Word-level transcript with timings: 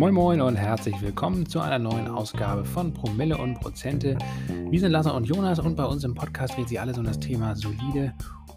Moin 0.00 0.14
Moin 0.14 0.40
und 0.40 0.54
herzlich 0.54 0.94
willkommen 1.02 1.44
zu 1.44 1.58
einer 1.60 1.80
neuen 1.80 2.06
Ausgabe 2.06 2.64
von 2.64 2.94
Promille 2.94 3.36
und 3.36 3.58
Prozente. 3.58 4.16
Wir 4.70 4.78
sind 4.78 4.92
Lasse 4.92 5.12
und 5.12 5.24
Jonas 5.24 5.58
und 5.58 5.76
bei 5.76 5.84
uns 5.84 6.04
im 6.04 6.14
Podcast 6.14 6.56
dreht 6.56 6.68
sich 6.68 6.80
alles 6.80 6.98
um 6.98 7.04
das 7.04 7.18
Thema 7.18 7.56
solide 7.56 8.14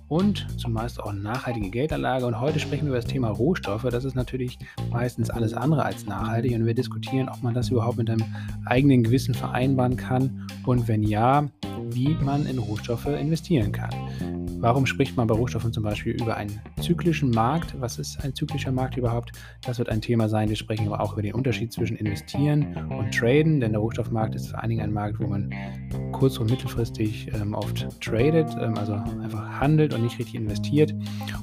und 0.07 0.47
zumeist 0.59 1.01
auch 1.01 1.11
nachhaltige 1.13 1.71
Geldanlage. 1.71 2.27
Und 2.27 2.39
heute 2.39 2.59
sprechen 2.59 2.83
wir 2.83 2.89
über 2.89 3.01
das 3.01 3.07
Thema 3.07 3.29
Rohstoffe. 3.29 3.87
Das 3.89 4.05
ist 4.05 4.13
natürlich 4.13 4.59
meistens 4.91 5.31
alles 5.31 5.55
andere 5.55 5.83
als 5.85 6.05
nachhaltig 6.05 6.53
und 6.53 6.67
wir 6.67 6.75
diskutieren, 6.75 7.27
ob 7.27 7.41
man 7.41 7.55
das 7.55 7.69
überhaupt 7.69 7.97
mit 7.97 8.11
einem 8.11 8.23
eigenen 8.65 9.03
Gewissen 9.03 9.33
vereinbaren 9.33 9.97
kann 9.97 10.47
und 10.65 10.87
wenn 10.87 11.01
ja, 11.01 11.49
wie 11.93 12.15
man 12.21 12.45
in 12.45 12.57
Rohstoffe 12.57 13.05
investieren 13.05 13.71
kann. 13.71 13.91
Warum 14.63 14.85
spricht 14.85 15.17
man 15.17 15.27
bei 15.27 15.35
Rohstoffen 15.35 15.73
zum 15.73 15.83
Beispiel 15.83 16.13
über 16.13 16.37
einen 16.37 16.61
zyklischen 16.79 17.31
Markt? 17.31 17.75
Was 17.81 17.99
ist 17.99 18.23
ein 18.23 18.33
zyklischer 18.33 18.71
Markt 18.71 18.95
überhaupt? 18.95 19.33
Das 19.61 19.77
wird 19.77 19.89
ein 19.89 19.99
Thema 19.99 20.29
sein. 20.29 20.47
Wir 20.47 20.55
sprechen 20.55 20.87
aber 20.87 21.01
auch 21.01 21.13
über 21.13 21.21
den 21.21 21.33
Unterschied 21.33 21.73
zwischen 21.73 21.97
investieren 21.97 22.73
und 22.89 23.13
traden, 23.13 23.59
denn 23.59 23.71
der 23.71 23.81
Rohstoffmarkt 23.81 24.35
ist 24.35 24.51
vor 24.51 24.59
allen 24.59 24.69
Dingen 24.69 24.81
ein 24.81 24.93
Markt, 24.93 25.19
wo 25.19 25.27
man 25.27 25.53
kurz- 26.13 26.37
und 26.37 26.49
mittelfristig 26.49 27.29
ähm, 27.33 27.53
oft 27.53 27.85
tradet, 28.01 28.55
ähm, 28.57 28.77
also 28.77 28.93
einfach 28.93 29.59
handelt 29.59 29.93
und 29.93 30.03
nicht 30.03 30.17
richtig 30.17 30.35
investiert. 30.35 30.95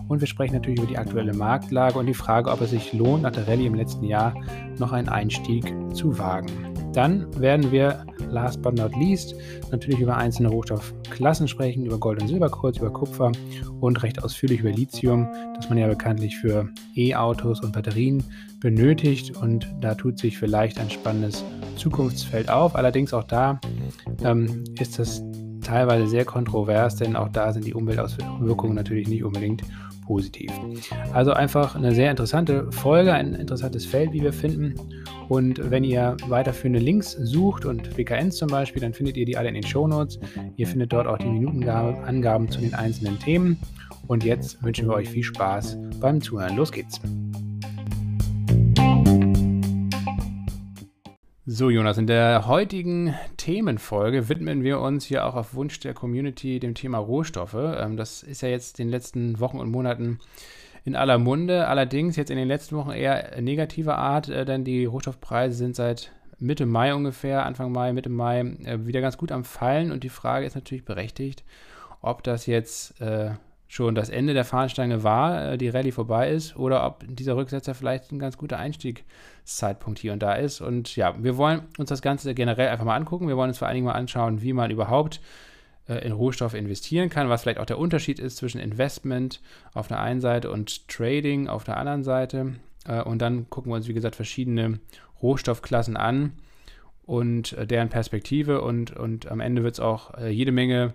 Und 0.09 0.21
wir 0.21 0.27
sprechen 0.27 0.55
natürlich 0.55 0.79
über 0.79 0.89
die 0.89 0.97
aktuelle 0.97 1.35
Marktlage 1.35 1.99
und 1.99 2.07
die 2.07 2.15
Frage, 2.15 2.51
ob 2.51 2.63
es 2.63 2.71
sich 2.71 2.95
lohnt, 2.95 3.23
nach 3.23 3.33
der 3.33 3.47
Rallye 3.47 3.67
im 3.67 3.75
letzten 3.75 4.05
Jahr 4.05 4.35
noch 4.79 4.93
einen 4.93 5.11
Einstieg 5.11 5.75
zu 5.93 6.19
wagen. 6.19 6.70
Dann 6.93 7.27
werden 7.41 7.71
wir 7.71 8.05
last 8.31 8.63
but 8.63 8.77
not 8.77 8.97
least 8.97 9.35
natürlich 9.71 10.01
über 10.01 10.17
einzelne 10.17 10.49
Rohstoffklassen 10.49 11.47
sprechen, 11.47 11.87
über 11.87 11.99
Gold 11.99 12.21
und 12.21 12.29
Silber 12.29 12.51
kurz, 12.51 12.79
über 12.79 12.93
Kupfer 12.93 13.33
und 13.81 14.03
recht 14.03 14.23
ausführlich 14.23 14.61
über 14.61 14.71
Lithium, 14.71 15.29
das 15.55 15.69
man 15.69 15.79
ja 15.79 15.87
bekanntlich 15.87 16.37
für 16.37 16.69
E-Autos 16.95 17.61
und 17.61 17.73
Batterien 17.73 18.25
benötigt. 18.61 19.37
Und 19.37 19.73
da 19.81 19.95
tut 19.95 20.19
sich 20.19 20.39
vielleicht 20.39 20.81
ein 20.81 20.91
spannendes 20.91 21.45
Zukunftsfeld 21.77 22.51
auf. 22.51 22.75
Allerdings 22.75 23.15
auch 23.15 23.25
da 23.25 23.61
ähm, 24.25 24.65
ist 24.79 24.99
das 24.99 25.23
teilweise 25.63 26.09
sehr 26.09 26.25
kontrovers, 26.25 26.97
denn 26.97 27.17
auch 27.17 27.29
da 27.29 27.53
sind 27.53 27.67
die 27.67 27.75
Umweltauswirkungen 27.75 28.75
natürlich 28.75 29.09
nicht 29.09 29.25
unbedingt 29.25 29.63
positiv. 30.11 30.51
Also 31.13 31.33
einfach 31.33 31.77
eine 31.77 31.95
sehr 31.95 32.11
interessante 32.11 32.67
Folge, 32.73 33.13
ein 33.13 33.37
interessantes 33.37 33.87
Feld, 33.87 34.13
wie 34.13 34.21
wir 34.21 34.33
finden. 34.33 34.75
Und 35.29 35.71
wenn 35.71 35.85
ihr 35.85 36.17
weiterführende 36.27 36.81
Links 36.81 37.13
sucht 37.13 37.65
und 37.65 37.97
WKNs 37.97 38.37
zum 38.37 38.49
Beispiel, 38.49 38.83
dann 38.83 38.93
findet 38.93 39.17
ihr 39.17 39.25
die 39.25 39.37
alle 39.37 39.49
in 39.49 39.55
den 39.55 39.63
Show 39.63 39.87
Notes. 39.87 40.19
Ihr 40.57 40.67
findet 40.67 40.93
dort 40.93 41.07
auch 41.07 41.19
die 41.19 41.29
Minutenangaben 41.29 42.51
zu 42.51 42.61
den 42.61 42.75
einzelnen 42.75 43.21
Themen. 43.21 43.57
Und 44.09 44.25
jetzt 44.25 44.61
wünschen 44.65 44.89
wir 44.89 44.95
euch 44.95 45.09
viel 45.09 45.23
Spaß 45.23 45.79
beim 46.01 46.21
Zuhören. 46.21 46.57
Los 46.57 46.73
geht's! 46.73 47.01
So, 51.47 51.71
Jonas, 51.71 51.97
in 51.97 52.07
der 52.07 52.47
heutigen 52.47 53.15
Themenfolge 53.39 54.29
widmen 54.29 54.63
wir 54.63 54.79
uns 54.79 55.07
hier 55.07 55.25
auch 55.25 55.35
auf 55.35 55.55
Wunsch 55.55 55.81
der 55.81 55.95
Community 55.95 56.61
dem 56.61 56.75
Thema 56.75 56.99
Rohstoffe. 56.99 57.55
Ähm, 57.55 57.97
das 57.97 58.23
ist 58.23 58.43
ja 58.43 58.51
jetzt 58.51 58.79
in 58.79 58.89
den 58.89 58.93
letzten 58.93 59.41
Wochen 59.41 59.59
und 59.59 59.71
Monaten 59.71 60.19
in 60.85 60.95
aller 60.95 61.17
Munde. 61.17 61.67
Allerdings 61.67 62.17
jetzt 62.17 62.31
in 62.31 62.37
den 62.37 62.47
letzten 62.47 62.77
Wochen 62.77 62.91
eher 62.91 63.41
negativer 63.41 63.97
Art, 63.97 64.29
äh, 64.29 64.45
denn 64.45 64.65
die 64.65 64.85
Rohstoffpreise 64.85 65.57
sind 65.57 65.77
seit 65.77 66.13
Mitte 66.39 66.67
Mai 66.67 66.95
ungefähr, 66.95 67.47
Anfang 67.47 67.73
Mai, 67.73 67.95
Mitte 67.95 68.11
Mai 68.11 68.41
äh, 68.41 68.85
wieder 68.85 69.01
ganz 69.01 69.17
gut 69.17 69.33
am 69.33 69.45
Fallen. 69.45 69.93
Und 69.93 70.05
die 70.05 70.11
Frage 70.11 70.45
ist 70.45 70.57
natürlich 70.57 70.85
berechtigt, 70.85 71.43
ob 72.03 72.23
das 72.23 72.45
jetzt 72.45 73.01
äh, 73.01 73.31
schon 73.71 73.95
das 73.95 74.09
Ende 74.09 74.35
der 74.35 74.45
Fahnenstange 74.45 75.05
war, 75.05 75.57
die 75.57 75.69
Rallye 75.69 75.93
vorbei 75.93 76.33
ist, 76.33 76.57
oder 76.57 76.85
ob 76.85 77.05
dieser 77.07 77.37
Rücksetzer 77.37 77.73
vielleicht 77.73 78.11
ein 78.11 78.19
ganz 78.19 78.37
guter 78.37 78.59
Einstiegszeitpunkt 78.59 80.01
hier 80.01 80.13
und 80.13 80.21
da 80.21 80.35
ist. 80.35 80.61
Und 80.61 80.97
ja, 80.97 81.15
wir 81.23 81.37
wollen 81.37 81.63
uns 81.79 81.89
das 81.89 82.03
Ganze 82.03 82.35
generell 82.35 82.67
einfach 82.67 82.85
mal 82.85 82.97
angucken. 82.97 83.29
Wir 83.29 83.37
wollen 83.37 83.51
uns 83.51 83.59
vor 83.59 83.69
allen 83.69 83.77
Dingen 83.77 83.87
mal 83.87 83.93
anschauen, 83.93 84.43
wie 84.43 84.53
man 84.53 84.73
überhaupt 84.73 85.21
äh, 85.87 86.05
in 86.05 86.11
Rohstoffe 86.11 86.55
investieren 86.55 87.11
kann, 87.11 87.29
was 87.29 87.43
vielleicht 87.43 87.61
auch 87.61 87.65
der 87.65 87.79
Unterschied 87.79 88.19
ist 88.19 88.39
zwischen 88.39 88.61
Investment 88.61 89.41
auf 89.73 89.87
der 89.87 90.01
einen 90.01 90.21
Seite 90.21 90.51
und 90.51 90.89
Trading 90.89 91.47
auf 91.47 91.63
der 91.63 91.77
anderen 91.77 92.03
Seite. 92.03 92.55
Äh, 92.89 93.03
und 93.03 93.23
dann 93.23 93.49
gucken 93.51 93.71
wir 93.71 93.77
uns, 93.77 93.87
wie 93.87 93.95
gesagt, 93.95 94.17
verschiedene 94.17 94.81
Rohstoffklassen 95.23 95.97
an 95.97 96.33
und 97.07 97.53
äh, 97.53 97.69
deren 97.69 97.89
Perspektive. 97.89 98.63
Und, 98.63 98.97
und 98.97 99.31
am 99.31 99.39
Ende 99.39 99.63
wird 99.63 99.75
es 99.75 99.81
auch 99.81 100.19
jede 100.19 100.51
Menge 100.51 100.93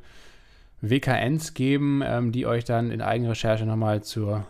WKNs 0.82 1.54
geben, 1.54 2.02
ähm, 2.04 2.32
die 2.32 2.46
euch 2.46 2.64
dann 2.64 2.92
in 2.92 3.02
Eigenrecherche 3.02 3.66
nochmal 3.66 4.04
zur, 4.04 4.46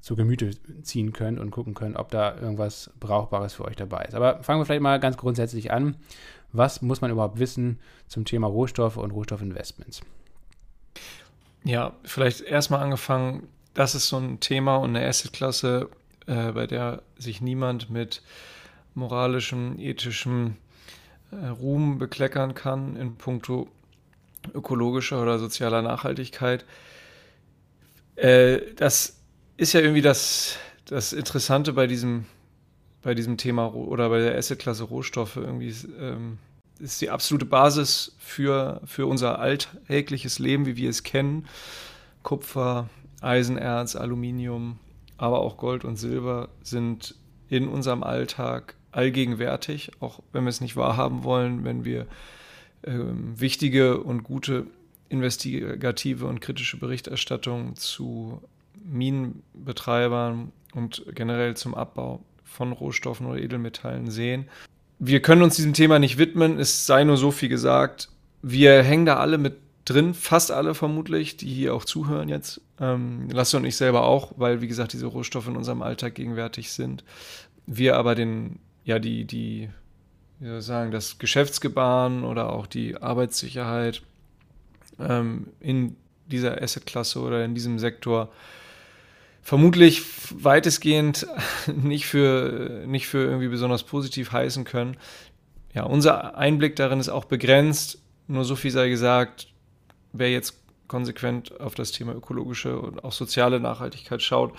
zu 0.00 0.16
Gemüte 0.16 0.50
ziehen 0.82 1.12
könnt 1.12 1.40
und 1.40 1.50
gucken 1.50 1.74
könnt, 1.74 1.96
ob 1.96 2.10
da 2.10 2.36
irgendwas 2.36 2.90
Brauchbares 3.00 3.54
für 3.54 3.64
euch 3.64 3.76
dabei 3.76 4.04
ist. 4.04 4.14
Aber 4.14 4.42
fangen 4.42 4.60
wir 4.60 4.66
vielleicht 4.66 4.82
mal 4.82 5.00
ganz 5.00 5.16
grundsätzlich 5.16 5.72
an. 5.72 5.96
Was 6.52 6.82
muss 6.82 7.00
man 7.00 7.10
überhaupt 7.10 7.38
wissen 7.38 7.78
zum 8.08 8.24
Thema 8.24 8.46
Rohstoffe 8.46 8.98
und 8.98 9.10
Rohstoffinvestments? 9.10 10.02
Ja, 11.64 11.92
vielleicht 12.04 12.42
erstmal 12.42 12.82
angefangen, 12.82 13.48
das 13.74 13.94
ist 13.94 14.08
so 14.08 14.18
ein 14.18 14.40
Thema 14.40 14.76
und 14.76 14.96
eine 14.96 15.06
Assetklasse, 15.06 15.88
äh, 16.26 16.52
bei 16.52 16.66
der 16.66 17.02
sich 17.16 17.40
niemand 17.40 17.88
mit 17.88 18.22
moralischem, 18.94 19.78
ethischem 19.78 20.56
äh, 21.30 21.46
Ruhm 21.46 21.98
bekleckern 21.98 22.54
kann 22.54 22.96
in 22.96 23.16
puncto 23.16 23.68
ökologischer 24.54 25.22
oder 25.22 25.38
sozialer 25.38 25.82
Nachhaltigkeit. 25.82 26.64
Äh, 28.16 28.60
das 28.76 29.20
ist 29.56 29.72
ja 29.72 29.80
irgendwie 29.80 30.02
das, 30.02 30.56
das 30.86 31.12
Interessante 31.12 31.72
bei 31.72 31.86
diesem, 31.86 32.26
bei 33.02 33.14
diesem 33.14 33.36
Thema 33.36 33.74
oder 33.74 34.08
bei 34.08 34.18
der 34.18 34.36
Assetklasse 34.36 34.84
Rohstoffe. 34.84 35.36
Irgendwie 35.36 35.74
ähm, 36.00 36.38
ist 36.78 37.00
die 37.00 37.10
absolute 37.10 37.46
Basis 37.46 38.16
für, 38.18 38.80
für 38.84 39.06
unser 39.06 39.38
alltägliches 39.38 40.38
Leben, 40.38 40.66
wie 40.66 40.76
wir 40.76 40.90
es 40.90 41.02
kennen. 41.02 41.46
Kupfer, 42.22 42.88
Eisenerz, 43.20 43.96
Aluminium, 43.96 44.78
aber 45.16 45.40
auch 45.40 45.56
Gold 45.56 45.84
und 45.84 45.96
Silber 45.96 46.48
sind 46.62 47.14
in 47.48 47.68
unserem 47.68 48.02
Alltag 48.02 48.74
allgegenwärtig, 48.90 49.92
auch 50.00 50.20
wenn 50.32 50.44
wir 50.44 50.50
es 50.50 50.60
nicht 50.60 50.76
wahrhaben 50.76 51.24
wollen, 51.24 51.64
wenn 51.64 51.84
wir 51.84 52.06
wichtige 52.84 53.98
und 54.00 54.24
gute 54.24 54.66
investigative 55.08 56.26
und 56.26 56.40
kritische 56.40 56.78
Berichterstattung 56.78 57.76
zu 57.76 58.40
Minenbetreibern 58.84 60.52
und 60.74 61.04
generell 61.14 61.56
zum 61.56 61.74
Abbau 61.74 62.24
von 62.44 62.72
Rohstoffen 62.72 63.26
oder 63.26 63.38
Edelmetallen 63.38 64.10
sehen. 64.10 64.46
Wir 64.98 65.20
können 65.20 65.42
uns 65.42 65.56
diesem 65.56 65.74
Thema 65.74 65.98
nicht 65.98 66.18
widmen, 66.18 66.58
es 66.58 66.86
sei 66.86 67.04
nur 67.04 67.16
so 67.16 67.30
viel 67.30 67.48
gesagt. 67.48 68.08
Wir 68.42 68.82
hängen 68.82 69.06
da 69.06 69.16
alle 69.18 69.38
mit 69.38 69.56
drin, 69.84 70.14
fast 70.14 70.50
alle 70.50 70.74
vermutlich, 70.74 71.36
die 71.36 71.52
hier 71.52 71.74
auch 71.74 71.84
zuhören 71.84 72.28
jetzt. 72.28 72.60
Ähm, 72.80 73.28
Lasse 73.30 73.56
und 73.56 73.64
ich 73.64 73.76
selber 73.76 74.04
auch, 74.04 74.32
weil, 74.36 74.60
wie 74.60 74.68
gesagt, 74.68 74.92
diese 74.92 75.06
Rohstoffe 75.06 75.48
in 75.48 75.56
unserem 75.56 75.82
Alltag 75.82 76.14
gegenwärtig 76.14 76.72
sind. 76.72 77.04
Wir 77.66 77.96
aber 77.96 78.14
den, 78.14 78.58
ja, 78.84 78.98
die, 78.98 79.24
die 79.24 79.68
wie 80.42 80.48
soll 80.48 80.58
ich 80.58 80.64
sagen, 80.64 80.90
das 80.90 81.18
Geschäftsgebaren 81.18 82.24
oder 82.24 82.52
auch 82.52 82.66
die 82.66 82.96
Arbeitssicherheit 82.96 84.02
ähm, 84.98 85.46
in 85.60 85.94
dieser 86.26 86.60
Assetklasse 86.60 87.20
oder 87.20 87.44
in 87.44 87.54
diesem 87.54 87.78
Sektor 87.78 88.32
vermutlich 89.40 90.02
weitestgehend 90.34 91.28
nicht 91.68 92.06
für, 92.06 92.82
nicht 92.86 93.06
für 93.06 93.24
irgendwie 93.24 93.48
besonders 93.48 93.84
positiv 93.84 94.32
heißen 94.32 94.64
können. 94.64 94.96
Ja, 95.74 95.84
unser 95.84 96.36
Einblick 96.36 96.74
darin 96.74 96.98
ist 96.98 97.08
auch 97.08 97.26
begrenzt. 97.26 98.02
Nur 98.26 98.44
so 98.44 98.56
viel 98.56 98.72
sei 98.72 98.88
gesagt, 98.88 99.46
wer 100.12 100.32
jetzt 100.32 100.58
konsequent 100.88 101.60
auf 101.60 101.76
das 101.76 101.92
Thema 101.92 102.16
ökologische 102.16 102.80
und 102.80 103.04
auch 103.04 103.12
soziale 103.12 103.60
Nachhaltigkeit 103.60 104.20
schaut, 104.22 104.54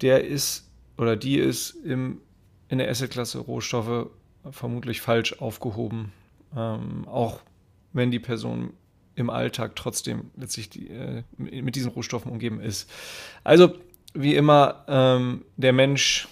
der 0.00 0.24
ist 0.24 0.70
oder 0.96 1.16
die 1.16 1.36
ist 1.36 1.72
im, 1.84 2.22
in 2.70 2.78
der 2.78 2.88
Assetklasse 2.88 3.40
Rohstoffe 3.40 4.08
vermutlich 4.50 5.00
falsch 5.00 5.40
aufgehoben, 5.40 6.12
ähm, 6.56 7.06
auch 7.06 7.40
wenn 7.92 8.10
die 8.10 8.18
Person 8.18 8.72
im 9.14 9.30
Alltag 9.30 9.74
trotzdem 9.74 10.30
letztlich 10.36 10.70
die, 10.70 10.88
äh, 10.88 11.22
mit 11.36 11.74
diesen 11.74 11.90
Rohstoffen 11.90 12.30
umgeben 12.30 12.60
ist. 12.60 12.88
Also 13.42 13.74
wie 14.14 14.36
immer, 14.36 14.84
ähm, 14.88 15.44
der 15.56 15.72
Mensch 15.72 16.28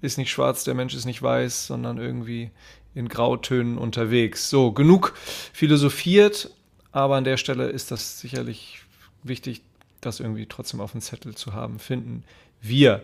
ist 0.00 0.16
nicht 0.16 0.30
schwarz, 0.30 0.64
der 0.64 0.74
Mensch 0.74 0.94
ist 0.94 1.04
nicht 1.04 1.22
weiß, 1.22 1.66
sondern 1.66 1.98
irgendwie 1.98 2.50
in 2.94 3.08
Grautönen 3.08 3.78
unterwegs. 3.78 4.50
So, 4.50 4.72
genug 4.72 5.14
philosophiert, 5.52 6.50
aber 6.92 7.16
an 7.16 7.24
der 7.24 7.36
Stelle 7.36 7.68
ist 7.68 7.90
das 7.90 8.20
sicherlich 8.20 8.82
wichtig, 9.22 9.62
das 10.00 10.18
irgendwie 10.18 10.46
trotzdem 10.46 10.80
auf 10.80 10.92
dem 10.92 11.00
Zettel 11.00 11.34
zu 11.34 11.52
haben, 11.52 11.78
finden 11.78 12.24
wir. 12.62 13.02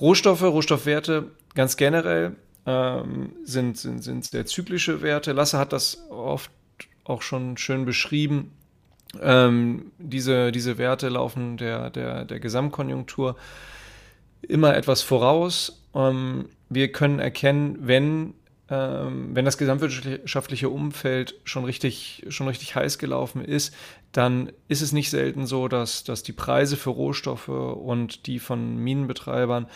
Rohstoffe, 0.00 0.42
Rohstoffwerte 0.42 1.32
ganz 1.54 1.76
generell 1.76 2.36
ähm, 2.66 3.32
sind, 3.44 3.78
sind, 3.78 4.02
sind 4.02 4.24
sehr 4.24 4.46
zyklische 4.46 5.00
Werte. 5.02 5.32
Lasse 5.32 5.58
hat 5.58 5.72
das 5.72 6.10
oft 6.10 6.50
auch 7.04 7.22
schon 7.22 7.56
schön 7.56 7.84
beschrieben. 7.84 8.52
Ähm, 9.22 9.92
diese, 9.98 10.52
diese 10.52 10.78
Werte 10.78 11.08
laufen 11.08 11.56
der, 11.56 11.90
der, 11.90 12.24
der 12.24 12.40
Gesamtkonjunktur 12.40 13.36
immer 14.42 14.76
etwas 14.76 15.02
voraus. 15.02 15.82
Ähm, 15.94 16.48
wir 16.68 16.90
können 16.90 17.20
erkennen, 17.20 17.78
wenn, 17.80 18.34
ähm, 18.68 19.30
wenn 19.34 19.44
das 19.44 19.58
gesamtwirtschaftliche 19.58 20.68
Umfeld 20.68 21.36
schon 21.44 21.64
richtig, 21.64 22.24
schon 22.28 22.48
richtig 22.48 22.74
heiß 22.74 22.98
gelaufen 22.98 23.44
ist, 23.44 23.74
dann 24.16 24.50
ist 24.66 24.80
es 24.80 24.92
nicht 24.92 25.10
selten 25.10 25.44
so, 25.44 25.68
dass, 25.68 26.02
dass 26.02 26.22
die 26.22 26.32
Preise 26.32 26.78
für 26.78 26.88
Rohstoffe 26.88 27.48
und 27.48 28.26
die 28.26 28.38
von 28.38 28.78
Minenbetreibern, 28.78 29.66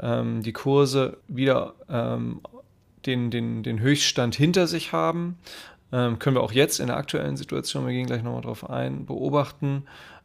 ähm, 0.00 0.42
die 0.44 0.52
Kurse 0.52 1.16
wieder 1.26 1.74
ähm, 1.90 2.40
den, 3.06 3.32
den, 3.32 3.64
den 3.64 3.80
Höchststand 3.80 4.36
hinter 4.36 4.68
sich 4.68 4.92
haben. 4.92 5.36
Ähm, 5.90 6.20
können 6.20 6.36
wir 6.36 6.42
auch 6.44 6.52
jetzt 6.52 6.78
in 6.78 6.86
der 6.86 6.96
aktuellen 6.96 7.36
Situation, 7.36 7.86
wir 7.86 7.92
gehen 7.92 8.06
gleich 8.06 8.22
nochmal 8.22 8.42
drauf 8.42 8.70
ein, 8.70 9.04
beobachten. 9.04 9.82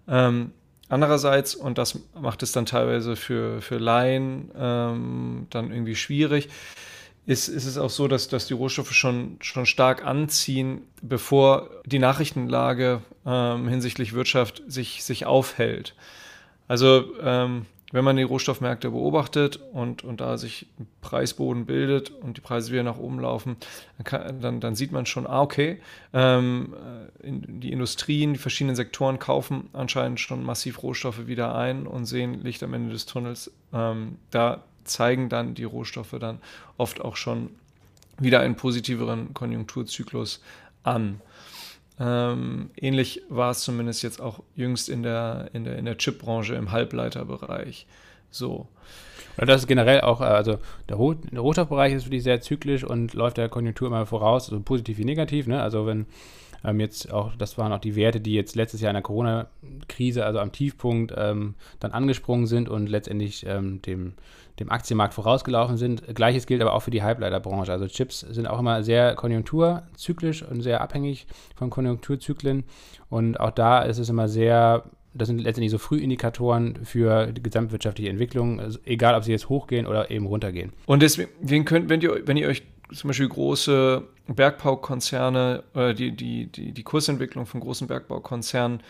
Ähm, 0.08 0.52
andererseits, 0.88 1.56
und 1.56 1.80
das 1.80 2.00
macht 2.14 2.44
es 2.44 2.52
dann 2.52 2.68
teilweise 2.68 3.16
für, 3.16 3.60
für 3.60 3.80
Laien 3.80 4.52
ähm, 4.56 5.48
dann 5.50 5.72
irgendwie 5.72 5.96
schwierig, 5.96 6.50
ist, 7.26 7.48
ist 7.48 7.66
es 7.66 7.78
auch 7.78 7.90
so, 7.90 8.08
dass, 8.08 8.28
dass 8.28 8.48
die 8.48 8.54
Rohstoffe 8.54 8.92
schon, 8.92 9.38
schon 9.42 9.66
stark 9.66 10.06
anziehen, 10.06 10.82
bevor 11.02 11.70
die 11.86 12.00
Nachrichtenlage 12.00 13.02
ähm, 13.26 13.68
hinsichtlich 13.68 14.14
Wirtschaft 14.14 14.64
sich, 14.68 15.04
sich 15.04 15.26
aufhält. 15.26 15.96
Also 16.68 17.06
ähm, 17.22 17.66
wenn 17.94 18.04
man 18.04 18.18
die 18.18 18.24
Rohstoffmärkte 18.24 18.90
beobachtet 18.90 19.60
und, 19.72 20.04
und 20.04 20.20
da 20.20 20.38
sich 20.38 20.66
ein 20.80 20.88
Preisboden 21.02 21.68
bildet 21.68 22.10
und 22.10 22.38
die 22.38 22.42
Preise 22.42 22.72
wieder 22.72 22.82
nach 22.82 22.98
oben 22.98 23.20
laufen, 23.20 23.56
dann, 23.98 24.04
kann, 24.04 24.42
dann, 24.42 24.60
dann 24.60 24.76
sieht 24.76 24.92
man 24.92 25.06
schon, 25.06 25.28
ah, 25.28 25.42
okay, 25.42 25.80
ähm, 26.12 26.74
äh, 27.22 27.28
in, 27.28 27.62
die 27.62 27.72
Industrien, 27.72 28.34
die 28.34 28.40
verschiedenen 28.40 28.76
Sektoren 28.76 29.20
kaufen 29.20 29.70
anscheinend 29.74 30.20
schon 30.20 30.44
massiv 30.44 30.82
Rohstoffe 30.82 31.28
wieder 31.28 31.56
ein 31.56 31.86
und 31.86 32.06
sehen 32.06 32.42
Licht 32.42 32.64
am 32.64 32.74
Ende 32.74 32.92
des 32.92 33.06
Tunnels. 33.06 33.52
Ähm, 33.72 34.18
da 34.32 34.64
zeigen 34.84 35.30
dann 35.30 35.56
die 35.56 35.64
Rohstoffe 35.64 36.16
dann 36.20 36.40
oft 36.78 37.02
auch 37.02 37.16
schon 37.16 37.50
wieder 38.20 38.40
einen 38.40 38.56
positiveren 38.56 39.34
Konjunkturzyklus 39.34 40.42
an. 40.84 41.22
Ähm, 42.00 42.72
ähnlich 42.76 43.22
war 43.30 43.52
es 43.52 43.62
zumindest 43.62 44.04
jetzt 44.04 44.22
auch 44.22 44.42
jüngst 44.56 44.90
in 44.90 45.04
der, 45.04 45.50
in 45.54 45.64
der, 45.64 45.78
in 45.78 45.86
der 45.86 45.98
Chipbranche 45.98 46.56
im 46.56 46.72
Halbleiterbereich. 46.72 47.86
So. 48.32 48.68
Oder 49.38 49.48
das 49.48 49.62
ist 49.62 49.68
generell 49.68 50.02
auch, 50.02 50.22
äh, 50.22 50.26
also 50.26 50.58
der, 50.90 50.98
Roh 50.98 51.14
der 51.14 51.40
Rohstoffbereich 51.40 51.94
ist 51.94 52.06
wirklich 52.06 52.24
sehr 52.24 52.42
zyklisch 52.42 52.84
und 52.84 53.14
läuft 53.14 53.38
der 53.38 53.50
Konjunktur 53.50 53.88
immer 53.88 54.06
voraus, 54.06 54.50
also 54.50 54.62
positiv 54.62 54.98
wie 54.98 55.06
negativ. 55.06 55.48
Ne? 55.48 55.62
Also 55.62 55.86
wenn 55.86 56.08
ähm, 56.64 56.80
jetzt 56.80 57.12
auch, 57.12 57.36
das 57.36 57.58
waren 57.58 57.72
auch 57.74 57.80
die 57.80 57.96
Werte, 57.96 58.20
die 58.20 58.34
jetzt 58.34 58.56
letztes 58.56 58.82
Jahr 58.82 58.92
in 58.92 58.96
der 58.96 59.04
Corona-Krise, 59.04 60.26
also 60.26 60.40
am 60.40 60.52
Tiefpunkt, 60.52 61.14
ähm, 61.16 61.56
dann 61.80 61.92
angesprungen 61.92 62.48
sind 62.48 62.70
und 62.70 62.88
letztendlich 62.88 63.46
ähm, 63.46 63.82
dem, 63.82 64.14
dem 64.60 64.70
Aktienmarkt 64.70 65.14
vorausgelaufen 65.14 65.78
sind. 65.78 66.04
Gleiches 66.16 66.46
gilt 66.46 66.62
aber 66.62 66.74
auch 66.74 66.82
für 66.82 66.92
die 66.92 67.04
Halbleiterbranche. 67.04 67.72
Also 67.72 67.88
Chips 67.88 68.20
sind 68.22 68.48
auch 68.48 68.60
immer 68.60 68.84
sehr 68.84 69.16
konjunkturzyklisch 69.16 70.44
und 70.44 70.62
sehr 70.62 70.82
abhängig 70.82 71.26
von 71.56 71.70
Konjunkturzyklen. 71.70 72.64
Und 73.10 73.40
auch 73.40 73.52
da 73.52 73.82
ist 73.82 73.98
es 73.98 74.10
immer 74.10 74.28
sehr 74.28 74.84
das 75.14 75.28
sind 75.28 75.40
letztendlich 75.40 75.72
so 75.72 75.78
Frühindikatoren 75.78 76.86
für 76.86 77.28
die 77.28 77.44
gesamtwirtschaftliche 77.44 78.10
Entwicklung, 78.10 78.60
also 78.60 78.80
egal 78.84 79.16
ob 79.16 79.24
sie 79.24 79.32
jetzt 79.32 79.48
hochgehen 79.48 79.86
oder 79.86 80.10
eben 80.10 80.26
runtergehen. 80.26 80.74
Und 80.86 81.04
deswegen 81.04 81.66
könnt, 81.66 81.90
wenn 81.90 82.02
ihr, 82.02 82.26
wenn 82.26 82.38
ihr 82.38 82.48
euch 82.48 82.64
zum 82.92 83.10
Beispiel 83.10 83.30
große 83.30 84.04
Bergbaukonzerne 84.28 85.64
oder 85.74 85.94
die, 85.94 86.16
die, 86.16 86.48
die, 86.48 86.72
die 86.72 86.84
Kursentwicklung 86.84 87.46
von 87.46 87.60
großen 87.60 87.88
Bergbaukonzernen 87.88 88.82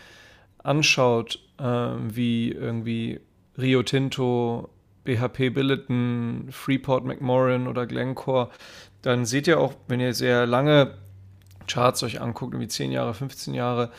anschaut, 0.58 1.40
äh, 1.58 1.64
wie 1.64 2.50
irgendwie 2.50 3.20
Rio 3.58 3.82
Tinto, 3.82 4.70
BHP 5.04 5.50
Billiton, 5.52 6.48
Freeport 6.50 7.04
McMoran 7.04 7.66
oder 7.66 7.86
Glencore, 7.86 8.50
dann 9.02 9.26
seht 9.26 9.46
ihr 9.46 9.60
auch, 9.60 9.74
wenn 9.88 10.00
ihr 10.00 10.14
sehr 10.14 10.46
lange 10.46 10.94
Charts 11.66 12.02
euch 12.02 12.20
anguckt, 12.20 12.58
wie 12.58 12.68
10 12.68 12.92
Jahre, 12.92 13.14
15 13.14 13.54
Jahre, 13.54 13.90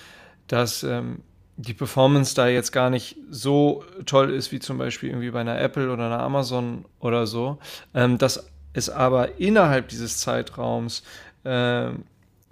dass 0.47 0.83
ähm, 0.83 1.21
die 1.57 1.73
Performance 1.73 2.35
da 2.35 2.47
jetzt 2.47 2.71
gar 2.71 2.89
nicht 2.89 3.17
so 3.29 3.83
toll 4.05 4.31
ist 4.31 4.51
wie 4.51 4.59
zum 4.59 4.77
Beispiel 4.77 5.09
irgendwie 5.09 5.31
bei 5.31 5.41
einer 5.41 5.59
Apple 5.59 5.91
oder 5.91 6.07
einer 6.07 6.19
Amazon 6.19 6.85
oder 6.99 7.27
so. 7.27 7.59
Ähm, 7.93 8.17
dass 8.17 8.51
es 8.73 8.89
aber 8.89 9.39
innerhalb 9.39 9.87
dieses 9.87 10.19
Zeitraums 10.19 11.03
äh, 11.43 11.91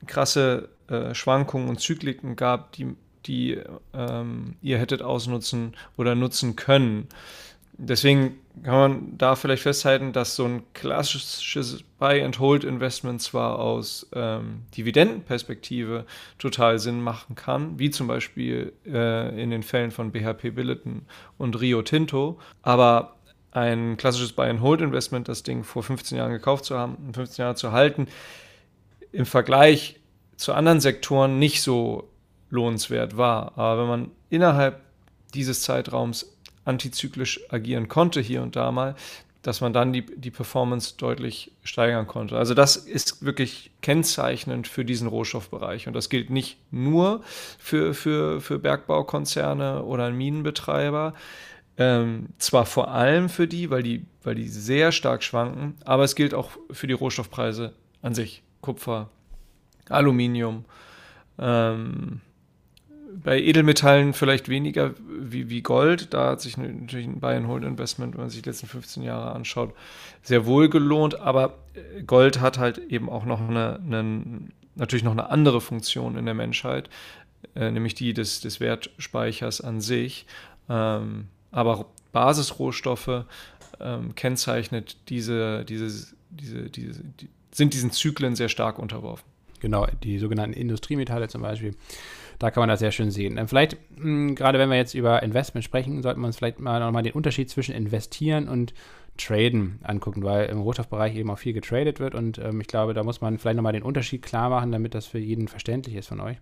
krasse 0.07 0.69
äh, 0.87 1.13
Schwankungen 1.13 1.69
und 1.69 1.79
Zykliken 1.79 2.35
gab, 2.35 2.71
die, 2.73 2.95
die 3.25 3.59
ähm, 3.93 4.55
ihr 4.61 4.79
hättet 4.79 5.01
ausnutzen 5.01 5.75
oder 5.97 6.15
nutzen 6.15 6.55
können. 6.55 7.07
Deswegen 7.77 8.39
kann 8.61 8.73
man 8.73 9.17
da 9.17 9.35
vielleicht 9.35 9.63
festhalten, 9.63 10.13
dass 10.13 10.35
so 10.35 10.45
ein 10.45 10.63
klassisches 10.73 11.83
Buy-and-Hold-Investment 11.97 13.21
zwar 13.21 13.57
aus 13.57 14.07
ähm, 14.13 14.61
Dividendenperspektive 14.77 16.05
total 16.37 16.77
Sinn 16.77 17.01
machen 17.01 17.35
kann, 17.35 17.79
wie 17.79 17.89
zum 17.89 18.07
Beispiel 18.07 18.73
äh, 18.85 19.41
in 19.41 19.49
den 19.49 19.63
Fällen 19.63 19.89
von 19.89 20.11
BHP 20.11 20.53
Billiton 20.53 21.07
und 21.39 21.59
Rio 21.59 21.81
Tinto, 21.81 22.39
aber 22.61 23.15
ein 23.51 23.97
klassisches 23.97 24.33
Buy-and-Hold-Investment, 24.33 25.27
das 25.27 25.43
Ding 25.43 25.63
vor 25.63 25.81
15 25.83 26.17
Jahren 26.17 26.31
gekauft 26.31 26.65
zu 26.65 26.77
haben 26.77 26.95
und 26.95 27.15
15 27.15 27.43
Jahre 27.43 27.55
zu 27.55 27.71
halten, 27.71 28.07
im 29.11 29.25
Vergleich 29.25 29.99
zu 30.37 30.53
anderen 30.53 30.79
Sektoren 30.79 31.39
nicht 31.39 31.61
so 31.61 32.09
lohnenswert 32.49 33.17
war. 33.17 33.57
Aber 33.57 33.81
wenn 33.81 33.87
man 33.87 34.11
innerhalb 34.29 34.81
dieses 35.33 35.61
Zeitraums 35.61 36.35
antizyklisch 36.65 37.39
agieren 37.49 37.87
konnte, 37.87 38.21
hier 38.21 38.41
und 38.41 38.55
da 38.55 38.71
mal, 38.71 38.95
dass 39.41 39.59
man 39.59 39.73
dann 39.73 39.91
die, 39.91 40.05
die 40.05 40.31
Performance 40.31 40.95
deutlich 40.97 41.51
steigern 41.63 42.07
konnte. 42.07 42.37
Also 42.37 42.53
das 42.53 42.77
ist 42.77 43.25
wirklich 43.25 43.71
kennzeichnend 43.81 44.67
für 44.67 44.85
diesen 44.85 45.07
Rohstoffbereich. 45.07 45.87
Und 45.87 45.93
das 45.93 46.09
gilt 46.09 46.29
nicht 46.29 46.57
nur 46.71 47.21
für, 47.59 47.93
für, 47.93 48.39
für 48.39 48.57
Bergbaukonzerne 48.59 49.83
oder 49.83 50.09
Minenbetreiber, 50.11 51.13
ähm, 51.77 52.29
zwar 52.37 52.65
vor 52.65 52.91
allem 52.91 53.29
für 53.29 53.47
die, 53.47 53.69
weil 53.69 53.83
die, 53.83 54.05
weil 54.21 54.35
die 54.35 54.47
sehr 54.47 54.91
stark 54.91 55.23
schwanken, 55.23 55.75
aber 55.85 56.03
es 56.03 56.15
gilt 56.15 56.33
auch 56.33 56.51
für 56.71 56.87
die 56.87 56.93
Rohstoffpreise 56.93 57.73
an 58.01 58.13
sich. 58.13 58.43
Kupfer, 58.61 59.09
Aluminium. 59.89 60.65
Ähm, 61.39 62.21
bei 63.21 63.39
Edelmetallen 63.39 64.13
vielleicht 64.13 64.49
weniger 64.49 64.93
wie, 65.07 65.49
wie 65.49 65.61
Gold. 65.61 66.13
Da 66.13 66.31
hat 66.31 66.41
sich 66.41 66.57
natürlich 66.57 67.07
ein 67.07 67.19
Buy-and-Hold-Investment, 67.19 68.13
wenn 68.13 68.21
man 68.21 68.29
sich 68.29 68.41
die 68.41 68.49
letzten 68.49 68.67
15 68.67 69.03
Jahre 69.03 69.33
anschaut, 69.33 69.73
sehr 70.21 70.45
wohl 70.45 70.69
gelohnt. 70.69 71.19
Aber 71.19 71.57
äh, 71.73 72.03
Gold 72.03 72.39
hat 72.41 72.57
halt 72.57 72.77
eben 72.77 73.09
auch 73.09 73.25
noch 73.25 73.41
eine, 73.41 73.79
eine 73.85 74.49
natürlich 74.75 75.03
noch 75.03 75.11
eine 75.11 75.29
andere 75.29 75.61
Funktion 75.61 76.17
in 76.17 76.25
der 76.25 76.33
Menschheit, 76.33 76.89
äh, 77.55 77.69
nämlich 77.69 77.93
die 77.93 78.13
des, 78.13 78.41
des 78.41 78.59
Wertspeichers 78.59 79.61
an 79.61 79.81
sich. 79.81 80.25
Ähm, 80.69 81.27
aber 81.51 81.85
Basisrohstoffe 82.11 83.25
ähm, 83.79 84.15
kennzeichnet 84.15 84.97
diese, 85.09 85.65
diese, 85.65 86.15
diese, 86.29 86.69
diese, 86.69 87.03
die, 87.03 87.29
sind 87.51 87.73
diesen 87.73 87.91
Zyklen 87.91 88.35
sehr 88.35 88.49
stark 88.49 88.79
unterworfen. 88.79 89.25
Genau, 89.59 89.87
die 90.03 90.19
sogenannten 90.19 90.57
Industriemetalle 90.57 91.27
zum 91.27 91.41
Beispiel. 91.41 91.75
Da 92.43 92.51
kann 92.51 92.59
man 92.59 92.67
das 92.67 92.81
sehr 92.81 92.91
schön 92.91 93.09
sehen. 93.09 93.37
Ähm, 93.37 93.47
vielleicht, 93.47 93.77
mh, 93.95 94.03
hm, 94.03 94.35
gerade 94.35 94.59
wenn 94.59 94.69
wir 94.69 94.75
jetzt 94.75 94.95
über 94.95 95.23
Investment 95.23 95.63
sprechen, 95.63 96.03
sollten 96.03 96.19
wir 96.19 96.27
uns 96.27 96.35
vielleicht 96.35 96.59
mal 96.59 96.81
nochmal 96.81 97.01
den 97.01 97.13
Unterschied 97.13 97.49
zwischen 97.49 97.73
investieren 97.73 98.49
und 98.49 98.73
Traden 99.17 99.79
angucken, 99.83 100.23
weil 100.23 100.47
im 100.47 100.59
Rohstoffbereich 100.59 101.15
eben 101.15 101.29
auch 101.29 101.37
viel 101.37 101.53
getradet 101.53 101.99
wird 101.99 102.15
und 102.15 102.39
ähm, 102.39 102.61
ich 102.61 102.67
glaube, 102.67 102.93
da 102.93 103.03
muss 103.03 103.21
man 103.21 103.37
vielleicht 103.37 103.57
nochmal 103.57 103.73
den 103.73 103.83
Unterschied 103.83 104.23
klar 104.23 104.49
machen, 104.49 104.71
damit 104.71 104.95
das 104.95 105.05
für 105.05 105.19
jeden 105.19 105.47
verständlich 105.47 105.95
ist 105.95 106.07
von 106.07 106.19
euch. 106.19 106.37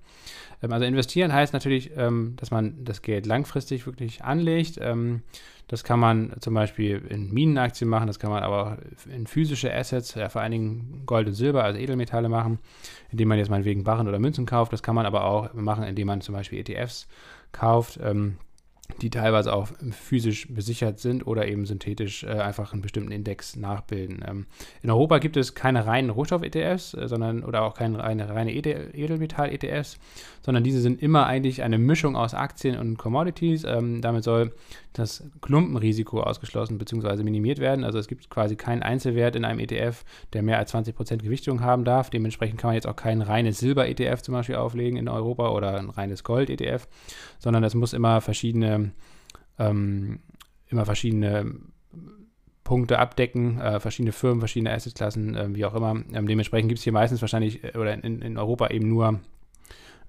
Ähm, 0.63 0.71
also 0.71 0.85
investieren 0.85 1.33
heißt 1.33 1.51
natürlich, 1.51 1.91
ähm, 1.97 2.35
dass 2.37 2.49
man 2.49 2.83
das 2.85 3.01
Geld 3.01 3.25
langfristig 3.25 3.85
wirklich 3.85 4.23
anlegt. 4.23 4.77
Ähm, 4.81 5.21
das 5.67 5.83
kann 5.83 5.99
man 5.99 6.33
zum 6.39 6.53
Beispiel 6.53 7.01
in 7.09 7.33
Minenaktien 7.33 7.89
machen, 7.89 8.07
das 8.07 8.19
kann 8.19 8.29
man 8.29 8.43
aber 8.43 8.65
auch 8.65 8.77
in 9.13 9.27
physische 9.27 9.73
Assets, 9.73 10.15
ja, 10.15 10.29
vor 10.29 10.41
allen 10.41 10.51
Dingen 10.51 11.03
Gold 11.05 11.27
und 11.27 11.33
Silber, 11.33 11.63
also 11.63 11.79
Edelmetalle 11.79 12.29
machen, 12.29 12.59
indem 13.09 13.27
man 13.27 13.37
jetzt 13.37 13.49
meinetwegen 13.49 13.83
Barren 13.83 14.07
oder 14.07 14.19
Münzen 14.19 14.45
kauft. 14.45 14.71
Das 14.71 14.83
kann 14.83 14.95
man 14.95 15.05
aber 15.05 15.25
auch 15.25 15.53
machen, 15.53 15.83
indem 15.83 16.07
man 16.07 16.21
zum 16.21 16.35
Beispiel 16.35 16.59
ETFs 16.59 17.07
kauft. 17.51 17.99
Ähm, 18.01 18.37
die 18.99 19.09
teilweise 19.09 19.53
auch 19.53 19.67
physisch 19.91 20.47
besichert 20.53 20.99
sind 20.99 21.25
oder 21.25 21.47
eben 21.47 21.65
synthetisch 21.65 22.23
äh, 22.23 22.27
einfach 22.27 22.73
einen 22.73 22.81
bestimmten 22.81 23.11
Index 23.11 23.55
nachbilden. 23.55 24.23
Ähm, 24.27 24.45
in 24.81 24.89
Europa 24.89 25.19
gibt 25.19 25.37
es 25.37 25.55
keine 25.55 25.85
reinen 25.85 26.09
Rohstoff-ETFs, 26.09 26.93
äh, 26.93 27.07
sondern 27.07 27.43
oder 27.43 27.63
auch 27.63 27.73
keine 27.73 27.99
reine, 27.99 28.29
reine 28.29 28.53
Edelmetall-ETFs, 28.53 29.97
sondern 30.43 30.63
diese 30.63 30.81
sind 30.81 31.01
immer 31.01 31.25
eigentlich 31.27 31.63
eine 31.63 31.77
Mischung 31.77 32.15
aus 32.15 32.33
Aktien 32.33 32.77
und 32.77 32.97
Commodities. 32.97 33.63
Ähm, 33.63 34.01
damit 34.01 34.23
soll 34.23 34.51
das 34.93 35.23
Klumpenrisiko 35.41 36.21
ausgeschlossen 36.21 36.77
bzw. 36.77 37.23
minimiert 37.23 37.59
werden. 37.59 37.85
Also 37.85 37.97
es 37.97 38.07
gibt 38.07 38.29
quasi 38.29 38.55
keinen 38.55 38.83
Einzelwert 38.83 39.35
in 39.35 39.45
einem 39.45 39.59
ETF, 39.59 40.03
der 40.33 40.43
mehr 40.43 40.57
als 40.57 40.73
20% 40.73 41.17
Gewichtung 41.17 41.61
haben 41.61 41.85
darf. 41.85 42.09
Dementsprechend 42.09 42.59
kann 42.59 42.69
man 42.69 42.75
jetzt 42.75 42.87
auch 42.87 42.95
kein 42.95 43.21
reines 43.21 43.59
Silber-ETF 43.59 44.21
zum 44.21 44.33
Beispiel 44.33 44.55
auflegen 44.55 44.97
in 44.97 45.07
Europa 45.07 45.49
oder 45.49 45.77
ein 45.77 45.89
reines 45.89 46.23
Gold-ETF, 46.23 46.87
sondern 47.39 47.63
es 47.63 47.73
muss 47.73 47.93
immer 47.93 48.21
verschiedene, 48.21 48.80
ähm, 49.59 50.19
immer 50.67 50.85
verschiedene 50.85 51.53
Punkte 52.63 52.99
abdecken, 52.99 53.59
äh, 53.59 53.79
verschiedene 53.79 54.11
Firmen, 54.11 54.39
verschiedene 54.39 54.73
Assetklassen, 54.73 55.35
äh, 55.35 55.55
wie 55.55 55.65
auch 55.65 55.73
immer. 55.73 55.91
Ähm, 56.13 56.27
dementsprechend 56.27 56.69
gibt 56.69 56.79
es 56.79 56.83
hier 56.83 56.93
meistens 56.93 57.21
wahrscheinlich 57.21 57.63
äh, 57.63 57.77
oder 57.77 57.93
in, 57.93 58.21
in 58.21 58.37
Europa 58.37 58.67
eben 58.69 58.87
nur 58.87 59.19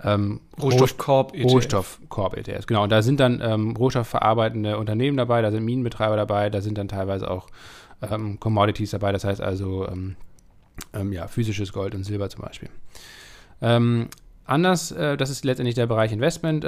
ähm, 0.04 0.40
Rohstoffkorb 0.60 1.34
ETF. 1.34 1.52
Rohstoffkorb 1.52 2.36
ETFs, 2.36 2.66
genau. 2.66 2.84
Und 2.84 2.92
da 2.92 3.02
sind 3.02 3.20
dann 3.20 3.40
ähm, 3.42 3.76
rohstoffverarbeitende 3.76 4.78
Unternehmen 4.78 5.16
dabei, 5.16 5.42
da 5.42 5.50
sind 5.50 5.64
Minenbetreiber 5.64 6.16
dabei, 6.16 6.50
da 6.50 6.60
sind 6.60 6.78
dann 6.78 6.88
teilweise 6.88 7.30
auch 7.30 7.48
ähm, 8.02 8.38
Commodities 8.40 8.90
dabei, 8.90 9.12
das 9.12 9.24
heißt 9.24 9.40
also 9.40 9.88
ähm, 9.88 10.16
ähm, 10.92 11.12
ja, 11.12 11.28
physisches 11.28 11.72
Gold 11.72 11.94
und 11.94 12.04
Silber 12.04 12.28
zum 12.30 12.42
Beispiel. 12.42 12.68
Ähm, 13.60 14.08
anders, 14.44 14.92
äh, 14.92 15.16
das 15.16 15.30
ist 15.30 15.44
letztendlich 15.44 15.74
der 15.74 15.86
Bereich 15.86 16.12
Investment. 16.12 16.64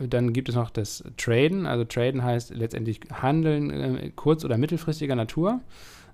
Dann 0.00 0.32
gibt 0.32 0.48
es 0.48 0.54
noch 0.54 0.70
das 0.70 1.04
Traden. 1.16 1.66
Also 1.66 1.84
Traden 1.84 2.22
heißt 2.22 2.54
letztendlich 2.54 3.00
Handeln 3.12 3.70
äh, 3.70 4.10
kurz- 4.14 4.44
oder 4.44 4.58
mittelfristiger 4.58 5.14
Natur. 5.14 5.60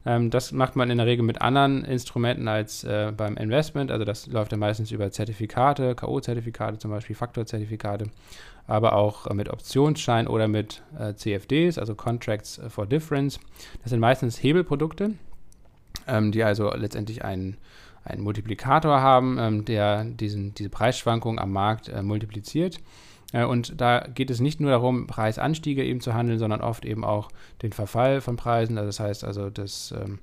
Ähm, 0.06 0.30
das 0.30 0.52
macht 0.52 0.76
man 0.76 0.90
in 0.90 0.98
der 0.98 1.06
Regel 1.06 1.24
mit 1.24 1.40
anderen 1.40 1.84
Instrumenten 1.84 2.48
als 2.48 2.84
äh, 2.84 3.12
beim 3.16 3.36
Investment. 3.36 3.90
Also 3.90 4.04
das 4.04 4.26
läuft 4.26 4.52
dann 4.52 4.60
meistens 4.60 4.90
über 4.90 5.10
Zertifikate, 5.10 5.94
K.O.-Zertifikate 5.94 6.78
zum 6.78 6.90
Beispiel, 6.90 7.16
Faktorzertifikate, 7.16 8.06
aber 8.66 8.94
auch 8.94 9.26
äh, 9.26 9.34
mit 9.34 9.48
Optionsschein 9.48 10.28
oder 10.28 10.48
mit 10.48 10.82
äh, 10.98 11.14
CFDs, 11.14 11.78
also 11.78 11.94
Contracts 11.94 12.60
for 12.68 12.86
Difference. 12.86 13.40
Das 13.82 13.90
sind 13.90 14.00
meistens 14.00 14.42
Hebelprodukte, 14.42 15.14
ähm, 16.06 16.32
die 16.32 16.44
also 16.44 16.70
letztendlich 16.74 17.24
einen, 17.24 17.56
einen 18.04 18.22
Multiplikator 18.22 19.00
haben, 19.00 19.38
ähm, 19.38 19.64
der 19.64 20.04
diesen, 20.04 20.54
diese 20.54 20.68
Preisschwankung 20.68 21.38
am 21.38 21.52
Markt 21.52 21.88
äh, 21.88 22.02
multipliziert. 22.02 22.78
Äh, 23.34 23.44
und 23.44 23.80
da 23.80 24.06
geht 24.14 24.30
es 24.30 24.40
nicht 24.40 24.60
nur 24.60 24.70
darum, 24.70 25.06
Preisanstiege 25.06 25.84
eben 25.84 26.00
zu 26.00 26.14
handeln, 26.14 26.38
sondern 26.38 26.60
oft 26.60 26.84
eben 26.86 27.04
auch 27.04 27.28
den 27.60 27.72
Verfall 27.72 28.20
von 28.20 28.36
Preisen. 28.36 28.78
Also 28.78 28.86
das 28.86 29.00
heißt 29.00 29.24
also, 29.24 29.50
das, 29.50 29.92
ähm, 29.92 30.20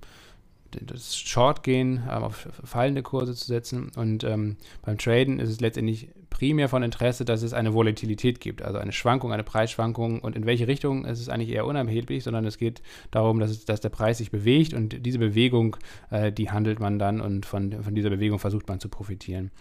das 0.72 1.18
Short-Gehen 1.18 2.04
ähm, 2.10 2.24
auf 2.24 2.48
fallende 2.64 3.04
Kurse 3.04 3.36
zu 3.36 3.46
setzen. 3.46 3.92
Und 3.96 4.24
ähm, 4.24 4.56
beim 4.82 4.98
Traden 4.98 5.40
ist 5.40 5.50
es 5.50 5.60
letztendlich 5.60 6.08
primär 6.30 6.70
von 6.70 6.82
Interesse, 6.82 7.26
dass 7.26 7.44
es 7.44 7.52
eine 7.54 7.74
Volatilität 7.74 8.40
gibt, 8.40 8.62
also 8.62 8.80
eine 8.80 8.94
Schwankung, 8.94 9.34
eine 9.34 9.44
Preisschwankung. 9.44 10.20
Und 10.20 10.38
in 10.38 10.46
welche 10.46 10.68
Richtung 10.68 11.04
ist 11.04 11.20
es 11.20 11.28
eigentlich 11.28 11.50
eher 11.50 11.66
unerheblich, 11.66 12.24
sondern 12.24 12.46
es 12.46 12.58
geht 12.58 12.82
darum, 13.12 13.42
dass, 13.42 13.52
es, 13.52 13.66
dass 13.66 13.82
der 13.82 13.90
Preis 13.90 14.20
sich 14.20 14.32
bewegt 14.32 14.74
und 14.74 15.06
diese 15.06 15.20
Bewegung, 15.20 15.76
äh, 16.10 16.32
die 16.32 16.50
handelt 16.50 16.80
man 16.80 16.98
dann 16.98 17.20
und 17.20 17.46
von, 17.46 17.84
von 17.84 17.94
dieser 17.94 18.10
Bewegung 18.10 18.40
versucht 18.40 18.70
man 18.70 18.80
zu 18.80 18.88
profitieren. 18.88 19.52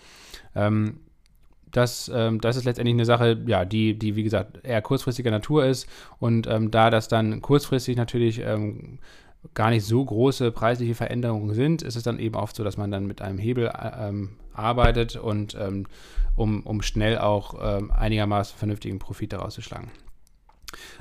Das, 1.73 2.11
ähm, 2.15 2.41
das 2.41 2.57
ist 2.57 2.65
letztendlich 2.65 2.95
eine 2.95 3.05
Sache, 3.05 3.41
ja, 3.47 3.65
die, 3.65 3.99
die, 3.99 4.17
wie 4.17 4.23
gesagt, 4.23 4.65
eher 4.65 4.83
kurzfristiger 4.83 5.31
Natur 5.31 5.65
ist. 5.65 5.87
Und 6.19 6.47
ähm, 6.47 6.71
da 6.71 6.91
das 6.91 7.09
dann 7.09 7.41
kurzfristig 7.43 7.97
natürlich 7.97 8.41
ähm, 8.41 8.99
gar 9.55 9.71
nicht 9.71 9.85
so 9.85 10.05
große 10.05 10.53
preisliche 10.53 10.95
Veränderungen 10.95 11.55
sind, 11.55 11.83
ist 11.83 11.97
es 11.97 12.03
dann 12.03 12.19
eben 12.19 12.35
oft 12.35 12.57
so, 12.57 12.65
dass 12.65 12.77
man 12.77 12.91
dann 12.91 13.07
mit 13.07 13.23
einem 13.23 13.39
Hebel 13.39 13.71
ähm, 13.99 14.31
arbeitet 14.53 15.17
und 15.17 15.57
ähm, 15.59 15.87
um, 16.37 16.63
um 16.63 16.83
schnell 16.83 17.19
auch 17.19 17.55
ähm, 17.63 17.91
einigermaßen 17.91 18.59
vernünftigen 18.59 18.99
Profit 18.99 19.33
daraus 19.33 19.55
zu 19.55 19.63
schlagen. 19.63 19.91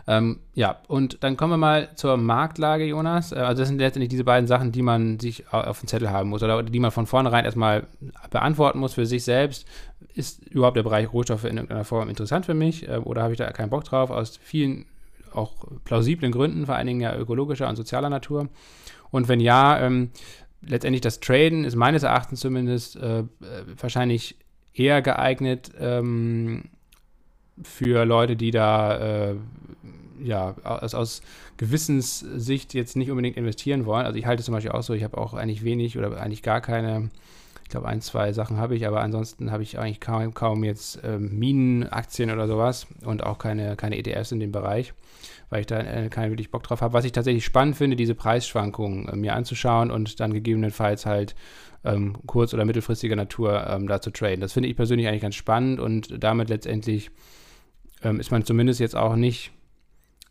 Ähm, 0.08 0.40
ja, 0.56 0.82
und 0.88 1.24
dann 1.24 1.38
kommen 1.38 1.54
wir 1.54 1.58
mal 1.58 1.90
zur 1.96 2.18
Marktlage, 2.18 2.86
Jonas. 2.86 3.32
Äh, 3.32 3.36
also 3.36 3.62
das 3.62 3.70
sind 3.70 3.80
letztendlich 3.80 4.10
diese 4.10 4.24
beiden 4.24 4.48
Sachen, 4.48 4.72
die 4.72 4.82
man 4.82 5.20
sich 5.20 5.52
auf 5.54 5.80
dem 5.80 5.88
Zettel 5.88 6.10
haben 6.10 6.30
muss 6.30 6.44
oder 6.44 6.64
die 6.64 6.80
man 6.80 6.92
von 6.92 7.06
vornherein 7.06 7.46
erstmal 7.46 7.88
beantworten 8.30 8.80
muss 8.80 8.94
für 8.94 9.06
sich 9.06 9.24
selbst. 9.24 9.68
Ist 10.14 10.46
überhaupt 10.48 10.78
der 10.78 10.84
Bereich 10.84 11.14
Rohstoffe 11.14 11.46
in 11.46 11.58
irgendeiner 11.58 11.86
Form 11.86 12.10
interessant 12.10 12.46
für 12.46 12.54
mich 12.54 12.88
äh, 12.88 12.98
oder 12.98 13.24
habe 13.24 13.34
ich 13.34 13.38
da 13.38 13.52
keinen 13.52 13.70
Bock 13.70 13.84
drauf? 13.84 14.10
Aus 14.10 14.38
vielen 14.42 14.86
auch 15.34 15.54
plausiblen 15.86 16.32
Gründen, 16.32 16.66
vor 16.66 16.76
allen 16.76 16.88
Dingen 16.88 17.02
ja 17.02 17.16
ökologischer 17.16 17.70
und 17.70 17.76
sozialer 17.76 18.10
Natur. 18.10 18.50
Und 19.12 19.28
wenn 19.28 19.40
ja, 19.40 19.80
ähm, 19.80 20.10
letztendlich 20.62 21.02
das 21.02 21.20
Traden 21.20 21.64
ist 21.66 21.76
meines 21.76 22.04
Erachtens 22.04 22.40
zumindest 22.40 22.96
äh, 22.98 23.24
wahrscheinlich 23.80 24.38
eher 24.74 25.02
geeignet, 25.02 25.72
ähm, 25.80 26.66
für 27.64 28.06
Leute, 28.06 28.36
die 28.36 28.52
da 28.52 29.30
äh, 29.30 29.36
ja 30.22 30.56
aus, 30.64 30.94
aus 30.94 31.22
Gewissenssicht 31.58 32.74
jetzt 32.74 32.96
nicht 32.96 33.10
unbedingt 33.10 33.38
investieren 33.38 33.86
wollen. 33.86 34.06
Also 34.06 34.18
ich 34.18 34.26
halte 34.26 34.44
zum 34.44 34.54
Beispiel 34.54 34.72
auch 34.72 34.84
so, 34.84 34.94
ich 34.94 35.04
habe 35.04 35.18
auch 35.18 35.34
eigentlich 35.34 35.64
wenig 35.64 35.98
oder 35.98 36.20
eigentlich 36.20 36.44
gar 36.44 36.62
keine, 36.62 37.10
ich 37.64 37.70
glaube 37.70 37.88
ein, 37.88 38.02
zwei 38.02 38.32
Sachen 38.34 38.58
habe 38.58 38.76
ich, 38.76 38.88
aber 38.88 39.02
ansonsten 39.02 39.52
habe 39.52 39.64
ich 39.64 39.78
eigentlich 39.78 40.00
kaum, 40.00 40.34
kaum 40.34 40.64
jetzt 40.64 41.04
äh, 41.04 41.18
Minenaktien 41.18 42.32
oder 42.32 42.48
sowas 42.48 42.88
und 43.04 43.24
auch 43.24 43.38
keine, 43.38 43.76
keine 43.76 43.98
ETFs 43.98 44.32
in 44.32 44.40
dem 44.40 44.52
Bereich, 44.52 44.94
weil 45.50 45.62
ich 45.62 45.68
da 45.68 45.80
äh, 45.80 46.10
keinen 46.10 46.32
wirklich 46.32 46.52
Bock 46.52 46.64
drauf 46.64 46.82
habe. 46.82 46.94
Was 46.94 47.06
ich 47.06 47.12
tatsächlich 47.12 47.46
spannend 47.46 47.76
finde, 47.76 47.96
diese 47.96 48.16
Preisschwankungen 48.16 49.10
äh, 49.10 49.16
mir 49.16 49.36
anzuschauen 49.36 49.92
und 49.92 50.20
dann 50.20 50.34
gegebenenfalls 50.34 51.06
halt 51.06 51.36
ähm, 51.84 52.18
kurz- 52.26 52.54
oder 52.54 52.66
mittelfristiger 52.66 53.16
Natur 53.16 53.68
ähm, 53.68 53.88
da 53.88 54.02
zu 54.02 54.12
traden. 54.12 54.42
Das 54.42 54.54
finde 54.54 54.70
ich 54.70 54.76
persönlich 54.76 55.08
eigentlich 55.08 55.22
ganz 55.22 55.36
spannend 55.36 55.80
und 55.80 56.24
damit 56.24 56.50
letztendlich 56.50 57.12
ähm, 58.04 58.20
ist 58.20 58.32
man 58.32 58.46
zumindest 58.46 58.80
jetzt 58.80 58.96
auch 58.96 59.16
nicht 59.16 59.52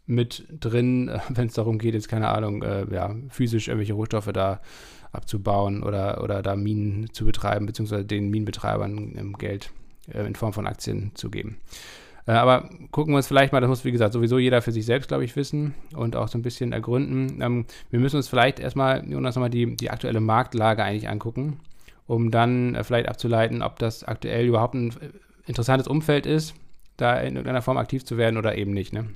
mit 0.07 0.47
drin, 0.51 1.11
wenn 1.29 1.49
es 1.49 1.55
darum 1.55 1.79
geht, 1.79 1.95
jetzt 1.95 2.09
keine 2.09 2.29
Ahnung, 2.29 2.63
äh, 2.63 2.87
ja, 2.93 3.15
physisch 3.29 3.69
irgendwelche 3.69 3.95
Rohstoffe 3.95 4.31
da 4.33 4.61
abzubauen 5.13 5.83
oder, 5.83 6.23
oder 6.23 6.43
da 6.43 6.57
Minen 6.57 7.13
zu 7.13 7.25
betreiben, 7.25 7.67
beziehungsweise 7.67 8.05
den 8.05 8.29
Minenbetreibern 8.31 9.15
ähm, 9.17 9.33
Geld 9.35 9.71
äh, 10.13 10.27
in 10.27 10.35
Form 10.35 10.53
von 10.53 10.67
Aktien 10.67 11.13
zu 11.15 11.31
geben. 11.31 11.59
Äh, 12.27 12.33
aber 12.33 12.69
gucken 12.91 13.15
wir 13.15 13.17
uns 13.17 13.27
vielleicht 13.27 13.53
mal, 13.53 13.61
das 13.61 13.69
muss 13.69 13.85
wie 13.85 13.93
gesagt 13.93 14.13
sowieso 14.13 14.39
jeder 14.39 14.61
für 14.61 14.73
sich 14.73 14.85
selbst, 14.85 15.09
glaube 15.09 15.25
ich, 15.25 15.35
wissen 15.35 15.75
und 15.97 16.15
auch 16.15 16.29
so 16.29 16.37
ein 16.39 16.43
bisschen 16.43 16.73
ergründen. 16.73 17.41
Ähm, 17.41 17.65
wir 17.91 18.01
müssen 18.01 18.17
uns 18.17 18.29
vielleicht 18.29 18.61
erstmal, 18.61 19.09
Jonas, 19.11 19.35
nochmal 19.35 19.51
die, 19.51 19.77
die 19.77 19.91
aktuelle 19.91 20.21
Marktlage 20.21 20.85
eigentlich 20.85 21.09
angucken, 21.09 21.61
um 22.07 22.31
dann 22.31 22.75
äh, 22.75 22.85
vielleicht 22.85 23.09
abzuleiten, 23.09 23.63
ob 23.63 23.79
das 23.79 24.05
aktuell 24.05 24.47
überhaupt 24.47 24.75
ein 24.75 24.95
interessantes 25.47 25.89
Umfeld 25.89 26.27
ist, 26.27 26.55
da 26.99 27.19
in 27.19 27.37
irgendeiner 27.37 27.63
Form 27.63 27.79
aktiv 27.79 28.05
zu 28.05 28.19
werden 28.19 28.37
oder 28.37 28.57
eben 28.57 28.73
nicht. 28.73 28.93
Ne? 28.93 29.07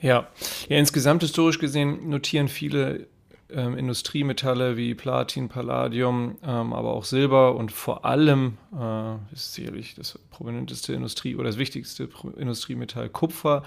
Ja. 0.00 0.28
ja, 0.68 0.78
insgesamt 0.78 1.22
historisch 1.22 1.58
gesehen 1.58 2.08
notieren 2.08 2.48
viele 2.48 3.08
ähm, 3.50 3.76
Industriemetalle 3.76 4.76
wie 4.76 4.94
Platin, 4.94 5.48
Palladium, 5.48 6.36
ähm, 6.42 6.72
aber 6.72 6.92
auch 6.92 7.04
Silber 7.04 7.56
und 7.56 7.72
vor 7.72 8.04
allem 8.04 8.58
äh, 8.78 9.14
ist 9.32 9.54
sicherlich 9.54 9.94
das 9.94 10.18
prominenteste 10.30 10.94
Industrie 10.94 11.34
oder 11.34 11.44
das 11.44 11.58
wichtigste 11.58 12.08
Industriemetall 12.36 13.08
Kupfer 13.08 13.64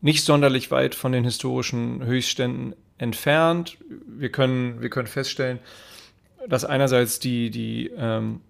nicht 0.00 0.24
sonderlich 0.24 0.70
weit 0.70 0.94
von 0.94 1.12
den 1.12 1.24
historischen 1.24 2.04
Höchstständen 2.04 2.74
entfernt. 2.98 3.78
Wir 4.06 4.30
können, 4.30 4.82
wir 4.82 4.90
können 4.90 5.06
feststellen, 5.06 5.60
dass 6.48 6.64
einerseits 6.64 7.20
die, 7.20 7.50
die 7.50 7.90
ähm, 7.96 8.40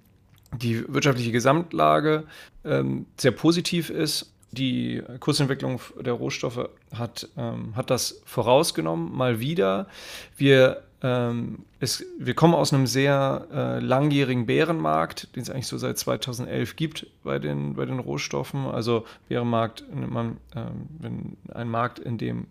die 0.58 0.84
wirtschaftliche 0.92 1.32
Gesamtlage 1.32 2.24
ähm, 2.64 3.06
sehr 3.16 3.32
positiv 3.32 3.90
ist. 3.90 4.30
Die 4.52 5.02
Kursentwicklung 5.18 5.80
der 6.00 6.12
Rohstoffe 6.12 6.68
hat, 6.94 7.28
ähm, 7.36 7.74
hat 7.74 7.90
das 7.90 8.22
vorausgenommen, 8.24 9.12
mal 9.12 9.40
wieder. 9.40 9.88
Wir, 10.36 10.82
ähm, 11.02 11.64
es, 11.80 12.04
wir 12.18 12.34
kommen 12.34 12.54
aus 12.54 12.72
einem 12.72 12.86
sehr 12.86 13.48
äh, 13.52 13.80
langjährigen 13.80 14.46
Bärenmarkt, 14.46 15.34
den 15.34 15.42
es 15.42 15.50
eigentlich 15.50 15.66
so 15.66 15.76
seit 15.76 15.98
2011 15.98 16.76
gibt 16.76 17.06
bei 17.24 17.40
den, 17.40 17.74
bei 17.74 17.84
den 17.84 17.98
Rohstoffen. 17.98 18.66
Also 18.66 19.04
Bärenmarkt 19.28 19.84
nennt 19.92 20.12
man, 20.12 20.36
ähm, 20.54 21.36
ein 21.52 21.68
Markt, 21.68 21.98
in 21.98 22.16
dem 22.16 22.46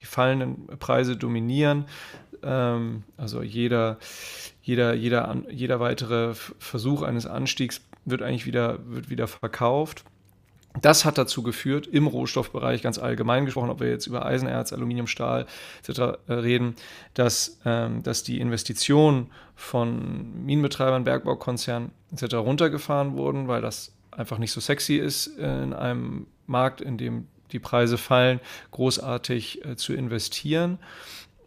die 0.00 0.06
fallenden 0.06 0.66
Preise 0.78 1.16
dominieren. 1.16 1.86
Ähm, 2.42 3.04
also 3.16 3.42
jeder, 3.42 3.98
jeder, 4.68 4.92
jeder, 4.92 5.34
jeder 5.50 5.80
weitere 5.80 6.34
Versuch 6.34 7.00
eines 7.00 7.24
Anstiegs 7.24 7.80
wird 8.04 8.20
eigentlich 8.20 8.44
wieder, 8.44 8.78
wird 8.84 9.08
wieder 9.08 9.26
verkauft. 9.26 10.04
Das 10.82 11.06
hat 11.06 11.16
dazu 11.16 11.42
geführt, 11.42 11.86
im 11.86 12.06
Rohstoffbereich 12.06 12.82
ganz 12.82 12.98
allgemein 12.98 13.46
gesprochen, 13.46 13.70
ob 13.70 13.80
wir 13.80 13.88
jetzt 13.88 14.06
über 14.06 14.26
Eisenerz, 14.26 14.74
Aluminium, 14.74 15.06
Stahl 15.06 15.46
etc. 15.80 16.18
Äh, 16.26 16.34
reden, 16.34 16.76
dass, 17.14 17.58
ähm, 17.64 18.02
dass 18.02 18.24
die 18.24 18.40
Investitionen 18.40 19.30
von 19.56 20.44
Minenbetreibern, 20.44 21.02
Bergbaukonzernen 21.02 21.92
etc. 22.12 22.34
runtergefahren 22.34 23.16
wurden, 23.16 23.48
weil 23.48 23.62
das 23.62 23.94
einfach 24.10 24.36
nicht 24.36 24.52
so 24.52 24.60
sexy 24.60 24.96
ist, 24.96 25.28
in 25.28 25.72
einem 25.72 26.26
Markt, 26.46 26.82
in 26.82 26.98
dem 26.98 27.26
die 27.52 27.58
Preise 27.58 27.96
fallen, 27.96 28.38
großartig 28.72 29.64
äh, 29.64 29.76
zu 29.76 29.94
investieren. 29.94 30.78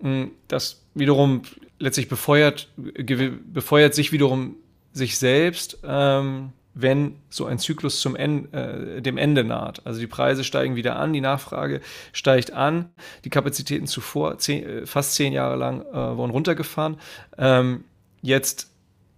Mm, 0.01 0.29
das 0.47 0.81
wiederum 0.95 1.43
letztlich 1.81 2.07
befeuert, 2.07 2.69
befeuert 2.75 3.93
sich 3.93 4.11
wiederum 4.11 4.55
sich 4.93 5.17
selbst, 5.17 5.79
ähm, 5.83 6.51
wenn 6.73 7.17
so 7.29 7.45
ein 7.45 7.59
Zyklus 7.59 7.99
zum 7.99 8.15
en 8.15 8.51
äh, 8.53 9.01
dem 9.01 9.17
Ende 9.17 9.43
naht. 9.43 9.85
Also 9.85 9.99
die 9.99 10.07
Preise 10.07 10.43
steigen 10.43 10.75
wieder 10.75 10.95
an, 10.95 11.11
die 11.11 11.21
Nachfrage 11.21 11.81
steigt 12.13 12.53
an, 12.53 12.89
die 13.25 13.29
Kapazitäten 13.29 13.87
zuvor 13.87 14.37
zehn, 14.37 14.63
äh, 14.63 14.85
fast 14.85 15.15
zehn 15.15 15.33
Jahre 15.33 15.57
lang 15.57 15.81
äh, 15.81 15.93
wurden 15.93 16.31
runtergefahren. 16.31 16.97
Ähm, 17.37 17.83
jetzt 18.21 18.69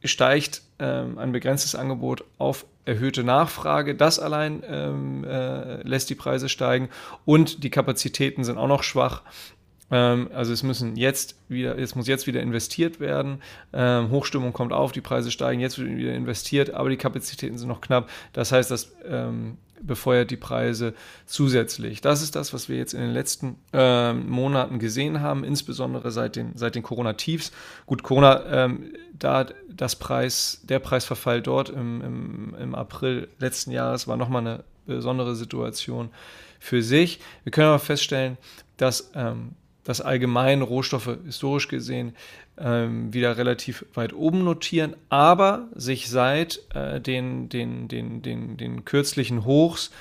steigt 0.03 0.63
ähm, 0.79 1.17
ein 1.17 1.31
begrenztes 1.31 1.75
Angebot 1.75 2.23
auf 2.37 2.65
erhöhte 2.85 3.23
Nachfrage. 3.23 3.95
Das 3.95 4.19
allein 4.19 4.63
ähm, 4.67 5.23
äh, 5.23 5.81
lässt 5.83 6.09
die 6.09 6.15
Preise 6.15 6.49
steigen 6.49 6.89
und 7.25 7.63
die 7.63 7.69
Kapazitäten 7.69 8.43
sind 8.43 8.57
auch 8.57 8.67
noch 8.67 8.83
schwach 8.83 9.21
also 9.95 10.53
es 10.53 10.63
müssen 10.63 10.95
jetzt 10.95 11.35
wieder, 11.49 11.77
es 11.77 11.95
muss 11.95 12.07
jetzt 12.07 12.27
wieder 12.27 12.41
investiert 12.41 12.99
werden. 12.99 13.41
Ähm, 13.73 14.09
Hochstimmung 14.09 14.53
kommt 14.53 14.73
auf, 14.73 14.91
die 14.91 15.01
Preise 15.01 15.31
steigen, 15.31 15.61
jetzt 15.61 15.77
wird 15.77 15.89
wieder 15.89 16.13
investiert, 16.13 16.71
aber 16.71 16.89
die 16.89 16.97
Kapazitäten 16.97 17.57
sind 17.57 17.67
noch 17.67 17.81
knapp. 17.81 18.09
Das 18.33 18.51
heißt, 18.51 18.71
das 18.71 18.93
ähm, 19.05 19.57
befeuert 19.81 20.31
die 20.31 20.37
Preise 20.37 20.93
zusätzlich. 21.25 22.01
Das 22.01 22.21
ist 22.21 22.35
das, 22.35 22.53
was 22.53 22.69
wir 22.69 22.77
jetzt 22.77 22.93
in 22.93 23.01
den 23.01 23.11
letzten 23.11 23.57
äh, 23.73 24.13
Monaten 24.13 24.79
gesehen 24.79 25.21
haben, 25.21 25.43
insbesondere 25.43 26.11
seit 26.11 26.35
den, 26.35 26.53
seit 26.55 26.75
den 26.75 26.83
Corona-Tiefs. 26.83 27.51
Gut, 27.85 28.03
Corona, 28.03 28.45
ähm, 28.65 28.93
da 29.17 29.45
das 29.69 29.95
Preis, 29.95 30.61
der 30.63 30.79
Preisverfall 30.79 31.41
dort 31.41 31.69
im, 31.69 32.01
im, 32.01 32.55
im 32.59 32.75
April 32.75 33.27
letzten 33.39 33.71
Jahres 33.71 34.07
war 34.07 34.17
nochmal 34.17 34.41
eine 34.41 34.63
besondere 34.85 35.35
Situation 35.35 36.09
für 36.59 36.81
sich. 36.81 37.19
Wir 37.43 37.51
können 37.51 37.67
aber 37.67 37.79
feststellen, 37.79 38.37
dass 38.77 39.11
ähm, 39.15 39.51
dass 39.83 40.01
allgemein 40.01 40.61
Rohstoffe 40.61 41.17
historisch 41.25 41.67
gesehen 41.67 42.15
ähm, 42.57 43.13
wieder 43.13 43.37
relativ 43.37 43.85
weit 43.93 44.13
oben 44.13 44.43
notieren, 44.43 44.95
aber 45.09 45.67
sich 45.75 46.09
seit 46.09 46.61
äh, 46.73 47.01
den, 47.01 47.49
den, 47.49 47.87
den, 47.87 48.21
den, 48.21 48.57
den 48.57 48.85
kürzlichen 48.85 49.45
Hochs 49.45 49.91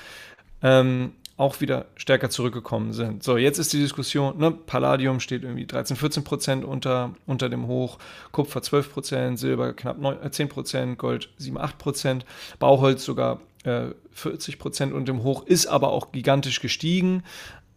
ähm, 0.61 1.13
auch 1.35 1.61
wieder 1.61 1.87
stärker 1.95 2.29
zurückgekommen 2.29 2.93
sind. 2.93 3.23
So, 3.23 3.37
jetzt 3.37 3.57
ist 3.57 3.73
die 3.73 3.79
Diskussion, 3.79 4.37
ne, 4.37 4.51
Palladium 4.51 5.19
steht 5.19 5.43
irgendwie 5.43 5.65
13, 5.65 5.97
14 5.97 6.23
Prozent 6.23 6.63
unter, 6.63 7.15
unter 7.25 7.49
dem 7.49 7.67
Hoch, 7.67 7.97
Kupfer 8.31 8.61
12 8.61 8.93
Prozent, 8.93 9.39
Silber 9.39 9.73
knapp 9.73 9.97
9, 9.97 10.31
10 10.31 10.45
äh, 10.45 10.49
Prozent, 10.49 10.97
Gold 10.99 11.29
7, 11.37 11.57
8 11.57 11.77
Prozent, 11.77 12.25
Bauholz 12.59 13.03
sogar 13.03 13.41
äh, 13.63 13.87
40 14.11 14.59
Prozent 14.59 14.93
unter 14.93 15.11
dem 15.11 15.23
Hoch, 15.23 15.45
ist 15.45 15.65
aber 15.65 15.91
auch 15.91 16.11
gigantisch 16.11 16.61
gestiegen. 16.61 17.23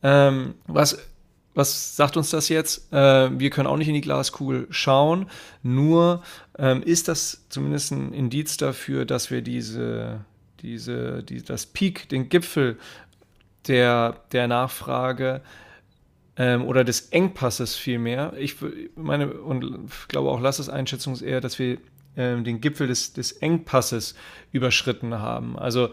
Ähm, 0.02 0.54
was 0.66 0.98
was 1.56 1.96
sagt 1.96 2.18
uns 2.18 2.30
das 2.30 2.50
jetzt? 2.50 2.92
Äh, 2.92 3.30
wir 3.40 3.50
können 3.50 3.66
auch 3.66 3.78
nicht 3.78 3.88
in 3.88 3.94
die 3.94 4.02
Glaskugel 4.02 4.66
schauen. 4.70 5.26
Nur 5.62 6.22
ähm, 6.58 6.82
ist 6.82 7.08
das 7.08 7.46
zumindest 7.48 7.92
ein 7.92 8.12
Indiz 8.12 8.58
dafür, 8.58 9.06
dass 9.06 9.30
wir 9.30 9.40
diese, 9.40 10.20
diese, 10.60 11.22
die, 11.22 11.42
das 11.42 11.64
Peak, 11.64 12.10
den 12.10 12.28
Gipfel 12.28 12.78
der, 13.68 14.20
der 14.32 14.48
Nachfrage 14.48 15.40
ähm, 16.36 16.62
oder 16.66 16.84
des 16.84 17.08
Engpasses 17.08 17.74
vielmehr, 17.74 18.34
ich 18.36 18.56
meine 18.94 19.32
und 19.32 19.90
glaube 20.08 20.30
auch 20.30 20.40
Lasses 20.40 20.68
Einschätzung 20.68 21.14
ist 21.14 21.22
eher, 21.22 21.40
dass 21.40 21.58
wir 21.58 21.78
ähm, 22.18 22.44
den 22.44 22.60
Gipfel 22.60 22.86
des, 22.86 23.14
des 23.14 23.32
Engpasses 23.32 24.14
überschritten 24.52 25.14
haben. 25.14 25.58
Also 25.58 25.88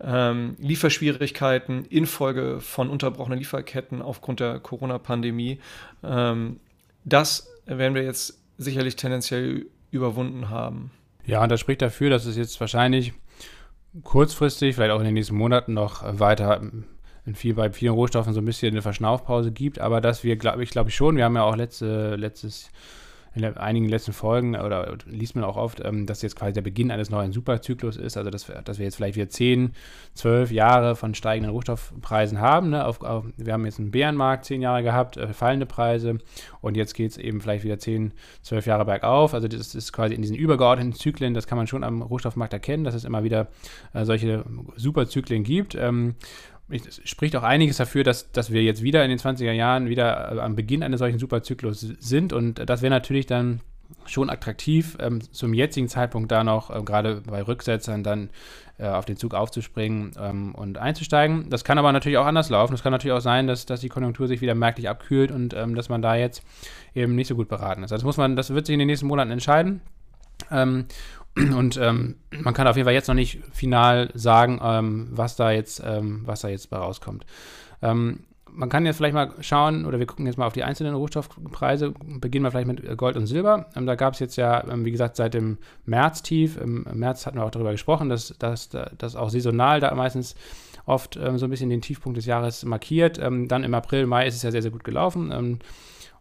ähm, 0.00 0.56
Lieferschwierigkeiten 0.58 1.84
infolge 1.86 2.60
von 2.60 2.90
unterbrochenen 2.90 3.38
Lieferketten 3.38 4.02
aufgrund 4.02 4.40
der 4.40 4.60
Corona-Pandemie. 4.60 5.60
Ähm, 6.02 6.60
das 7.04 7.48
werden 7.66 7.94
wir 7.94 8.02
jetzt 8.02 8.38
sicherlich 8.58 8.96
tendenziell 8.96 9.66
überwunden 9.90 10.50
haben. 10.50 10.90
Ja, 11.24 11.42
und 11.42 11.50
das 11.50 11.60
spricht 11.60 11.82
dafür, 11.82 12.10
dass 12.10 12.24
es 12.26 12.36
jetzt 12.36 12.60
wahrscheinlich 12.60 13.12
kurzfristig, 14.04 14.74
vielleicht 14.74 14.92
auch 14.92 14.98
in 14.98 15.06
den 15.06 15.14
nächsten 15.14 15.36
Monaten 15.36 15.74
noch 15.74 16.02
weiter 16.18 16.60
in 17.24 17.34
viel, 17.34 17.54
bei 17.54 17.70
vielen 17.72 17.94
Rohstoffen 17.94 18.32
so 18.32 18.40
ein 18.40 18.44
bisschen 18.44 18.72
eine 18.72 18.82
Verschnaufpause 18.82 19.50
gibt, 19.50 19.80
aber 19.80 20.00
dass 20.00 20.22
wir, 20.22 20.36
glaube 20.36 20.62
ich, 20.62 20.70
glaube 20.70 20.90
ich 20.90 20.94
schon, 20.94 21.16
wir 21.16 21.24
haben 21.24 21.34
ja 21.34 21.42
auch 21.42 21.56
letzte, 21.56 22.14
letztes 22.14 22.70
in 23.36 23.44
einigen 23.44 23.88
letzten 23.88 24.12
Folgen 24.12 24.56
oder 24.56 24.96
liest 25.06 25.34
man 25.36 25.44
auch 25.44 25.56
oft, 25.56 25.80
ähm, 25.84 26.06
dass 26.06 26.22
jetzt 26.22 26.36
quasi 26.36 26.52
der 26.54 26.62
Beginn 26.62 26.90
eines 26.90 27.10
neuen 27.10 27.32
Superzyklus 27.32 27.96
ist, 27.96 28.16
also 28.16 28.30
dass 28.30 28.48
wir, 28.48 28.62
dass 28.62 28.78
wir 28.78 28.86
jetzt 28.86 28.96
vielleicht 28.96 29.16
wieder 29.16 29.28
10, 29.28 29.72
12 30.14 30.50
Jahre 30.50 30.96
von 30.96 31.14
steigenden 31.14 31.52
Rohstoffpreisen 31.52 32.40
haben. 32.40 32.70
Ne? 32.70 32.84
Auf, 32.84 33.02
auf, 33.02 33.24
wir 33.36 33.52
haben 33.52 33.64
jetzt 33.66 33.78
einen 33.78 33.90
Bärenmarkt 33.90 34.46
10 34.46 34.62
Jahre 34.62 34.82
gehabt, 34.82 35.16
äh, 35.16 35.32
fallende 35.32 35.66
Preise 35.66 36.18
und 36.60 36.76
jetzt 36.76 36.94
geht 36.94 37.10
es 37.10 37.18
eben 37.18 37.40
vielleicht 37.40 37.64
wieder 37.64 37.78
10, 37.78 38.12
12 38.42 38.66
Jahre 38.66 38.84
bergauf. 38.84 39.34
Also 39.34 39.48
das 39.48 39.74
ist 39.74 39.92
quasi 39.92 40.14
in 40.14 40.22
diesen 40.22 40.36
übergeordneten 40.36 40.94
Zyklen, 40.94 41.34
das 41.34 41.46
kann 41.46 41.58
man 41.58 41.66
schon 41.66 41.84
am 41.84 42.02
Rohstoffmarkt 42.02 42.54
erkennen, 42.54 42.84
dass 42.84 42.94
es 42.94 43.04
immer 43.04 43.22
wieder 43.22 43.48
äh, 43.92 44.04
solche 44.04 44.44
Superzyklen 44.76 45.44
gibt. 45.44 45.74
Ähm, 45.74 46.14
spricht 47.04 47.36
auch 47.36 47.42
einiges 47.42 47.76
dafür, 47.76 48.04
dass, 48.04 48.32
dass 48.32 48.50
wir 48.50 48.62
jetzt 48.62 48.82
wieder 48.82 49.04
in 49.04 49.10
den 49.10 49.18
20er 49.18 49.52
Jahren 49.52 49.88
wieder 49.88 50.32
äh, 50.32 50.40
am 50.40 50.56
Beginn 50.56 50.82
eines 50.82 50.98
solchen 50.98 51.18
Superzyklus 51.18 51.80
sind. 51.80 52.32
Und 52.32 52.68
das 52.68 52.82
wäre 52.82 52.90
natürlich 52.90 53.26
dann 53.26 53.60
schon 54.06 54.30
attraktiv, 54.30 54.96
ähm, 55.00 55.20
zum 55.32 55.54
jetzigen 55.54 55.88
Zeitpunkt 55.88 56.30
da 56.32 56.44
noch, 56.44 56.70
äh, 56.70 56.82
gerade 56.82 57.22
bei 57.26 57.42
Rücksetzern, 57.42 58.02
dann 58.02 58.30
äh, 58.78 58.88
auf 58.88 59.04
den 59.04 59.16
Zug 59.16 59.34
aufzuspringen 59.34 60.12
ähm, 60.18 60.54
und 60.54 60.78
einzusteigen. 60.78 61.48
Das 61.50 61.64
kann 61.64 61.78
aber 61.78 61.92
natürlich 61.92 62.18
auch 62.18 62.26
anders 62.26 62.50
laufen. 62.50 62.74
Es 62.74 62.82
kann 62.82 62.92
natürlich 62.92 63.16
auch 63.16 63.20
sein, 63.20 63.46
dass, 63.46 63.66
dass 63.66 63.80
die 63.80 63.88
Konjunktur 63.88 64.26
sich 64.28 64.40
wieder 64.40 64.54
merklich 64.54 64.88
abkühlt 64.88 65.30
und 65.30 65.54
ähm, 65.54 65.74
dass 65.74 65.88
man 65.88 66.02
da 66.02 66.16
jetzt 66.16 66.42
eben 66.94 67.14
nicht 67.14 67.28
so 67.28 67.36
gut 67.36 67.48
beraten 67.48 67.82
ist. 67.82 67.92
Also 67.92 68.02
das 68.02 68.06
muss 68.06 68.16
man, 68.16 68.36
das 68.36 68.50
wird 68.50 68.66
sich 68.66 68.74
in 68.74 68.80
den 68.80 68.88
nächsten 68.88 69.06
Monaten 69.06 69.30
entscheiden. 69.30 69.80
Und 71.36 71.76
ähm, 71.76 72.16
man 72.30 72.54
kann 72.54 72.66
auf 72.66 72.76
jeden 72.76 72.86
Fall 72.86 72.94
jetzt 72.94 73.08
noch 73.08 73.14
nicht 73.14 73.40
final 73.52 74.10
sagen, 74.14 74.60
ähm, 74.62 75.08
was 75.10 75.36
da 75.36 75.50
jetzt, 75.50 75.82
ähm, 75.84 76.22
was 76.24 76.40
da 76.40 76.48
jetzt 76.48 76.70
bei 76.70 76.78
rauskommt. 76.78 77.26
Ähm, 77.82 78.20
man 78.50 78.70
kann 78.70 78.86
jetzt 78.86 78.96
vielleicht 78.96 79.14
mal 79.14 79.34
schauen, 79.40 79.84
oder 79.84 79.98
wir 79.98 80.06
gucken 80.06 80.24
jetzt 80.24 80.38
mal 80.38 80.46
auf 80.46 80.54
die 80.54 80.64
einzelnen 80.64 80.94
Rohstoffpreise. 80.94 81.92
Beginnen 82.20 82.44
wir 82.44 82.50
vielleicht 82.50 82.68
mit 82.68 82.96
Gold 82.96 83.18
und 83.18 83.26
Silber. 83.26 83.66
Ähm, 83.76 83.84
da 83.84 83.96
gab 83.96 84.14
es 84.14 84.20
jetzt 84.20 84.36
ja, 84.36 84.66
ähm, 84.66 84.86
wie 84.86 84.92
gesagt, 84.92 85.16
seit 85.16 85.34
dem 85.34 85.58
März 85.84 86.22
tief. 86.22 86.56
Im 86.56 86.86
März 86.94 87.26
hatten 87.26 87.36
wir 87.36 87.44
auch 87.44 87.50
darüber 87.50 87.72
gesprochen, 87.72 88.08
dass 88.08 88.34
das 88.38 89.16
auch 89.16 89.28
saisonal 89.28 89.80
da 89.80 89.94
meistens 89.94 90.36
oft 90.86 91.14
so 91.14 91.46
ein 91.46 91.50
bisschen 91.50 91.68
den 91.68 91.82
Tiefpunkt 91.82 92.16
des 92.16 92.26
Jahres 92.26 92.64
markiert. 92.64 93.18
dann 93.18 93.64
im 93.64 93.74
April, 93.74 94.06
Mai 94.06 94.28
ist 94.28 94.36
es 94.36 94.42
ja 94.42 94.52
sehr, 94.52 94.62
sehr 94.62 94.70
gut 94.70 94.84
gelaufen. 94.84 95.58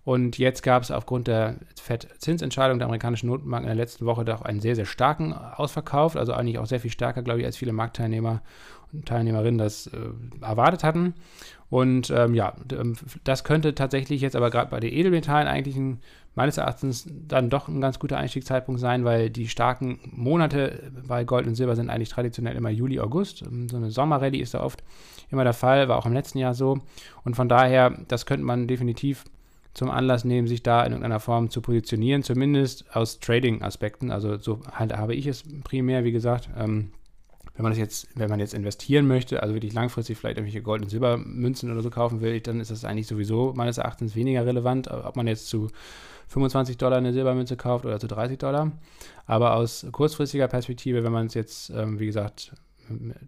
Und 0.06 0.38
jetzt 0.38 0.62
gab 0.62 0.84
es 0.84 0.92
aufgrund 0.92 1.28
der 1.28 1.56
FED-Zinsentscheidung 1.82 2.78
der 2.78 2.86
amerikanischen 2.86 3.28
Notenbank 3.28 3.64
in 3.64 3.70
der 3.70 3.76
letzten 3.76 4.06
Woche 4.06 4.24
doch 4.24 4.44
einen 4.44 4.62
sehr, 4.62 4.76
sehr 4.76 4.86
starken 4.86 5.34
Ausverkauf, 5.34 6.16
also 6.16 6.32
eigentlich 6.32 6.60
auch 6.60 6.68
sehr 6.68 6.80
viel 6.80 6.92
stärker, 6.92 7.24
glaube 7.24 7.40
ich, 7.40 7.46
als 7.46 7.58
viele 7.58 7.74
Marktteilnehmer 7.74 8.44
und 8.94 9.08
Teilnehmerinnen 9.08 9.58
das 9.58 9.88
äh, 9.88 9.98
erwartet 10.42 10.84
hatten. 10.84 11.16
Und 11.72 12.12
ähm, 12.12 12.36
ja, 12.36 12.54
ähm, 12.72 12.96
das 13.24 13.44
könnte 13.44 13.74
tatsächlich 13.74 14.22
jetzt 14.22 14.36
aber 14.36 14.52
gerade 14.52 14.70
bei 14.70 14.80
den 14.80 14.94
Edelmetallen 14.94 15.48
eigentlich 15.48 15.76
ein, 15.76 16.00
meines 16.36 16.58
Erachtens 16.58 17.10
dann 17.28 17.50
doch 17.50 17.68
ein 17.68 17.82
ganz 17.82 17.98
guter 17.98 18.18
Einstiegszeitpunkt 18.18 18.80
sein, 18.80 19.06
weil 19.06 19.32
die 19.32 19.48
starken 19.48 20.00
Monate 20.12 20.92
bei 21.08 21.24
Gold 21.24 21.48
und 21.48 21.56
Silber 21.56 21.76
sind 21.76 21.90
eigentlich 21.90 22.10
traditionell 22.10 22.56
immer 22.56 22.70
Juli, 22.70 23.00
August. 23.00 23.42
Ähm, 23.42 23.70
so 23.70 23.78
eine 23.78 23.90
Sommerrallye 23.90 24.42
ist 24.42 24.54
da 24.54 24.62
oft 24.62 24.84
immer 25.32 25.44
der 25.44 25.54
Fall, 25.54 25.90
war 25.90 25.98
auch 25.98 26.06
im 26.06 26.14
letzten 26.14 26.38
Jahr 26.38 26.54
so. 26.54 26.78
Und 27.24 27.36
von 27.36 27.50
daher, 27.50 27.98
das 28.08 28.28
könnte 28.28 28.46
man 28.46 28.68
definitiv 28.68 29.24
zum 29.76 29.92
Anlass 29.92 30.24
nehmen, 30.24 30.48
sich 30.48 30.64
da 30.64 30.84
in 30.84 30.94
irgendeiner 30.94 31.20
Form 31.20 31.50
zu 31.50 31.62
positionieren, 31.62 32.24
zumindest 32.24 32.96
aus 32.96 33.20
Trading-Aspekten. 33.20 34.10
Also 34.10 34.38
so 34.38 34.62
halt 34.72 34.96
habe 34.98 35.14
ich 35.14 35.28
es 35.28 35.44
primär, 35.64 36.04
wie 36.04 36.14
gesagt. 36.14 36.50
Ähm, 36.58 36.92
wenn 37.56 37.64
man 37.64 37.72
das 37.72 37.80
jetzt, 37.80 38.08
wenn 38.16 38.30
man 38.30 38.40
jetzt 38.40 38.54
investieren 38.54 39.08
möchte, 39.08 39.42
also 39.42 39.54
wirklich 39.54 39.74
langfristig 39.74 40.18
vielleicht 40.18 40.38
irgendwelche 40.38 40.62
Gold- 40.62 40.82
und 40.82 40.90
Silbermünzen 40.90 41.72
oder 41.72 41.82
so 41.82 41.90
kaufen 41.90 42.22
will, 42.22 42.40
dann 42.42 42.60
ist 42.60 42.72
das 42.72 42.84
eigentlich 42.84 43.08
sowieso 43.08 43.54
meines 43.56 43.78
Erachtens 43.78 44.16
weniger 44.16 44.46
relevant, 44.46 44.90
ob 44.90 45.16
man 45.16 45.28
jetzt 45.28 45.48
zu 45.48 45.70
25 46.28 46.78
Dollar 46.78 46.98
eine 46.98 47.14
Silbermünze 47.14 47.56
kauft 47.56 47.86
oder 47.86 48.00
zu 48.00 48.08
30 48.08 48.40
Dollar. 48.40 48.72
Aber 49.26 49.56
aus 49.56 49.86
kurzfristiger 49.92 50.48
Perspektive, 50.48 51.04
wenn 51.04 51.12
man 51.12 51.28
es 51.28 51.34
jetzt, 51.34 51.70
ähm, 51.70 52.00
wie 52.00 52.06
gesagt, 52.06 52.54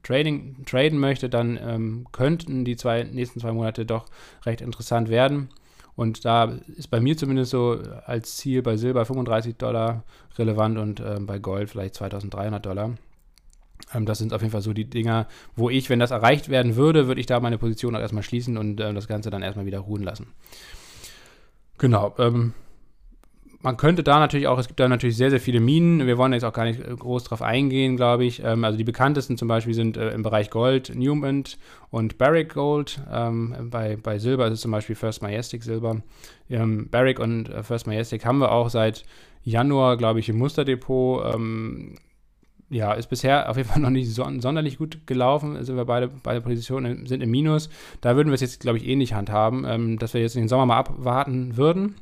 Trading, 0.04 0.66
traden 0.66 1.00
möchte, 1.00 1.30
dann 1.30 1.58
ähm, 1.62 2.08
könnten 2.12 2.64
die 2.64 2.76
zwei, 2.76 3.04
nächsten 3.04 3.40
zwei 3.40 3.52
Monate 3.52 3.86
doch 3.86 4.06
recht 4.46 4.62
interessant 4.62 5.10
werden. 5.10 5.50
Und 5.98 6.26
da 6.26 6.54
ist 6.76 6.92
bei 6.92 7.02
mir 7.02 7.18
zumindest 7.18 7.52
so 7.52 7.82
als 8.06 8.38
Ziel 8.38 8.62
bei 8.62 8.78
Silber 8.78 9.04
35 9.04 9.58
Dollar 9.58 10.04
relevant 10.38 10.78
und 10.78 11.00
äh, 11.00 11.18
bei 11.20 11.40
Gold 11.40 11.72
vielleicht 11.72 11.96
2300 11.96 12.64
Dollar. 12.64 12.92
Ähm, 13.96 14.06
das 14.06 14.20
sind 14.20 14.32
auf 14.32 14.42
jeden 14.42 14.52
Fall 14.52 14.62
so 14.62 14.74
die 14.74 14.86
Dinger, 14.86 15.26
wo 15.56 15.72
ich, 15.72 15.90
wenn 15.90 15.98
das 15.98 16.12
erreicht 16.12 16.50
werden 16.50 16.76
würde, 16.76 17.08
würde 17.08 17.20
ich 17.20 17.26
da 17.26 17.40
meine 17.40 17.58
Position 17.58 17.96
auch 17.96 18.00
erstmal 18.00 18.22
schließen 18.22 18.58
und 18.58 18.80
äh, 18.80 18.94
das 18.94 19.08
Ganze 19.08 19.32
dann 19.32 19.42
erstmal 19.42 19.66
wieder 19.66 19.80
ruhen 19.80 20.04
lassen. 20.04 20.28
Genau. 21.80 22.14
Ähm, 22.20 22.54
man 23.62 23.78
könnte 23.78 24.04
da 24.04 24.20
natürlich 24.20 24.48
auch, 24.48 24.60
es 24.60 24.67
gibt 24.67 24.80
da 24.80 24.88
natürlich 24.88 25.17
sehr, 25.17 25.32
sehr 25.32 25.39
viele 25.39 25.60
Minen. 25.60 26.06
Wir 26.06 26.17
wollen 26.17 26.34
jetzt 26.34 26.43
auch 26.43 26.54
gar 26.54 26.65
nicht 26.65 26.80
äh, 26.80 26.96
groß 26.96 27.24
drauf 27.24 27.41
eingehen, 27.41 27.98
glaube 27.98 28.26
ich. 28.26 28.43
Ähm, 28.43 28.63
also 28.63 28.78
die 28.78 28.84
bekanntesten 28.84 29.38
zum 29.38 29.48
Beispiel 29.48 29.74
sind 29.74 29.98
äh, 29.98 30.12
im 30.12 30.22
Bereich 30.22 30.50
Gold 30.50 30.93
Newman 30.96 31.43
und 31.89 32.17
Barrick 32.17 32.54
Gold. 32.54 33.02
Ähm, 33.12 33.70
bei, 33.72 33.98
bei 33.98 34.20
Silber 34.20 34.48
ist 34.48 34.54
es 34.54 34.62
zum 34.62 34.72
Beispiel 34.72 34.96
First 34.96 35.22
Majestic 35.22 35.63
Silber. 35.63 36.02
Ähm, 36.50 36.89
Barrick 36.89 37.20
und 37.20 37.50
äh, 37.50 37.63
First 37.63 37.88
Majestic 37.88 38.26
haben 38.26 38.39
wir 38.39 38.52
auch 38.52 38.70
seit 38.70 39.06
Januar, 39.43 39.98
glaube 39.98 40.20
ich, 40.20 40.30
im 40.30 40.38
Musterdepot. 40.38 41.34
Ähm, 41.34 41.96
ja, 42.70 42.93
ist 42.93 43.08
bisher 43.08 43.50
auf 43.50 43.58
jeden 43.58 43.70
Fall 43.70 43.82
noch 43.82 43.89
nicht 43.89 44.13
son 44.13 44.41
sonderlich 44.41 44.78
gut 44.78 45.08
gelaufen. 45.08 45.63
Sind 45.63 45.78
wir 45.78 45.86
beide, 45.86 46.10
beide 46.22 46.41
Positionen 46.41 47.08
sind 47.08 47.24
im 47.24 47.32
Minus. 47.32 47.70
Da 48.02 48.15
würden 48.15 48.28
wir 48.28 48.36
es 48.36 48.41
jetzt, 48.41 48.60
glaube 48.60 48.78
ich, 48.78 48.86
ähnlich 48.86 49.13
handhaben, 49.13 49.65
ähm, 49.65 49.98
dass 49.98 50.13
wir 50.13 50.22
jetzt 50.22 50.36
den 50.36 50.48
Sommer 50.48 50.67
mal 50.67 50.78
abwarten 50.78 51.58
würden 51.58 51.96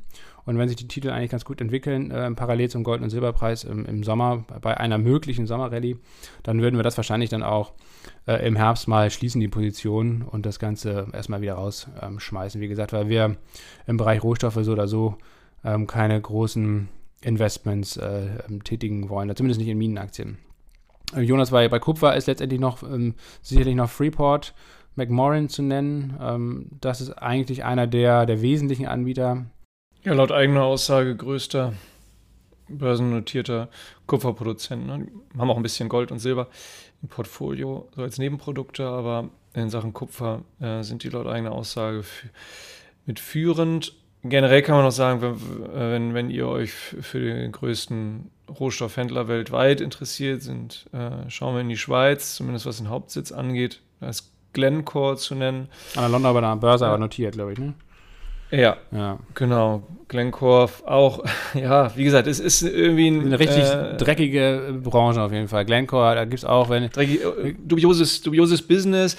und 0.46 0.58
wenn 0.58 0.68
sich 0.68 0.76
die 0.76 0.88
Titel 0.88 1.10
eigentlich 1.10 1.30
ganz 1.30 1.44
gut 1.44 1.60
entwickeln, 1.60 2.10
äh, 2.10 2.30
parallel 2.30 2.70
zum 2.70 2.84
Gold- 2.84 3.02
und 3.02 3.10
Silberpreis 3.10 3.64
im, 3.64 3.84
im, 3.84 4.04
Sommer, 4.04 4.44
bei 4.62 4.78
einer 4.78 4.96
möglichen 4.96 5.46
Sommerrallye, 5.46 5.96
dann 6.44 6.62
würden 6.62 6.76
wir 6.76 6.84
das 6.84 6.96
wahrscheinlich 6.96 7.30
dann 7.30 7.42
auch 7.42 7.72
äh, 8.26 8.46
im 8.46 8.56
Herbst 8.56 8.88
mal 8.88 9.10
schließen 9.10 9.40
die 9.40 9.48
Position 9.48 10.22
und 10.22 10.46
das 10.46 10.58
Ganze 10.58 11.08
erstmal 11.12 11.40
wieder 11.42 11.54
rausschmeißen. 11.54 12.60
Ähm, 12.60 12.62
Wie 12.64 12.68
gesagt, 12.68 12.92
weil 12.92 13.08
wir 13.08 13.36
im 13.86 13.96
Bereich 13.96 14.22
Rohstoffe 14.22 14.58
so 14.62 14.72
oder 14.72 14.86
so 14.86 15.16
ähm, 15.64 15.86
keine 15.86 16.20
großen 16.20 16.88
Investments 17.22 17.96
äh, 17.96 18.28
ähm, 18.48 18.62
tätigen 18.62 19.08
wollen, 19.08 19.34
zumindest 19.34 19.60
nicht 19.60 19.68
in 19.68 19.78
Minenaktien. 19.78 20.38
Äh, 21.14 21.22
Jonas 21.22 21.50
war 21.50 21.68
bei 21.68 21.78
Kupfer 21.78 22.14
ist 22.16 22.26
letztendlich 22.26 22.60
noch 22.60 22.82
ähm, 22.82 23.14
sicherlich 23.42 23.74
noch 23.74 23.90
Freeport, 23.90 24.54
McMoran 24.94 25.48
zu 25.48 25.62
nennen. 25.62 26.16
Ähm, 26.20 26.66
das 26.80 27.00
ist 27.00 27.10
eigentlich 27.10 27.64
einer 27.64 27.86
der, 27.86 28.26
der 28.26 28.42
wesentlichen 28.42 28.86
Anbieter. 28.86 29.46
Ja, 30.06 30.14
laut 30.14 30.30
eigener 30.30 30.62
Aussage 30.62 31.16
größter 31.16 31.72
börsennotierter 32.68 33.68
Kupferproduzent. 34.06 34.86
Ne? 34.86 35.08
Haben 35.36 35.50
auch 35.50 35.56
ein 35.56 35.64
bisschen 35.64 35.88
Gold 35.88 36.12
und 36.12 36.20
Silber 36.20 36.46
im 37.02 37.08
Portfolio, 37.08 37.88
so 37.96 38.02
als 38.02 38.16
Nebenprodukte, 38.16 38.86
aber 38.86 39.30
in 39.52 39.68
Sachen 39.68 39.92
Kupfer 39.92 40.42
äh, 40.60 40.84
sind 40.84 41.02
die 41.02 41.08
laut 41.08 41.26
eigener 41.26 41.50
Aussage 41.50 42.04
mitführend. 43.06 43.94
Generell 44.22 44.62
kann 44.62 44.76
man 44.76 44.84
auch 44.84 44.92
sagen, 44.92 45.22
wenn, 45.22 45.74
wenn, 45.74 46.14
wenn 46.14 46.30
ihr 46.30 46.46
euch 46.46 46.70
für 46.70 47.18
den 47.18 47.50
größten 47.50 48.30
Rohstoffhändler 48.60 49.26
weltweit 49.26 49.80
interessiert, 49.80 50.40
sind, 50.40 50.86
äh, 50.92 51.28
schauen 51.28 51.54
wir 51.54 51.62
in 51.62 51.68
die 51.68 51.76
Schweiz, 51.76 52.36
zumindest 52.36 52.64
was 52.64 52.76
den 52.76 52.90
Hauptsitz 52.90 53.32
angeht. 53.32 53.80
Da 53.98 54.10
ist 54.10 54.30
Glencore 54.52 55.16
zu 55.16 55.34
nennen. 55.34 55.68
An 55.96 56.02
der 56.02 56.10
Londoner 56.10 56.54
Börse 56.54 56.86
aber 56.86 56.98
notiert, 56.98 57.34
glaube 57.34 57.54
ich, 57.54 57.58
ne? 57.58 57.74
Ja, 58.50 58.76
ja, 58.92 59.18
genau. 59.34 59.82
Glencore 60.08 60.70
auch, 60.86 61.24
ja, 61.54 61.94
wie 61.96 62.04
gesagt, 62.04 62.28
es 62.28 62.38
ist 62.38 62.62
irgendwie 62.62 63.08
ein, 63.08 63.26
eine 63.26 63.38
richtig 63.38 63.64
äh, 63.64 63.96
dreckige 63.96 64.78
Branche 64.82 65.20
auf 65.20 65.32
jeden 65.32 65.48
Fall. 65.48 65.64
Glencore, 65.64 66.14
da 66.14 66.24
gibt 66.24 66.38
es 66.38 66.44
auch, 66.44 66.70
wenn. 66.70 66.88
Dreckig, 66.90 67.22
äh, 67.22 67.54
dubioses, 67.58 68.22
dubioses 68.22 68.62
Business. 68.62 69.16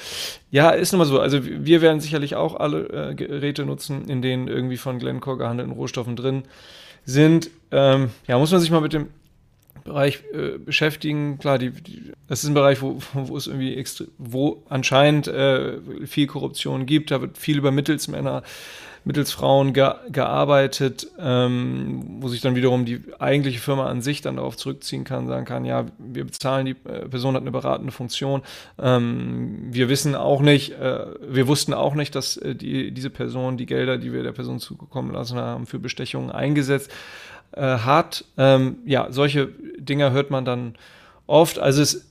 Ja, 0.50 0.70
ist 0.70 0.94
nun 0.94 1.00
mal 1.00 1.06
so. 1.06 1.20
Also, 1.20 1.40
wir 1.44 1.82
werden 1.82 2.00
sicherlich 2.00 2.36
auch 2.36 2.56
alle 2.56 3.10
äh, 3.10 3.16
Geräte 3.16 3.66
nutzen, 3.66 4.08
in 4.08 4.22
denen 4.22 4.48
irgendwie 4.48 4.78
von 4.78 4.98
Glencore 4.98 5.38
gehandelten 5.38 5.74
Rohstoffen 5.74 6.16
drin 6.16 6.44
sind. 7.04 7.50
Ähm, 7.72 8.12
ja, 8.28 8.38
muss 8.38 8.52
man 8.52 8.62
sich 8.62 8.72
mal 8.72 8.82
mit 8.82 8.94
dem 8.94 9.08
Bereich 9.84 10.24
äh, 10.34 10.58
beschäftigen. 10.58 11.38
Klar, 11.38 11.58
die, 11.58 11.72
die, 11.72 12.13
das 12.28 12.44
ist 12.44 12.50
ein 12.50 12.54
Bereich, 12.54 12.82
wo, 12.82 13.00
wo 13.13 13.36
es 13.36 13.48
irgendwie 13.48 13.76
extra, 13.76 14.06
wo 14.18 14.63
anscheinend 14.70 15.28
äh, 15.28 15.80
viel 16.06 16.28
Korruption 16.28 16.86
gibt. 16.86 17.12
Da 17.12 17.20
wird 17.20 17.38
viel 17.38 17.58
über 17.58 17.72
Mittelsmänner 17.72 18.44
mittels 19.08 19.32
Frauen 19.32 19.72
ge 19.72 19.89
gearbeitet, 20.12 21.08
ähm, 21.17 22.17
wo 22.20 22.28
sich 22.28 22.41
dann 22.41 22.56
wiederum 22.56 22.84
die 22.84 23.02
eigentliche 23.20 23.60
Firma 23.60 23.88
an 23.88 24.02
sich 24.02 24.20
dann 24.22 24.36
darauf 24.36 24.58
zurückziehen 24.58 25.06
kann, 25.06 25.28
sagen 25.28 25.46
kann, 25.46 25.63
ja, 25.63 25.86
wir 25.98 26.26
bezahlen, 26.26 26.65
die 26.65 26.76
äh, 26.89 27.08
Person 27.08 27.34
hat 27.34 27.41
eine 27.41 27.52
beratende 27.52 27.93
Funktion. 27.93 28.41
Ähm, 28.78 29.70
wir 29.72 29.88
wissen 29.88 30.13
auch 30.13 30.41
nicht, 30.41 30.74
äh, 30.74 31.06
wir 31.22 31.48
wussten 31.48 31.74
auch 31.74 31.96
nicht, 31.96 32.15
dass 32.15 32.36
äh, 32.36 32.54
die, 32.54 32.91
diese 32.91 33.10
Person 33.10 33.56
die 33.56 33.65
Gelder, 33.65 33.98
die 33.98 34.12
wir 34.12 34.24
der 34.24 34.34
Person 34.34 34.60
zugekommen 34.60 35.13
lassen 35.13 35.38
haben, 35.38 35.67
für 35.67 35.80
Bestechungen 35.80 36.30
eingesetzt 36.30 36.91
äh, 37.54 37.62
hat. 37.62 38.26
Ähm, 38.38 38.80
ja, 38.86 39.08
solche 39.10 39.48
Dinge 39.80 40.12
hört 40.12 40.32
man 40.32 40.43
dann 40.43 40.76
oft. 41.28 41.60
Also 41.60 41.82
es 41.82 42.07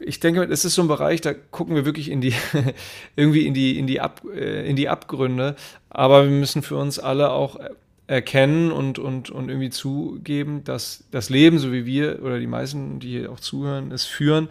ich 0.00 0.20
denke, 0.20 0.42
es 0.44 0.64
ist 0.64 0.74
so 0.74 0.82
ein 0.82 0.88
Bereich, 0.88 1.20
da 1.20 1.32
gucken 1.32 1.74
wir 1.74 1.84
wirklich 1.84 2.10
in 2.10 2.20
die, 2.20 2.34
irgendwie 3.16 3.46
in 3.46 3.54
die, 3.54 3.78
in 3.78 3.86
die, 3.86 4.00
Ab, 4.00 4.22
äh, 4.34 4.68
in 4.68 4.76
die 4.76 4.88
Abgründe. 4.88 5.56
Aber 5.88 6.24
wir 6.24 6.30
müssen 6.30 6.62
für 6.62 6.76
uns 6.76 6.98
alle 6.98 7.30
auch 7.30 7.58
erkennen 8.06 8.70
und, 8.70 8.98
und, 8.98 9.30
und 9.30 9.48
irgendwie 9.48 9.70
zugeben, 9.70 10.62
dass 10.64 11.04
das 11.10 11.30
Leben, 11.30 11.58
so 11.58 11.72
wie 11.72 11.86
wir 11.86 12.22
oder 12.22 12.38
die 12.38 12.46
meisten, 12.46 13.00
die 13.00 13.18
hier 13.18 13.32
auch 13.32 13.40
zuhören, 13.40 13.90
es 13.90 14.04
führen, 14.04 14.48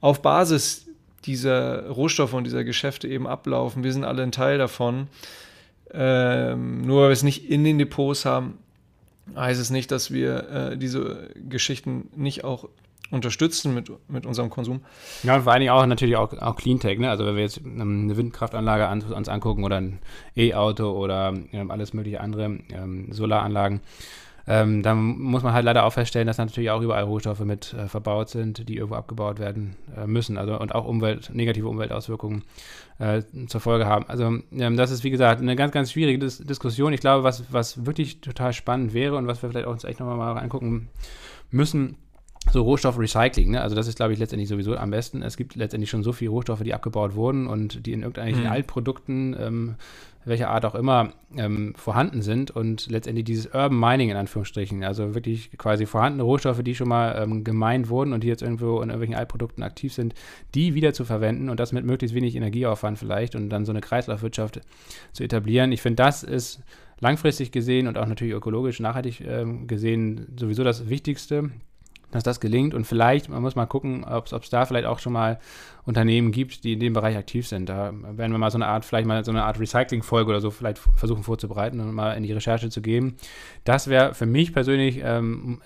auf 0.00 0.22
Basis 0.22 0.86
dieser 1.24 1.88
Rohstoffe 1.88 2.32
und 2.32 2.44
dieser 2.44 2.64
Geschäfte 2.64 3.08
eben 3.08 3.26
ablaufen. 3.26 3.82
Wir 3.84 3.92
sind 3.92 4.04
alle 4.04 4.22
ein 4.22 4.32
Teil 4.32 4.58
davon. 4.58 5.08
Ähm, 5.92 6.82
nur 6.82 7.02
weil 7.02 7.08
wir 7.08 7.12
es 7.12 7.22
nicht 7.22 7.48
in 7.50 7.64
den 7.64 7.78
Depots 7.78 8.24
haben, 8.24 8.58
heißt 9.34 9.60
es 9.60 9.70
nicht, 9.70 9.90
dass 9.90 10.10
wir 10.10 10.48
äh, 10.48 10.78
diese 10.78 11.30
Geschichten 11.48 12.08
nicht 12.14 12.44
auch 12.44 12.68
unterstützen 13.10 13.74
mit, 13.74 13.90
mit 14.08 14.26
unserem 14.26 14.50
Konsum. 14.50 14.80
Ja, 15.22 15.36
und 15.36 15.42
vor 15.42 15.52
allen 15.52 15.60
Dingen 15.60 15.72
auch 15.72 15.84
natürlich 15.86 16.16
auch, 16.16 16.32
auch 16.38 16.56
Cleantech, 16.56 16.98
ne? 16.98 17.10
Also 17.10 17.24
wenn 17.26 17.36
wir 17.36 17.42
jetzt 17.42 17.60
eine 17.64 18.16
Windkraftanlage 18.16 18.88
an, 18.88 19.02
uns 19.02 19.28
angucken 19.28 19.64
oder 19.64 19.76
ein 19.76 19.98
E-Auto 20.36 20.90
oder 20.90 21.34
ähm, 21.52 21.70
alles 21.70 21.94
mögliche 21.94 22.20
andere 22.20 22.58
ähm, 22.70 23.12
Solaranlagen, 23.12 23.80
ähm, 24.48 24.82
dann 24.82 25.18
muss 25.18 25.42
man 25.42 25.52
halt 25.52 25.64
leider 25.64 25.84
auch 25.84 25.92
feststellen, 25.92 26.26
dass 26.26 26.38
natürlich 26.38 26.70
auch 26.70 26.80
überall 26.80 27.02
Rohstoffe 27.02 27.40
mit 27.40 27.74
äh, 27.74 27.88
verbaut 27.88 28.28
sind, 28.28 28.68
die 28.68 28.76
irgendwo 28.76 28.94
abgebaut 28.94 29.40
werden 29.40 29.76
äh, 29.96 30.06
müssen. 30.06 30.38
Also 30.38 30.58
und 30.58 30.72
auch 30.72 30.84
Umwelt, 30.84 31.30
negative 31.34 31.68
Umweltauswirkungen 31.68 32.44
äh, 32.98 33.22
zur 33.48 33.60
Folge 33.60 33.86
haben. 33.86 34.06
Also 34.06 34.38
ähm, 34.52 34.76
das 34.76 34.92
ist 34.92 35.02
wie 35.02 35.10
gesagt 35.10 35.40
eine 35.40 35.56
ganz, 35.56 35.72
ganz 35.72 35.92
schwierige 35.92 36.20
Dis 36.20 36.38
Diskussion. 36.38 36.92
Ich 36.92 37.00
glaube, 37.00 37.24
was, 37.24 37.52
was 37.52 37.86
wirklich 37.86 38.20
total 38.20 38.52
spannend 38.52 38.94
wäre 38.94 39.16
und 39.16 39.26
was 39.26 39.42
wir 39.42 39.50
vielleicht 39.50 39.66
auch 39.66 39.72
uns 39.72 39.84
echt 39.84 39.98
nochmal 39.98 40.16
mal 40.16 40.40
angucken 40.40 40.90
müssen, 41.50 41.96
so 42.52 42.62
Rohstoffrecycling, 42.62 43.50
ne? 43.50 43.60
also 43.60 43.74
das 43.74 43.88
ist, 43.88 43.96
glaube 43.96 44.12
ich, 44.12 44.18
letztendlich 44.18 44.48
sowieso 44.48 44.76
am 44.76 44.90
besten. 44.90 45.22
Es 45.22 45.36
gibt 45.36 45.56
letztendlich 45.56 45.90
schon 45.90 46.02
so 46.02 46.12
viele 46.12 46.30
Rohstoffe, 46.30 46.62
die 46.62 46.74
abgebaut 46.74 47.14
wurden 47.14 47.46
und 47.46 47.86
die 47.86 47.92
in 47.92 48.02
irgendwelchen 48.02 48.44
mhm. 48.44 48.50
Altprodukten, 48.50 49.36
ähm, 49.38 49.74
welcher 50.24 50.50
Art 50.50 50.64
auch 50.64 50.74
immer, 50.74 51.12
ähm, 51.36 51.74
vorhanden 51.76 52.22
sind 52.22 52.50
und 52.50 52.88
letztendlich 52.90 53.24
dieses 53.24 53.46
Urban 53.46 53.78
Mining 53.78 54.10
in 54.10 54.16
Anführungsstrichen, 54.16 54.84
also 54.84 55.14
wirklich 55.14 55.56
quasi 55.56 55.86
vorhandene 55.86 56.24
Rohstoffe, 56.24 56.62
die 56.62 56.74
schon 56.74 56.88
mal 56.88 57.20
ähm, 57.22 57.44
gemeint 57.44 57.88
wurden 57.88 58.12
und 58.12 58.24
die 58.24 58.28
jetzt 58.28 58.42
irgendwo 58.42 58.76
in 58.76 58.88
irgendwelchen 58.88 59.14
Altprodukten 59.14 59.62
aktiv 59.62 59.92
sind, 59.92 60.14
die 60.54 60.74
wieder 60.74 60.92
zu 60.92 61.04
verwenden 61.04 61.48
und 61.48 61.60
das 61.60 61.72
mit 61.72 61.84
möglichst 61.84 62.14
wenig 62.14 62.34
Energieaufwand 62.34 62.98
vielleicht 62.98 63.34
und 63.34 63.50
dann 63.50 63.64
so 63.64 63.72
eine 63.72 63.80
Kreislaufwirtschaft 63.80 64.60
zu 65.12 65.22
etablieren. 65.22 65.72
Ich 65.72 65.82
finde, 65.82 66.02
das 66.02 66.22
ist 66.22 66.60
langfristig 66.98 67.52
gesehen 67.52 67.86
und 67.86 67.98
auch 67.98 68.06
natürlich 68.06 68.34
ökologisch 68.34 68.80
nachhaltig 68.80 69.20
ähm, 69.20 69.66
gesehen 69.66 70.34
sowieso 70.36 70.64
das 70.64 70.88
Wichtigste 70.88 71.50
dass 72.16 72.24
das 72.24 72.40
gelingt. 72.40 72.74
Und 72.74 72.86
vielleicht, 72.86 73.28
man 73.28 73.42
muss 73.42 73.54
mal 73.54 73.66
gucken, 73.66 74.04
ob 74.04 74.26
es 74.26 74.50
da 74.50 74.66
vielleicht 74.66 74.86
auch 74.86 74.98
schon 74.98 75.12
mal 75.12 75.38
Unternehmen 75.84 76.32
gibt, 76.32 76.64
die 76.64 76.72
in 76.72 76.80
dem 76.80 76.92
Bereich 76.92 77.16
aktiv 77.16 77.46
sind. 77.46 77.68
Da 77.68 77.92
werden 77.92 78.32
wir 78.32 78.38
mal 78.38 78.50
so 78.50 78.58
eine 78.58 78.66
Art, 78.66 78.84
vielleicht 78.84 79.06
mal 79.06 79.24
so 79.24 79.30
eine 79.30 79.44
Art 79.44 79.60
Recycling-Folge 79.60 80.30
oder 80.30 80.40
so 80.40 80.50
vielleicht 80.50 80.78
versuchen 80.78 81.22
vorzubereiten 81.22 81.80
und 81.80 81.94
mal 81.94 82.12
in 82.12 82.24
die 82.24 82.32
Recherche 82.32 82.68
zu 82.70 82.82
geben. 82.82 83.16
Das 83.64 83.88
wäre 83.88 84.14
für 84.14 84.26
mich 84.26 84.52
persönlich 84.52 85.00
ähm, 85.02 85.60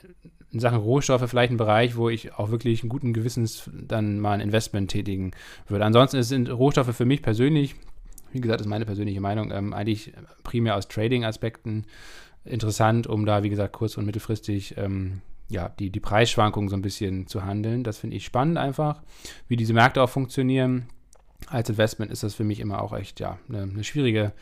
in 0.52 0.60
Sachen 0.60 0.78
Rohstoffe 0.78 1.28
vielleicht 1.28 1.52
ein 1.52 1.56
Bereich, 1.56 1.96
wo 1.96 2.08
ich 2.08 2.34
auch 2.34 2.50
wirklich 2.50 2.82
einen 2.82 2.90
guten 2.90 3.12
Gewissens 3.12 3.70
dann 3.72 4.18
mal 4.18 4.32
ein 4.32 4.40
Investment 4.40 4.90
tätigen 4.90 5.30
würde. 5.68 5.84
Ansonsten 5.84 6.22
sind 6.22 6.50
Rohstoffe 6.50 6.94
für 6.94 7.04
mich 7.04 7.22
persönlich, 7.22 7.76
wie 8.32 8.40
gesagt, 8.40 8.60
ist 8.60 8.66
meine 8.66 8.84
persönliche 8.84 9.20
Meinung, 9.20 9.52
ähm, 9.52 9.72
eigentlich 9.72 10.12
primär 10.42 10.76
aus 10.76 10.88
Trading-Aspekten 10.88 11.84
interessant, 12.44 13.06
um 13.06 13.26
da, 13.26 13.42
wie 13.42 13.50
gesagt, 13.50 13.72
kurz- 13.72 13.96
und 13.96 14.06
mittelfristig 14.06 14.76
ähm, 14.76 15.20
ja, 15.50 15.68
die, 15.68 15.90
die 15.90 16.00
Preisschwankungen 16.00 16.70
so 16.70 16.76
ein 16.76 16.82
bisschen 16.82 17.26
zu 17.26 17.44
handeln. 17.44 17.84
Das 17.84 17.98
finde 17.98 18.16
ich 18.16 18.24
spannend 18.24 18.56
einfach, 18.56 19.02
wie 19.48 19.56
diese 19.56 19.74
Märkte 19.74 20.02
auch 20.02 20.08
funktionieren. 20.08 20.86
Als 21.48 21.68
Investment 21.68 22.12
ist 22.12 22.22
das 22.22 22.34
für 22.34 22.44
mich 22.44 22.60
immer 22.60 22.82
auch 22.82 22.96
echt, 22.96 23.18
ja, 23.18 23.38
eine, 23.48 23.62
eine 23.62 23.82
schwierige, 23.82 24.32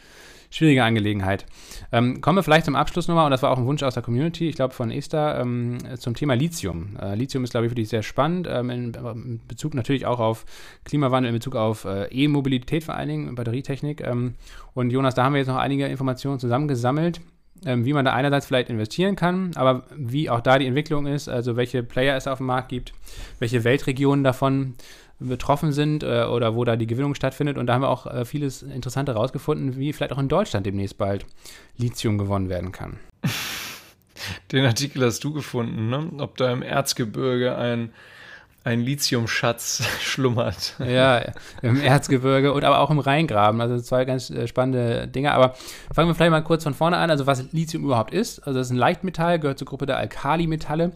schwierige 0.51 0.85
Angelegenheit. 0.85 1.47
Ähm, 1.93 2.21
kommen 2.21 2.37
wir 2.37 2.43
vielleicht 2.43 2.67
zum 2.67 2.75
Abschluss 2.75 3.09
nochmal, 3.09 3.25
und 3.25 3.31
das 3.31 3.43
war 3.43 3.51
auch 3.51 3.59
ein 3.59 3.65
Wunsch 3.65 3.83
aus 3.83 3.95
der 3.95 4.03
Community, 4.03 4.49
ich 4.49 4.57
glaube 4.57 4.75
von 4.75 4.91
Esther, 4.91 5.41
ähm, 5.41 5.79
zum 5.97 6.15
Thema 6.15 6.35
Lithium. 6.35 6.97
Äh, 7.01 7.15
Lithium 7.15 7.45
ist, 7.45 7.51
glaube 7.51 7.67
ich, 7.67 7.73
wirklich 7.73 7.89
sehr 7.89 8.03
spannend, 8.03 8.47
ähm, 8.51 8.69
in, 8.69 8.95
in, 8.95 9.41
Bezug 9.49 9.75
natürlich 9.75 10.05
auch 10.05 10.21
auf 10.21 10.45
Klimawandel, 10.85 11.31
in 11.31 11.37
Bezug 11.37 11.57
auf 11.57 11.85
äh, 11.87 12.07
E-Mobilität 12.11 12.85
vor 12.85 12.97
allen 12.97 13.09
Dingen, 13.09 13.35
Batterietechnik. 13.35 14.03
Ähm, 14.03 14.35
und 14.75 14.91
Jonas, 14.91 15.15
da 15.15 15.25
haben 15.25 15.33
wir 15.33 15.39
jetzt 15.39 15.49
noch 15.49 15.57
einige 15.57 15.87
Informationen 15.87 16.39
zusammengesammelt 16.39 17.21
ähm, 17.65 17.85
wie 17.85 17.93
man 17.93 18.05
da 18.05 18.13
einerseits 18.13 18.47
vielleicht 18.47 18.71
investieren 18.71 19.17
kann, 19.17 19.53
aber 19.55 19.85
wie 19.95 20.31
auch 20.31 20.41
da 20.41 20.59
die 20.59 20.67
Entwicklung 20.67 21.07
ist, 21.07 21.29
also 21.29 21.57
welche 21.57 21.83
Player 21.83 22.17
es 22.17 22.27
auf 22.27 22.39
dem 22.39 22.47
Markt 22.47 22.69
gibt, 22.69 22.93
welche 23.39 23.65
Weltregionen 23.65 24.25
davon 24.25 24.75
betroffen 25.21 25.73
sind 25.73 26.03
äh, 26.03 26.25
oder 26.25 26.55
wo 26.55 26.65
da 26.65 26.77
die 26.77 26.87
Gewinnung 26.87 27.15
stattfindet. 27.15 27.59
Und 27.59 27.67
da 27.67 27.75
haben 27.75 27.83
wir 27.83 27.89
auch 27.89 28.07
äh, 28.07 28.25
vieles 28.25 28.63
Interessante 28.63 29.15
herausgefunden, 29.15 29.77
wie 29.77 29.93
vielleicht 29.93 30.13
auch 30.13 30.19
in 30.19 30.29
Deutschland 30.29 30.67
demnächst 30.67 30.99
bald 30.99 31.27
Lithium 31.77 32.19
gewonnen 32.19 32.49
werden 32.49 32.73
kann. 32.73 32.99
Den 34.53 34.65
Artikel 34.65 35.05
hast 35.05 35.23
du 35.25 35.33
gefunden, 35.33 35.91
ne? 35.91 36.11
ob 36.19 36.37
da 36.37 36.53
im 36.53 36.63
Erzgebirge 36.63 37.57
ein 37.57 37.93
ein 38.69 38.81
Lithiumschatz 38.81 39.83
schlummert. 40.01 40.75
Ja, 40.79 41.23
im 41.63 41.81
Erzgebirge 41.81 42.53
und 42.53 42.65
aber 42.65 42.81
auch 42.81 42.91
im 42.91 42.99
Rheingraben. 42.99 43.61
Also 43.61 43.81
zwei 43.81 44.05
ganz 44.05 44.31
äh, 44.31 44.47
spannende 44.47 45.09
Dinge. 45.09 45.33
Aber 45.33 45.55
fangen 45.93 46.09
wir 46.09 46.15
vielleicht 46.15 46.31
mal 46.31 46.43
kurz 46.43 46.65
von 46.65 46.75
vorne 46.75 46.99
an. 46.99 47.11
Also 47.11 47.27
was 47.27 47.51
Lithium 47.53 47.85
überhaupt 47.85 48.13
ist. 48.13 48.41
Also 48.41 48.59
das 48.59 48.69
ist 48.69 48.73
ein 48.73 48.79
Leichtmetall, 48.79 49.39
gehört 49.39 49.59
zur 49.59 49.67
Gruppe 49.67 49.87
der 49.87 49.97
Alkalimetalle. 49.97 50.93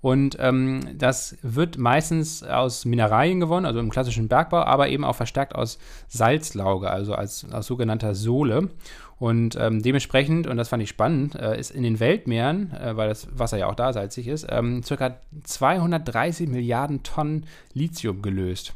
Und 0.00 0.38
ähm, 0.40 0.80
das 0.96 1.36
wird 1.42 1.76
meistens 1.76 2.42
aus 2.42 2.86
Mineralien 2.86 3.38
gewonnen, 3.38 3.66
also 3.66 3.80
im 3.80 3.90
klassischen 3.90 4.28
Bergbau, 4.28 4.62
aber 4.62 4.88
eben 4.88 5.04
auch 5.04 5.14
verstärkt 5.14 5.54
aus 5.54 5.78
Salzlauge, 6.08 6.90
also 6.90 7.14
als, 7.14 7.44
aus 7.52 7.66
sogenannter 7.66 8.14
Sohle. 8.14 8.70
Und 9.20 9.54
ähm, 9.60 9.82
dementsprechend, 9.82 10.46
und 10.46 10.56
das 10.56 10.70
fand 10.70 10.82
ich 10.82 10.88
spannend, 10.88 11.34
äh, 11.34 11.60
ist 11.60 11.70
in 11.70 11.82
den 11.82 12.00
Weltmeeren, 12.00 12.72
äh, 12.72 12.96
weil 12.96 13.10
das 13.10 13.28
Wasser 13.38 13.58
ja 13.58 13.68
auch 13.68 13.74
da 13.74 13.92
salzig 13.92 14.26
ist, 14.26 14.46
ähm, 14.48 14.80
ca. 14.80 15.18
230 15.44 16.48
Milliarden 16.48 17.02
Tonnen 17.02 17.44
Lithium 17.74 18.22
gelöst. 18.22 18.72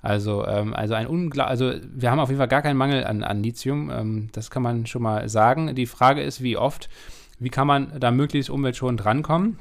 Also, 0.00 0.46
ähm, 0.46 0.72
also 0.72 0.94
ein 0.94 1.06
Ungla 1.06 1.44
also 1.44 1.74
wir 1.94 2.10
haben 2.10 2.20
auf 2.20 2.30
jeden 2.30 2.38
Fall 2.38 2.48
gar 2.48 2.62
keinen 2.62 2.78
Mangel 2.78 3.04
an, 3.04 3.22
an 3.22 3.42
Lithium. 3.42 3.90
Ähm, 3.90 4.28
das 4.32 4.50
kann 4.50 4.62
man 4.62 4.86
schon 4.86 5.02
mal 5.02 5.28
sagen. 5.28 5.74
Die 5.74 5.86
Frage 5.86 6.22
ist, 6.22 6.42
wie 6.42 6.56
oft, 6.56 6.88
wie 7.38 7.50
kann 7.50 7.66
man 7.66 8.00
da 8.00 8.10
möglichst 8.10 8.48
umweltschonend 8.48 9.04
drankommen? 9.04 9.58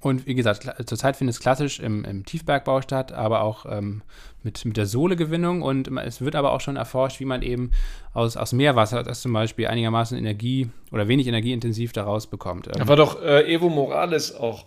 Und 0.00 0.26
wie 0.26 0.34
gesagt, 0.34 0.68
zurzeit 0.86 1.16
findet 1.16 1.34
es 1.34 1.40
klassisch 1.40 1.80
im, 1.80 2.04
im 2.04 2.24
Tiefbergbau 2.24 2.80
statt, 2.80 3.12
aber 3.12 3.42
auch 3.42 3.66
ähm, 3.68 4.02
mit, 4.42 4.64
mit 4.64 4.76
der 4.76 4.86
Sohlegewinnung. 4.86 5.62
Und 5.62 5.88
es 5.98 6.20
wird 6.20 6.36
aber 6.36 6.52
auch 6.52 6.60
schon 6.60 6.76
erforscht, 6.76 7.20
wie 7.20 7.24
man 7.24 7.42
eben 7.42 7.72
aus, 8.14 8.36
aus 8.36 8.52
Meerwasser, 8.52 9.02
das 9.02 9.20
zum 9.20 9.32
Beispiel 9.32 9.66
einigermaßen 9.66 10.16
Energie 10.16 10.70
oder 10.92 11.08
wenig 11.08 11.26
energieintensiv 11.26 11.92
daraus 11.92 12.26
bekommt. 12.26 12.68
Da 12.72 12.88
war 12.88 12.96
doch 12.96 13.22
äh, 13.22 13.52
Evo 13.52 13.68
Morales 13.68 14.34
auch 14.34 14.64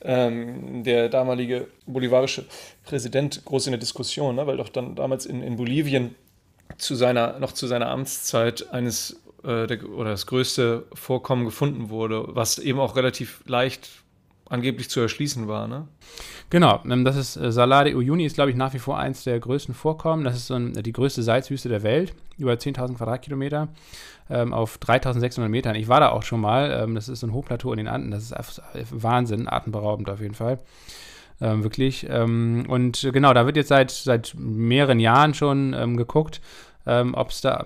ähm, 0.00 0.82
der 0.82 1.08
damalige 1.08 1.68
bolivarische 1.86 2.46
Präsident 2.84 3.44
groß 3.44 3.66
in 3.66 3.72
der 3.72 3.80
Diskussion, 3.80 4.36
ne? 4.36 4.46
weil 4.46 4.56
doch 4.56 4.68
dann 4.68 4.96
damals 4.96 5.26
in, 5.26 5.42
in 5.42 5.56
Bolivien 5.56 6.14
zu 6.78 6.94
seiner, 6.94 7.38
noch 7.38 7.52
zu 7.52 7.66
seiner 7.66 7.88
Amtszeit 7.88 8.72
eines 8.72 9.20
äh, 9.44 9.66
der, 9.66 9.88
oder 9.88 10.10
das 10.10 10.26
größte 10.26 10.86
Vorkommen 10.94 11.44
gefunden 11.44 11.90
wurde, 11.90 12.24
was 12.28 12.58
eben 12.58 12.80
auch 12.80 12.96
relativ 12.96 13.42
leicht 13.46 14.01
angeblich 14.52 14.90
zu 14.90 15.00
erschließen 15.00 15.48
war, 15.48 15.66
ne? 15.66 15.88
Genau, 16.50 16.80
ähm, 16.84 17.04
das 17.04 17.16
ist 17.16 17.36
äh, 17.36 17.50
Salar 17.50 17.84
de 17.84 17.94
Uyuni 17.94 18.26
ist, 18.26 18.34
glaube 18.34 18.50
ich, 18.50 18.56
nach 18.56 18.74
wie 18.74 18.78
vor 18.78 18.98
eins 18.98 19.24
der 19.24 19.40
größten 19.40 19.74
Vorkommen. 19.74 20.24
Das 20.24 20.36
ist 20.36 20.46
so 20.46 20.54
ein, 20.54 20.74
die 20.74 20.92
größte 20.92 21.22
Salzwüste 21.22 21.68
der 21.68 21.82
Welt, 21.82 22.14
über 22.36 22.52
10.000 22.52 22.96
Quadratkilometer 22.96 23.68
ähm, 24.28 24.52
auf 24.52 24.78
3.600 24.78 25.48
Metern. 25.48 25.74
Ich 25.74 25.88
war 25.88 26.00
da 26.00 26.10
auch 26.10 26.22
schon 26.22 26.40
mal. 26.40 26.82
Ähm, 26.82 26.94
das 26.94 27.08
ist 27.08 27.20
so 27.20 27.26
ein 27.26 27.32
Hochplateau 27.32 27.72
in 27.72 27.78
den 27.78 27.88
Anden. 27.88 28.10
Das 28.10 28.30
ist 28.30 28.62
Wahnsinn, 28.90 29.48
atemberaubend 29.48 30.10
auf 30.10 30.20
jeden 30.20 30.34
Fall. 30.34 30.58
Ähm, 31.40 31.64
wirklich. 31.64 32.06
Ähm, 32.08 32.66
und 32.68 33.08
genau, 33.12 33.32
da 33.32 33.46
wird 33.46 33.56
jetzt 33.56 33.68
seit, 33.68 33.90
seit 33.90 34.34
mehreren 34.36 35.00
Jahren 35.00 35.34
schon 35.34 35.74
ähm, 35.74 35.96
geguckt, 35.96 36.40
ob 36.84 37.30
es 37.30 37.40
da 37.40 37.64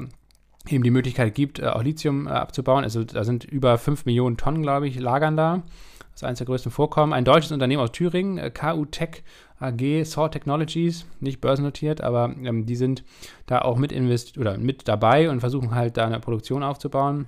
eben 0.68 0.84
die 0.84 0.90
Möglichkeit 0.90 1.34
gibt, 1.34 1.58
äh, 1.58 1.66
auch 1.66 1.82
Lithium 1.82 2.26
äh, 2.26 2.30
abzubauen. 2.30 2.84
Also 2.84 3.04
da 3.04 3.24
sind 3.24 3.44
über 3.44 3.78
5 3.78 4.04
Millionen 4.06 4.36
Tonnen, 4.36 4.62
glaube 4.62 4.88
ich, 4.88 4.98
lagern 4.98 5.36
da. 5.36 5.62
Das 6.16 6.22
ist 6.22 6.28
eines 6.28 6.38
der 6.38 6.46
größten 6.46 6.72
Vorkommen. 6.72 7.12
Ein 7.12 7.26
deutsches 7.26 7.52
Unternehmen 7.52 7.82
aus 7.82 7.92
Thüringen, 7.92 8.38
äh, 8.38 8.50
KU 8.50 8.86
Tech 8.86 9.22
AG, 9.60 10.02
Saw 10.04 10.30
Technologies, 10.30 11.04
nicht 11.20 11.42
börsennotiert, 11.42 12.00
aber 12.00 12.34
ähm, 12.42 12.64
die 12.64 12.74
sind 12.74 13.04
da 13.44 13.60
auch 13.60 13.76
mit 13.76 13.92
oder 14.38 14.56
mit 14.56 14.88
dabei 14.88 15.28
und 15.28 15.40
versuchen 15.40 15.74
halt 15.74 15.98
da 15.98 16.06
eine 16.06 16.18
Produktion 16.18 16.62
aufzubauen. 16.62 17.26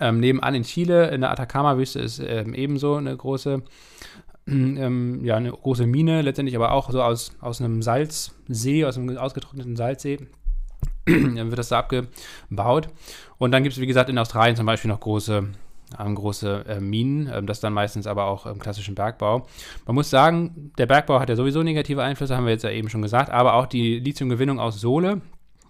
Ähm, 0.00 0.20
nebenan 0.20 0.54
in 0.54 0.64
Chile, 0.64 1.08
in 1.08 1.22
der 1.22 1.30
Atacama-Wüste, 1.30 2.00
ist 2.00 2.18
ähm, 2.18 2.52
ebenso 2.52 2.96
eine 2.96 3.16
große, 3.16 3.62
ähm, 4.46 5.24
ja, 5.24 5.36
eine 5.36 5.52
große 5.52 5.86
Mine, 5.86 6.20
letztendlich 6.20 6.56
aber 6.56 6.72
auch 6.72 6.90
so 6.90 7.02
aus, 7.02 7.32
aus 7.40 7.62
einem 7.62 7.80
Salzsee, 7.80 8.84
aus 8.84 8.98
einem 8.98 9.16
ausgetrockneten 9.16 9.76
Salzsee. 9.76 10.28
dann 11.06 11.48
wird 11.48 11.58
das 11.58 11.70
da 11.70 11.78
abgebaut. 11.78 12.88
Und 13.38 13.52
dann 13.52 13.62
gibt 13.62 13.76
es, 13.76 13.80
wie 13.80 13.86
gesagt, 13.86 14.10
in 14.10 14.18
Australien 14.18 14.56
zum 14.56 14.66
Beispiel 14.66 14.90
noch 14.90 15.00
große 15.00 15.48
haben 15.96 16.14
große 16.14 16.64
äh, 16.68 16.80
Minen, 16.80 17.26
äh, 17.26 17.42
das 17.42 17.60
dann 17.60 17.72
meistens 17.72 18.06
aber 18.06 18.24
auch 18.24 18.46
im 18.46 18.58
klassischen 18.58 18.94
Bergbau. 18.94 19.46
Man 19.86 19.94
muss 19.94 20.10
sagen, 20.10 20.72
der 20.78 20.86
Bergbau 20.86 21.20
hat 21.20 21.28
ja 21.28 21.36
sowieso 21.36 21.62
negative 21.62 22.02
Einflüsse, 22.02 22.36
haben 22.36 22.46
wir 22.46 22.52
jetzt 22.52 22.64
ja 22.64 22.70
eben 22.70 22.88
schon 22.88 23.02
gesagt, 23.02 23.30
aber 23.30 23.54
auch 23.54 23.66
die 23.66 23.98
Lithiumgewinnung 23.98 24.60
aus 24.60 24.80
Sohle, 24.80 25.20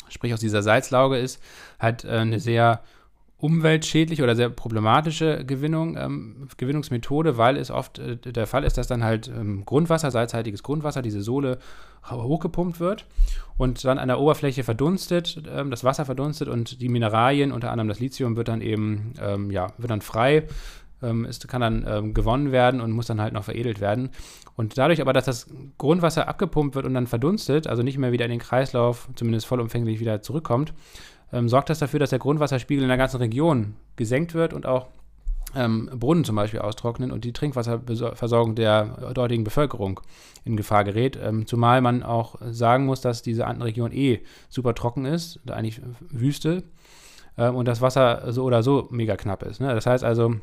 sprich 0.08 0.34
aus 0.34 0.40
dieser 0.40 0.62
Salzlauge 0.62 1.18
ist, 1.18 1.42
hat 1.78 2.04
äh, 2.04 2.08
eine 2.08 2.40
sehr 2.40 2.80
umweltschädliche 3.40 4.22
oder 4.22 4.36
sehr 4.36 4.50
problematische 4.50 5.44
Gewinnung, 5.44 5.96
ähm, 5.96 6.48
Gewinnungsmethode, 6.56 7.38
weil 7.38 7.56
es 7.56 7.70
oft 7.70 7.98
äh, 7.98 8.16
der 8.16 8.46
Fall 8.46 8.64
ist, 8.64 8.76
dass 8.76 8.86
dann 8.86 9.02
halt 9.02 9.28
ähm, 9.28 9.64
Grundwasser, 9.64 10.10
salzhaltiges 10.10 10.62
Grundwasser, 10.62 11.02
diese 11.02 11.22
Sohle 11.22 11.58
hochgepumpt 12.10 12.80
wird 12.80 13.06
und 13.56 13.84
dann 13.84 13.98
an 13.98 14.08
der 14.08 14.20
Oberfläche 14.20 14.64
verdunstet, 14.64 15.42
ähm, 15.50 15.70
das 15.70 15.84
Wasser 15.84 16.04
verdunstet 16.04 16.48
und 16.48 16.80
die 16.80 16.88
Mineralien, 16.88 17.52
unter 17.52 17.70
anderem 17.70 17.88
das 17.88 18.00
Lithium, 18.00 18.36
wird 18.36 18.48
dann 18.48 18.60
eben, 18.60 19.14
ähm, 19.20 19.50
ja, 19.50 19.68
wird 19.78 19.90
dann 19.90 20.02
frei, 20.02 20.44
ähm, 21.02 21.24
ist, 21.24 21.46
kann 21.48 21.60
dann 21.60 21.86
ähm, 21.88 22.14
gewonnen 22.14 22.52
werden 22.52 22.80
und 22.80 22.92
muss 22.92 23.06
dann 23.06 23.20
halt 23.20 23.32
noch 23.32 23.44
veredelt 23.44 23.80
werden. 23.80 24.10
Und 24.56 24.76
dadurch 24.76 25.00
aber, 25.00 25.14
dass 25.14 25.24
das 25.24 25.46
Grundwasser 25.78 26.28
abgepumpt 26.28 26.74
wird 26.74 26.84
und 26.84 26.94
dann 26.94 27.06
verdunstet, 27.06 27.66
also 27.66 27.82
nicht 27.82 27.96
mehr 27.96 28.12
wieder 28.12 28.26
in 28.26 28.30
den 28.30 28.40
Kreislauf, 28.40 29.08
zumindest 29.14 29.46
vollumfänglich 29.46 30.00
wieder 30.00 30.20
zurückkommt, 30.20 30.74
ähm, 31.32 31.48
sorgt 31.48 31.70
das 31.70 31.78
dafür, 31.78 32.00
dass 32.00 32.10
der 32.10 32.18
Grundwasserspiegel 32.18 32.82
in 32.82 32.88
der 32.88 32.98
ganzen 32.98 33.18
Region 33.18 33.74
gesenkt 33.96 34.34
wird 34.34 34.52
und 34.52 34.66
auch 34.66 34.86
ähm, 35.54 35.90
Brunnen 35.92 36.24
zum 36.24 36.36
Beispiel 36.36 36.60
austrocknen 36.60 37.10
und 37.10 37.24
die 37.24 37.32
Trinkwasserversorgung 37.32 38.54
der 38.54 39.12
dortigen 39.14 39.44
Bevölkerung 39.44 40.00
in 40.44 40.56
Gefahr 40.56 40.84
gerät. 40.84 41.18
Ähm, 41.22 41.46
zumal 41.46 41.80
man 41.80 42.02
auch 42.02 42.36
sagen 42.50 42.86
muss, 42.86 43.00
dass 43.00 43.22
diese 43.22 43.46
Andenregion 43.46 43.92
eh 43.92 44.20
super 44.48 44.74
trocken 44.74 45.04
ist, 45.04 45.40
eigentlich 45.48 45.80
Wüste 46.00 46.62
ähm, 47.36 47.56
und 47.56 47.66
das 47.66 47.80
Wasser 47.80 48.32
so 48.32 48.44
oder 48.44 48.62
so 48.62 48.88
mega 48.90 49.16
knapp 49.16 49.42
ist. 49.42 49.60
Ne? 49.60 49.74
Das 49.74 49.86
heißt 49.86 50.04
also, 50.04 50.34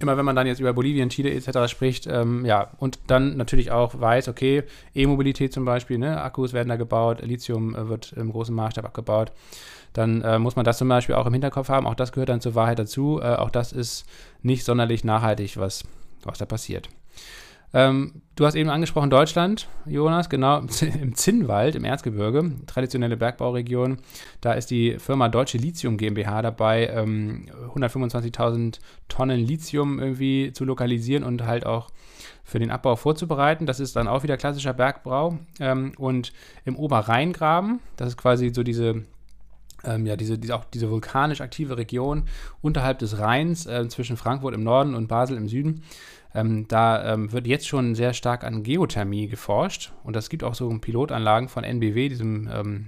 immer 0.00 0.16
wenn 0.16 0.24
man 0.24 0.36
dann 0.36 0.46
jetzt 0.46 0.60
über 0.60 0.72
Bolivien, 0.72 1.08
Chile 1.08 1.32
etc. 1.32 1.68
spricht, 1.70 2.06
ähm, 2.06 2.44
ja, 2.44 2.70
und 2.78 3.00
dann 3.08 3.36
natürlich 3.36 3.72
auch 3.72 4.00
weiß, 4.00 4.28
okay, 4.28 4.62
E-Mobilität 4.94 5.52
zum 5.52 5.64
Beispiel, 5.64 5.98
ne? 5.98 6.22
Akkus 6.22 6.52
werden 6.52 6.68
da 6.68 6.76
gebaut, 6.76 7.20
Lithium 7.22 7.74
äh, 7.74 7.88
wird 7.88 8.12
im 8.12 8.30
großen 8.30 8.54
Maßstab 8.54 8.84
abgebaut 8.84 9.32
dann 9.92 10.22
äh, 10.22 10.38
muss 10.38 10.56
man 10.56 10.64
das 10.64 10.78
zum 10.78 10.88
Beispiel 10.88 11.14
auch 11.14 11.26
im 11.26 11.32
Hinterkopf 11.32 11.68
haben. 11.68 11.86
Auch 11.86 11.94
das 11.94 12.12
gehört 12.12 12.28
dann 12.28 12.40
zur 12.40 12.54
Wahrheit 12.54 12.78
dazu. 12.78 13.20
Äh, 13.20 13.36
auch 13.36 13.50
das 13.50 13.72
ist 13.72 14.06
nicht 14.42 14.64
sonderlich 14.64 15.04
nachhaltig, 15.04 15.56
was, 15.56 15.84
was 16.22 16.38
da 16.38 16.46
passiert. 16.46 16.88
Ähm, 17.74 18.22
du 18.34 18.46
hast 18.46 18.54
eben 18.54 18.70
angesprochen 18.70 19.10
Deutschland, 19.10 19.68
Jonas, 19.84 20.30
genau 20.30 20.60
im 21.00 21.14
Zinnwald, 21.14 21.74
im 21.74 21.84
Erzgebirge, 21.84 22.52
traditionelle 22.66 23.16
Bergbauregion. 23.16 23.98
Da 24.40 24.54
ist 24.54 24.70
die 24.70 24.98
Firma 24.98 25.28
Deutsche 25.28 25.58
Lithium 25.58 25.98
GmbH 25.98 26.40
dabei, 26.40 26.86
ähm, 26.86 27.46
125.000 27.74 28.78
Tonnen 29.08 29.40
Lithium 29.40 29.98
irgendwie 29.98 30.52
zu 30.54 30.64
lokalisieren 30.64 31.24
und 31.24 31.44
halt 31.44 31.66
auch 31.66 31.90
für 32.42 32.58
den 32.58 32.70
Abbau 32.70 32.96
vorzubereiten. 32.96 33.66
Das 33.66 33.80
ist 33.80 33.96
dann 33.96 34.08
auch 34.08 34.22
wieder 34.22 34.38
klassischer 34.38 34.72
Bergbau. 34.72 35.38
Ähm, 35.60 35.92
und 35.98 36.32
im 36.64 36.76
Oberrheingraben, 36.76 37.80
das 37.96 38.08
ist 38.08 38.16
quasi 38.16 38.50
so 38.54 38.62
diese 38.62 39.02
ähm, 39.84 40.06
ja, 40.06 40.16
diese, 40.16 40.38
diese, 40.38 40.54
auch 40.54 40.64
diese 40.64 40.90
vulkanisch 40.90 41.40
aktive 41.40 41.76
Region 41.76 42.24
unterhalb 42.60 42.98
des 42.98 43.18
Rheins 43.18 43.66
äh, 43.66 43.88
zwischen 43.88 44.16
Frankfurt 44.16 44.54
im 44.54 44.62
Norden 44.62 44.94
und 44.94 45.08
Basel 45.08 45.36
im 45.36 45.48
Süden. 45.48 45.82
Ähm, 46.34 46.66
da 46.68 47.14
ähm, 47.14 47.32
wird 47.32 47.46
jetzt 47.46 47.66
schon 47.66 47.94
sehr 47.94 48.12
stark 48.12 48.44
an 48.44 48.62
Geothermie 48.62 49.28
geforscht 49.28 49.92
und 50.04 50.14
es 50.16 50.28
gibt 50.28 50.44
auch 50.44 50.54
so 50.54 50.68
Pilotanlagen 50.68 51.48
von 51.48 51.64
NBW, 51.64 52.08
diesem 52.08 52.48
ähm, 52.52 52.86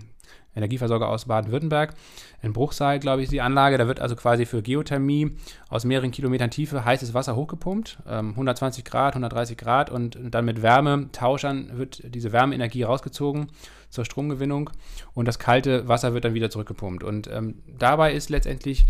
Energieversorger 0.61 1.09
aus 1.09 1.25
Baden-Württemberg. 1.25 1.94
In 2.42 2.53
Bruchsal, 2.53 2.99
glaube 2.99 3.20
ich, 3.20 3.25
ist 3.25 3.33
die 3.33 3.40
Anlage. 3.40 3.79
Da 3.79 3.87
wird 3.87 4.01
also 4.01 4.16
quasi 4.16 4.46
für 4.46 4.62
Geothermie 4.62 5.33
aus 5.68 5.85
mehreren 5.85 6.11
Kilometern 6.11 6.51
Tiefe 6.51 6.85
heißes 6.85 7.14
Wasser 7.14 7.37
hochgepumpt. 7.37 7.99
Ähm, 8.09 8.31
120 8.31 8.85
Grad, 8.85 9.14
130 9.14 9.57
Grad 9.57 9.90
und 9.90 10.18
dann 10.23 10.44
mit 10.44 10.62
Wärmetauschern 10.62 11.79
wird 11.79 12.03
diese 12.14 12.33
Wärmeenergie 12.33 12.83
rausgezogen 12.85 13.49
zur 13.90 14.05
Stromgewinnung 14.05 14.70
und 15.14 15.27
das 15.27 15.38
kalte 15.38 15.88
Wasser 15.88 16.14
wird 16.14 16.25
dann 16.25 16.35
wieder 16.35 16.51
zurückgepumpt. 16.51 17.03
Und 17.03 17.29
ähm, 17.29 17.57
dabei 17.79 18.14
ist 18.14 18.31
letztendlich 18.31 18.87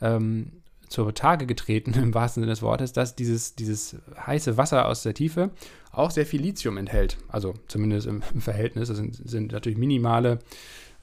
ähm, 0.00 0.52
zur 0.92 1.14
Tage 1.14 1.46
getreten, 1.46 1.94
im 2.00 2.14
wahrsten 2.14 2.42
Sinne 2.42 2.52
des 2.52 2.62
Wortes, 2.62 2.92
dass 2.92 3.16
dieses, 3.16 3.56
dieses 3.56 3.96
heiße 4.26 4.56
Wasser 4.56 4.86
aus 4.86 5.02
der 5.02 5.14
Tiefe 5.14 5.50
auch 5.90 6.10
sehr 6.10 6.26
viel 6.26 6.40
Lithium 6.40 6.76
enthält. 6.76 7.18
Also 7.28 7.54
zumindest 7.66 8.06
im, 8.06 8.22
im 8.32 8.40
Verhältnis. 8.40 8.88
Das 8.88 8.96
sind, 8.96 9.16
sind 9.16 9.52
natürlich 9.52 9.78
minimale 9.78 10.38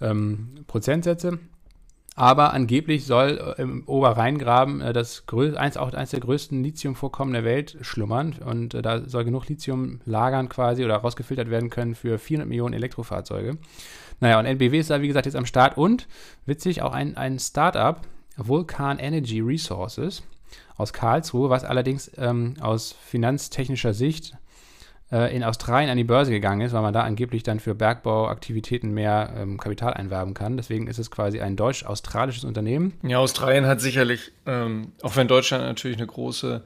ähm, 0.01 0.55
Prozentsätze. 0.67 1.39
Aber 2.15 2.53
angeblich 2.53 3.05
soll 3.05 3.55
äh, 3.57 3.62
im 3.62 3.83
Oberrheingraben 3.85 4.81
äh, 4.81 4.91
das 4.91 5.23
eins, 5.55 5.77
auch 5.77 5.93
eines 5.93 6.09
der 6.09 6.19
größten 6.19 6.62
Lithiumvorkommen 6.62 7.33
der 7.33 7.45
Welt 7.45 7.77
schlummern. 7.79 8.35
Und 8.45 8.73
äh, 8.73 8.81
da 8.81 9.07
soll 9.07 9.23
genug 9.23 9.47
Lithium 9.47 10.01
lagern 10.03 10.49
quasi 10.49 10.83
oder 10.83 10.97
rausgefiltert 10.97 11.49
werden 11.49 11.69
können 11.69 11.95
für 11.95 12.19
400 12.19 12.49
Millionen 12.49 12.73
Elektrofahrzeuge. 12.73 13.57
Naja, 14.19 14.38
und 14.38 14.45
NBW 14.45 14.79
ist 14.79 14.89
da, 14.89 15.01
wie 15.01 15.07
gesagt, 15.07 15.27
jetzt 15.27 15.38
am 15.38 15.45
Start. 15.45 15.77
Und 15.77 16.09
witzig, 16.45 16.81
auch 16.81 16.91
ein, 16.91 17.15
ein 17.15 17.39
Startup, 17.39 18.01
Vulkan 18.35 18.99
Energy 18.99 19.39
Resources 19.39 20.23
aus 20.75 20.91
Karlsruhe, 20.91 21.49
was 21.49 21.63
allerdings 21.63 22.12
ähm, 22.17 22.55
aus 22.59 22.95
finanztechnischer 23.01 23.93
Sicht 23.93 24.35
äh, 25.11 25.35
in 25.35 25.43
Australien 25.43 25.89
an 25.89 25.97
die 25.97 26.03
Börse 26.03 26.31
gegangen 26.31 26.61
ist, 26.61 26.73
weil 26.73 26.81
man 26.81 26.93
da 26.93 27.01
angeblich 27.01 27.43
dann 27.43 27.59
für 27.59 27.75
Bergbauaktivitäten 27.75 28.93
mehr 28.93 29.33
ähm, 29.37 29.57
Kapital 29.57 29.93
einwerben 29.93 30.33
kann. 30.33 30.57
Deswegen 30.57 30.87
ist 30.87 30.99
es 30.99 31.09
quasi 31.09 31.39
ein 31.39 31.55
deutsch-australisches 31.55 32.43
Unternehmen. 32.43 32.93
Ja, 33.03 33.19
Australien 33.19 33.65
hat 33.65 33.81
sicherlich, 33.81 34.31
ähm, 34.45 34.91
auch 35.01 35.15
wenn 35.15 35.27
Deutschland 35.27 35.63
natürlich 35.63 35.97
eine 35.97 36.07
große 36.07 36.63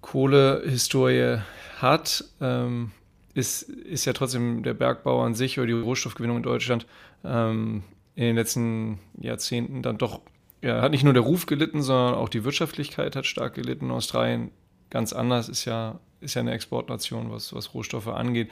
Kohlehistorie 0.00 1.38
hat, 1.78 2.24
ähm, 2.40 2.92
ist, 3.34 3.62
ist 3.62 4.04
ja 4.06 4.12
trotzdem 4.12 4.62
der 4.62 4.74
Bergbau 4.74 5.22
an 5.22 5.34
sich 5.34 5.58
oder 5.58 5.66
die 5.66 5.72
Rohstoffgewinnung 5.74 6.38
in 6.38 6.42
Deutschland 6.42 6.86
ähm, 7.24 7.82
in 8.14 8.24
den 8.24 8.36
letzten 8.36 8.98
Jahrzehnten 9.18 9.82
dann 9.82 9.98
doch, 9.98 10.20
ja, 10.62 10.82
hat 10.82 10.92
nicht 10.92 11.04
nur 11.04 11.12
der 11.12 11.22
Ruf 11.22 11.46
gelitten, 11.46 11.82
sondern 11.82 12.14
auch 12.14 12.28
die 12.28 12.44
Wirtschaftlichkeit 12.44 13.14
hat 13.16 13.26
stark 13.26 13.54
gelitten. 13.54 13.90
Australien 13.90 14.50
ganz 14.90 15.12
anders, 15.12 15.48
ist 15.48 15.64
ja, 15.64 15.98
ist 16.20 16.34
ja 16.34 16.40
eine 16.40 16.52
Exportnation, 16.52 17.30
was, 17.30 17.54
was 17.54 17.74
Rohstoffe 17.74 18.08
angeht. 18.08 18.50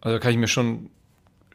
Also 0.00 0.18
kann 0.18 0.32
ich 0.32 0.38
mir 0.38 0.48
schon 0.48 0.90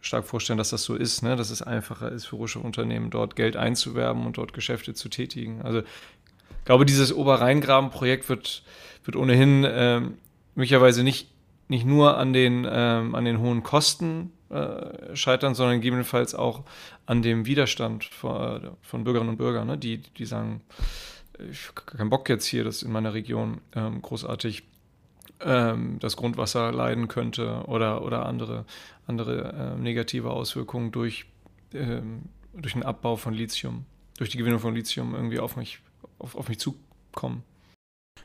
stark 0.02 0.25
vorstellen, 0.25 0.58
dass 0.58 0.69
das 0.69 0.84
so 0.84 0.95
ist, 0.95 1.23
ne? 1.23 1.36
dass 1.36 1.49
es 1.49 1.62
einfacher 1.62 2.12
ist 2.12 2.25
für 2.25 2.38
Rohstoffunternehmen, 2.38 3.10
dort 3.10 3.36
Geld 3.36 3.58
einzuwerben 3.58 4.25
und 4.25 4.38
dort 4.38 4.54
Geschäfte 4.54 4.93
zu 4.93 5.10
tätigen. 5.10 5.62
Also 5.62 5.80
ich 5.80 6.65
glaube, 6.65 6.86
dieses 6.86 7.13
Oberrheingraben-Projekt 7.13 8.30
wird, 8.30 8.63
wird 9.04 9.15
ohnehin 9.15 9.63
äh, 9.63 10.02
möglicherweise 10.56 11.04
nicht, 11.04 11.30
nicht 11.67 11.86
nur 11.86 12.17
an 12.17 12.34
den, 12.34 12.65
ähm, 12.69 13.15
an 13.15 13.25
den 13.25 13.39
hohen 13.39 13.63
Kosten 13.63 14.32
äh, 14.49 15.15
scheitern, 15.15 15.54
sondern 15.54 15.78
gegebenenfalls 15.78 16.34
auch 16.34 16.63
an 17.06 17.21
dem 17.21 17.45
Widerstand 17.45 18.06
von, 18.06 18.71
von 18.82 19.04
Bürgerinnen 19.04 19.32
und 19.32 19.38
Bürgern, 19.38 19.67
ne? 19.67 19.78
die, 19.78 19.97
die 19.97 20.25
sagen, 20.25 20.62
ich 21.49 21.67
habe 21.67 21.97
keinen 21.97 22.10
Bock 22.10 22.28
jetzt 22.30 22.45
hier, 22.45 22.63
dass 22.63 22.84
in 22.84 22.91
meiner 22.91 23.13
Region 23.13 23.62
ähm, 23.75 24.02
großartig 24.02 24.63
ähm, 25.41 25.97
das 25.99 26.17
Grundwasser 26.17 26.71
leiden 26.71 27.08
könnte 27.08 27.63
oder, 27.67 28.04
oder 28.04 28.25
andere, 28.25 28.65
andere 29.08 29.75
äh, 29.78 29.80
negative 29.80 30.32
Auswirkungen 30.32 30.91
durch, 30.91 31.25
ähm, 31.73 32.23
durch 32.54 32.73
den 32.73 32.84
Abbau 32.84 33.15
von 33.15 33.34
Lithium, 33.34 33.86
durch 34.17 34.30
die 34.30 34.38
Gewinnung 34.38 34.60
von 34.60 34.75
Lithium 34.75 35.15
irgendwie 35.15 35.39
auf 35.39 35.56
mich, 35.56 35.80
auf, 36.17 36.36
auf 36.36 36.49
mich 36.49 36.60
zukommen. 36.60 37.43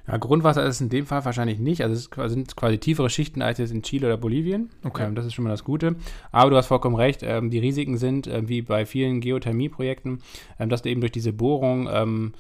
Ja, 0.07 0.18
Grundwasser 0.18 0.64
ist 0.66 0.83
in 0.83 0.90
dem 0.90 1.07
Fall 1.07 1.24
wahrscheinlich 1.24 1.59
nicht. 1.59 1.83
Also 1.83 1.94
es 1.94 2.33
sind 2.33 2.57
quasi 2.57 2.79
tiefere 2.79 3.09
Schichten 3.09 3.40
als 3.40 3.59
jetzt 3.59 3.70
in 3.70 3.83
Chile 3.83 4.09
oder 4.09 4.16
Bolivien. 4.18 4.70
Okay. 4.83 5.07
Ähm, 5.07 5.14
das 5.14 5.24
ist 5.24 5.33
schon 5.33 5.44
mal 5.44 5.50
das 5.50 5.64
Gute. 5.64 5.96
Aber 6.31 6.50
du 6.50 6.57
hast 6.57 6.66
vollkommen 6.66 6.96
recht. 6.96 7.22
Ähm, 7.22 7.50
die 7.50 7.59
Risiken 7.59 7.96
sind, 7.96 8.27
äh, 8.27 8.46
wie 8.46 8.61
bei 8.61 8.85
vielen 8.85 9.20
Geothermie-Projekten, 9.20 10.18
ähm, 10.59 10.68
dass 10.68 10.83
du 10.83 10.90
eben 10.90 11.00
durch 11.00 11.12
diese 11.12 11.33
Bohrung 11.33 11.88
ähm, 11.90 12.35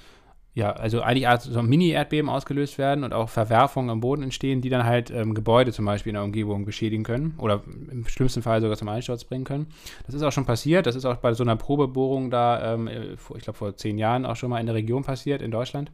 ja, 0.54 0.72
also 0.72 1.02
eigentlich 1.02 1.28
so 1.40 1.62
Mini-Erdbeben 1.62 2.30
ausgelöst 2.30 2.78
werden 2.78 3.02
und 3.02 3.12
auch 3.12 3.28
Verwerfungen 3.28 3.90
am 3.90 4.00
Boden 4.00 4.22
entstehen, 4.22 4.60
die 4.60 4.68
dann 4.68 4.84
halt 4.84 5.10
ähm, 5.10 5.34
Gebäude 5.34 5.72
zum 5.72 5.84
Beispiel 5.84 6.10
in 6.10 6.14
der 6.14 6.22
Umgebung 6.22 6.64
beschädigen 6.64 7.02
können 7.02 7.34
oder 7.38 7.62
im 7.90 8.06
schlimmsten 8.06 8.40
Fall 8.40 8.60
sogar 8.60 8.76
zum 8.76 8.88
Einsturz 8.88 9.24
bringen 9.24 9.44
können. 9.44 9.66
Das 10.06 10.14
ist 10.14 10.22
auch 10.22 10.30
schon 10.30 10.46
passiert. 10.46 10.86
Das 10.86 10.94
ist 10.94 11.06
auch 11.06 11.16
bei 11.16 11.34
so 11.34 11.42
einer 11.42 11.56
Probebohrung 11.56 12.30
da, 12.30 12.74
ähm, 12.74 12.88
ich 12.88 13.42
glaube 13.42 13.58
vor 13.58 13.76
zehn 13.76 13.98
Jahren 13.98 14.24
auch 14.24 14.36
schon 14.36 14.48
mal 14.48 14.60
in 14.60 14.66
der 14.66 14.76
Region 14.76 15.02
passiert, 15.02 15.42
in 15.42 15.50
Deutschland. 15.50 15.90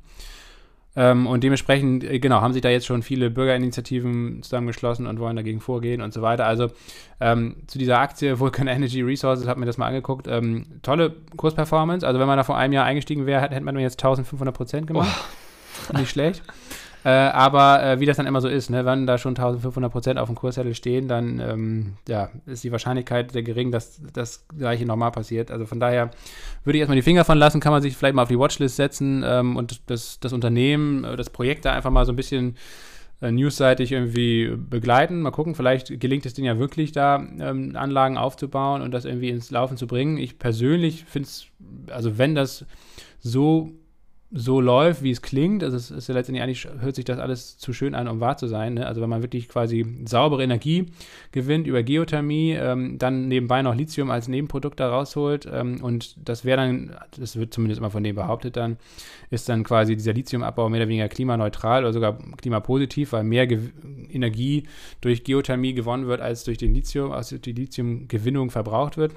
Ähm, 0.97 1.27
und 1.27 1.45
dementsprechend, 1.45 2.03
äh, 2.05 2.19
genau, 2.19 2.41
haben 2.41 2.53
sich 2.53 2.63
da 2.63 2.69
jetzt 2.69 2.87
schon 2.87 3.03
viele 3.03 3.31
Bürgerinitiativen 3.31 4.43
zusammengeschlossen 4.43 5.07
und 5.07 5.21
wollen 5.21 5.37
dagegen 5.37 5.61
vorgehen 5.61 6.03
und 6.03 6.13
so 6.13 6.21
weiter. 6.21 6.47
Also 6.47 6.69
ähm, 7.21 7.57
zu 7.69 7.79
dieser 7.79 7.99
Aktie 7.99 8.39
Vulcan 8.41 8.67
Energy 8.67 9.03
Resources, 9.03 9.47
habe 9.47 9.61
mir 9.61 9.67
das 9.67 9.79
mal 9.79 9.87
angeguckt. 9.87 10.27
Ähm, 10.27 10.67
tolle 10.83 11.15
Kursperformance. 11.37 12.07
Also 12.07 12.19
wenn 12.19 12.27
man 12.27 12.37
da 12.37 12.45
vor 12.45 12.57
einem 12.57 12.73
Jahr 12.73 12.87
eingestiegen 12.87 13.27
wäre, 13.27 13.43
hätte 13.43 13.61
man 13.61 13.79
jetzt 13.79 14.03
1500 14.03 14.55
Prozent 14.55 14.87
gemacht. 14.87 15.09
Oh. 15.93 15.99
Nicht 15.99 16.11
schlecht. 16.11 16.43
Äh, 17.05 17.09
aber 17.09 17.83
äh, 17.83 18.01
wie 18.01 18.07
das 18.07 18.19
dann 18.19 18.27
immer 18.27 18.41
so 18.41 18.49
ist, 18.49 18.69
ne, 18.69 18.85
wenn 18.85 19.07
da 19.07 19.17
schon 19.17 19.31
1500 19.31 19.91
Prozent 19.91 20.19
auf 20.19 20.29
dem 20.29 20.35
Kurszettel 20.35 20.75
stehen, 20.75 21.09
dann 21.09 21.41
ähm, 21.41 21.93
ja, 22.07 22.31
ist 22.47 22.63
die 22.63 22.73
Wahrscheinlichkeit 22.73 23.33
sehr 23.33 23.43
gering, 23.43 23.73
dass 23.73 24.01
das 24.13 24.47
gleiche 24.49 24.85
normal 24.85 25.11
passiert. 25.11 25.51
Also 25.51 25.65
von 25.65 25.81
daher 25.81 26.11
würde 26.65 26.77
ich 26.77 26.81
erstmal 26.81 26.97
die 26.97 27.03
Finger 27.03 27.25
von 27.25 27.39
lassen, 27.39 27.61
kann 27.61 27.73
man 27.73 27.81
sich 27.81 27.97
vielleicht 27.97 28.15
mal 28.15 28.23
auf 28.23 28.29
die 28.29 28.39
Watchlist 28.39 28.77
setzen 28.77 29.23
ähm, 29.27 29.57
und 29.57 29.91
das, 29.91 30.21
das 30.21 30.33
Unternehmen, 30.33 31.05
äh, 31.05 31.17
das 31.17 31.31
Projekt 31.31 31.65
da 31.65 31.73
einfach 31.73 31.91
mal 31.91 32.05
so 32.05 32.13
ein 32.13 32.17
bisschen 32.17 32.57
äh, 33.23 33.31
newsseitig 33.31 33.93
irgendwie 33.93 34.55
begleiten. 34.57 35.23
Mal 35.23 35.31
gucken, 35.31 35.55
vielleicht 35.55 36.01
gelingt 36.01 36.27
es 36.27 36.35
denen 36.35 36.47
ja 36.47 36.59
wirklich 36.59 36.93
da, 36.93 37.17
ähm, 37.17 37.77
Anlagen 37.77 38.19
aufzubauen 38.19 38.83
und 38.83 38.91
das 38.93 39.07
irgendwie 39.07 39.31
ins 39.31 39.51
Laufen 39.51 39.77
zu 39.77 39.87
bringen. 39.87 40.19
Ich 40.19 40.39
persönlich 40.39 41.05
finde 41.05 41.29
es, 41.29 41.47
also 41.91 42.19
wenn 42.19 42.35
das 42.35 42.67
so 43.21 43.73
so 44.33 44.61
läuft, 44.61 45.03
wie 45.03 45.11
es 45.11 45.23
klingt, 45.23 45.65
also 45.65 45.77
es 45.77 45.91
ist 45.91 46.09
ja 46.09 46.15
letztendlich 46.15 46.43
eigentlich, 46.43 46.69
hört 46.79 46.95
sich 46.95 47.05
das 47.05 47.19
alles 47.19 47.59
zu 47.59 47.73
schön 47.73 47.97
an, 47.97 48.07
um 48.07 48.21
wahr 48.21 48.37
zu 48.37 48.47
sein. 48.47 48.75
Ne? 48.75 48.87
Also 48.87 49.01
wenn 49.01 49.09
man 49.11 49.23
wirklich 49.23 49.49
quasi 49.49 49.85
saubere 50.05 50.45
Energie 50.45 50.87
gewinnt 51.33 51.67
über 51.67 51.83
Geothermie, 51.83 52.53
ähm, 52.53 52.97
dann 52.99 53.27
nebenbei 53.27 53.63
noch 53.63 53.75
Lithium 53.75 54.09
als 54.11 54.29
Nebenprodukt 54.29 54.79
da 54.79 54.89
rausholt 54.89 55.49
ähm, 55.53 55.83
und 55.83 56.15
das 56.29 56.45
wäre 56.45 56.59
dann, 56.59 56.97
das 57.19 57.35
wird 57.35 57.53
zumindest 57.53 57.81
immer 57.81 57.91
von 57.91 58.05
dem 58.05 58.15
behauptet 58.15 58.57
dann, 58.57 58.77
ist 59.31 59.49
dann 59.49 59.65
quasi 59.65 59.97
dieser 59.97 60.13
Lithiumabbau 60.13 60.69
mehr 60.69 60.81
oder 60.81 60.89
weniger 60.89 61.09
klimaneutral 61.09 61.83
oder 61.83 61.93
sogar 61.93 62.19
klimapositiv, 62.37 63.13
weil 63.13 63.25
mehr 63.25 63.49
Ge 63.49 63.61
Energie 64.13 64.65
durch 65.01 65.25
Geothermie 65.25 65.75
gewonnen 65.75 66.07
wird, 66.07 66.21
als 66.21 66.45
durch 66.45 66.59
den 66.59 66.73
Lithium, 66.75 67.11
also 67.11 67.37
die 67.37 67.53
Lithiumgewinnung 67.53 68.51
verbraucht 68.51 68.97
wird. 68.97 69.13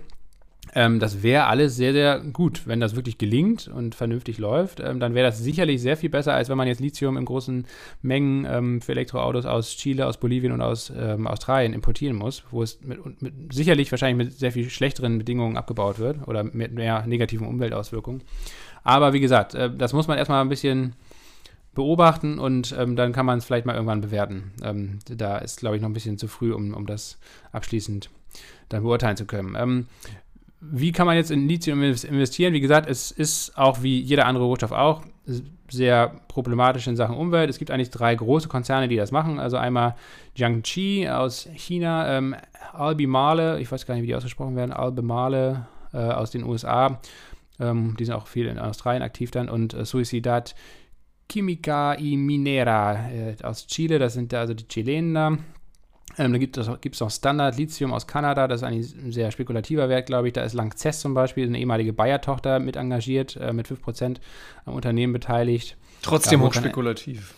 Ähm, 0.75 0.99
das 0.99 1.21
wäre 1.21 1.45
alles 1.45 1.75
sehr, 1.75 1.93
sehr 1.93 2.19
gut, 2.19 2.65
wenn 2.65 2.79
das 2.79 2.95
wirklich 2.95 3.17
gelingt 3.17 3.67
und 3.67 3.95
vernünftig 3.95 4.37
läuft. 4.37 4.79
Ähm, 4.79 4.99
dann 4.99 5.13
wäre 5.13 5.27
das 5.27 5.39
sicherlich 5.39 5.81
sehr 5.81 5.97
viel 5.97 6.09
besser, 6.09 6.33
als 6.33 6.49
wenn 6.49 6.57
man 6.57 6.67
jetzt 6.67 6.79
Lithium 6.79 7.17
in 7.17 7.25
großen 7.25 7.65
Mengen 8.01 8.45
ähm, 8.49 8.81
für 8.81 8.93
Elektroautos 8.93 9.45
aus 9.45 9.75
Chile, 9.75 10.07
aus 10.07 10.19
Bolivien 10.19 10.51
und 10.51 10.61
aus 10.61 10.91
ähm, 10.95 11.27
Australien 11.27 11.73
importieren 11.73 12.15
muss, 12.15 12.43
wo 12.49 12.63
es 12.63 12.81
mit, 12.81 13.21
mit, 13.21 13.53
sicherlich 13.53 13.91
wahrscheinlich 13.91 14.27
mit 14.27 14.39
sehr 14.39 14.51
viel 14.51 14.69
schlechteren 14.69 15.17
Bedingungen 15.17 15.57
abgebaut 15.57 15.99
wird 15.99 16.27
oder 16.27 16.43
mit 16.43 16.73
mehr 16.73 17.05
negativen 17.05 17.47
Umweltauswirkungen. 17.47 18.23
Aber 18.83 19.13
wie 19.13 19.19
gesagt, 19.19 19.53
äh, 19.55 19.69
das 19.75 19.93
muss 19.93 20.07
man 20.07 20.17
erstmal 20.17 20.41
ein 20.41 20.49
bisschen 20.49 20.95
beobachten 21.75 22.39
und 22.39 22.75
ähm, 22.77 22.95
dann 22.95 23.13
kann 23.13 23.25
man 23.25 23.39
es 23.39 23.45
vielleicht 23.45 23.65
mal 23.65 23.73
irgendwann 23.73 24.01
bewerten. 24.01 24.51
Ähm, 24.63 24.99
da 25.05 25.37
ist, 25.39 25.59
glaube 25.59 25.75
ich, 25.75 25.81
noch 25.81 25.89
ein 25.89 25.93
bisschen 25.93 26.17
zu 26.17 26.27
früh, 26.27 26.53
um, 26.53 26.73
um 26.73 26.85
das 26.85 27.17
abschließend 27.51 28.09
dann 28.69 28.83
beurteilen 28.83 29.17
zu 29.17 29.25
können. 29.25 29.55
Ähm, 29.57 29.87
wie 30.71 30.91
kann 30.91 31.05
man 31.05 31.15
jetzt 31.15 31.31
in 31.31 31.47
Lithium 31.47 31.81
investieren? 31.83 32.53
Wie 32.53 32.61
gesagt, 32.61 32.89
es 32.89 33.11
ist 33.11 33.57
auch 33.57 33.83
wie 33.83 33.99
jeder 33.99 34.25
andere 34.25 34.45
Rohstoff 34.45 34.71
auch 34.71 35.03
sehr 35.69 36.21
problematisch 36.27 36.87
in 36.87 36.95
Sachen 36.95 37.15
Umwelt. 37.15 37.49
Es 37.49 37.57
gibt 37.57 37.71
eigentlich 37.71 37.89
drei 37.89 38.13
große 38.13 38.47
Konzerne, 38.47 38.87
die 38.87 38.95
das 38.95 39.11
machen. 39.11 39.39
Also 39.39 39.57
einmal 39.57 39.95
Jiangxi 40.35 41.07
aus 41.09 41.49
China, 41.53 42.17
ähm, 42.17 42.35
Albemarle, 42.73 43.59
ich 43.59 43.71
weiß 43.71 43.85
gar 43.85 43.95
nicht, 43.95 44.03
wie 44.03 44.07
die 44.07 44.15
ausgesprochen 44.15 44.55
werden, 44.55 44.71
Albemarle 44.71 45.67
äh, 45.93 45.97
aus 45.97 46.31
den 46.31 46.43
USA. 46.43 46.99
Ähm, 47.59 47.95
die 47.99 48.05
sind 48.05 48.15
auch 48.15 48.27
viel 48.27 48.47
in 48.47 48.59
Australien 48.59 49.03
aktiv 49.03 49.31
dann. 49.31 49.49
Und 49.49 49.73
äh, 49.73 49.85
Suicidad 49.85 50.55
Química 51.29 51.97
y 51.97 52.17
Minera 52.17 53.09
äh, 53.09 53.35
aus 53.43 53.67
Chile, 53.67 53.99
das 53.99 54.13
sind 54.13 54.33
also 54.33 54.53
die 54.53 54.67
Chilenen. 54.67 55.39
Ähm, 56.17 56.33
da 56.33 56.37
gibt 56.37 56.57
es 56.57 56.99
noch 56.99 57.11
Standard 57.11 57.57
Lithium 57.57 57.93
aus 57.93 58.07
Kanada, 58.07 58.47
das 58.47 58.61
ist 58.61 58.67
eigentlich 58.67 58.95
ein 58.95 59.11
sehr 59.11 59.31
spekulativer 59.31 59.89
Wert, 59.89 60.05
glaube 60.05 60.27
ich. 60.27 60.33
Da 60.33 60.43
ist 60.43 60.53
Lanxess 60.53 60.99
zum 60.99 61.13
Beispiel, 61.13 61.47
eine 61.47 61.59
ehemalige 61.59 61.93
Bayer-Tochter, 61.93 62.59
mit 62.59 62.75
engagiert, 62.75 63.35
äh, 63.37 63.53
mit 63.53 63.67
5% 63.67 64.19
am 64.65 64.75
Unternehmen 64.75 65.13
beteiligt. 65.13 65.77
Trotzdem 66.01 66.41
hochspekulativ. 66.41 67.33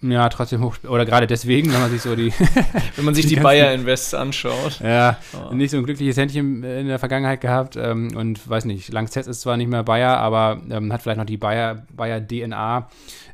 Ja, 0.00 0.28
trotzdem 0.28 0.62
hoch. 0.62 0.76
Oder 0.88 1.04
gerade 1.04 1.26
deswegen, 1.26 1.72
wenn 1.72 1.80
man 1.80 1.90
sich 1.90 2.02
so 2.02 2.14
die. 2.14 2.32
wenn 2.96 3.04
man 3.04 3.14
sich 3.14 3.26
die, 3.26 3.34
die 3.34 3.40
Bayer 3.40 3.72
Invests 3.72 4.14
anschaut. 4.14 4.80
Ja, 4.80 5.18
oh. 5.34 5.52
nicht 5.52 5.72
so 5.72 5.76
ein 5.76 5.84
glückliches 5.84 6.16
Händchen 6.16 6.62
in 6.62 6.86
der 6.86 7.00
Vergangenheit 7.00 7.40
gehabt. 7.40 7.76
Ähm, 7.76 8.16
und 8.16 8.48
weiß 8.48 8.64
nicht, 8.64 8.92
Langzess 8.92 9.26
ist 9.26 9.40
zwar 9.40 9.56
nicht 9.56 9.68
mehr 9.68 9.82
Bayer, 9.82 10.18
aber 10.18 10.60
ähm, 10.70 10.92
hat 10.92 11.02
vielleicht 11.02 11.18
noch 11.18 11.26
die 11.26 11.36
Bayer, 11.36 11.82
Bayer 11.96 12.20
DNA 12.24 12.88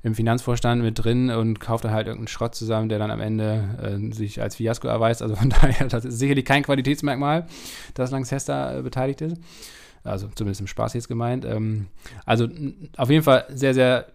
im 0.04 0.14
Finanzvorstand 0.14 0.82
mit 0.82 1.02
drin 1.02 1.30
und 1.30 1.60
kauft 1.60 1.84
dann 1.84 1.92
halt 1.92 2.06
irgendeinen 2.06 2.28
Schrott 2.28 2.54
zusammen, 2.54 2.88
der 2.88 2.98
dann 2.98 3.10
am 3.10 3.20
Ende 3.20 3.64
äh, 3.82 4.14
sich 4.14 4.40
als 4.40 4.56
Fiasko 4.56 4.88
erweist. 4.88 5.20
Also 5.20 5.36
von 5.36 5.50
daher, 5.60 5.88
das 5.88 6.06
ist 6.06 6.18
sicherlich 6.18 6.46
kein 6.46 6.62
Qualitätsmerkmal, 6.62 7.46
dass 7.92 8.10
Langzess 8.10 8.46
da 8.46 8.78
äh, 8.78 8.82
beteiligt 8.82 9.20
ist. 9.20 9.36
Also 10.04 10.28
zumindest 10.34 10.60
im 10.60 10.66
Spaß 10.66 10.92
jetzt 10.94 11.08
gemeint. 11.08 11.46
Ähm, 11.46 11.86
also 12.26 12.46
auf 12.98 13.08
jeden 13.08 13.22
Fall 13.22 13.46
sehr, 13.48 13.72
sehr, 13.72 14.06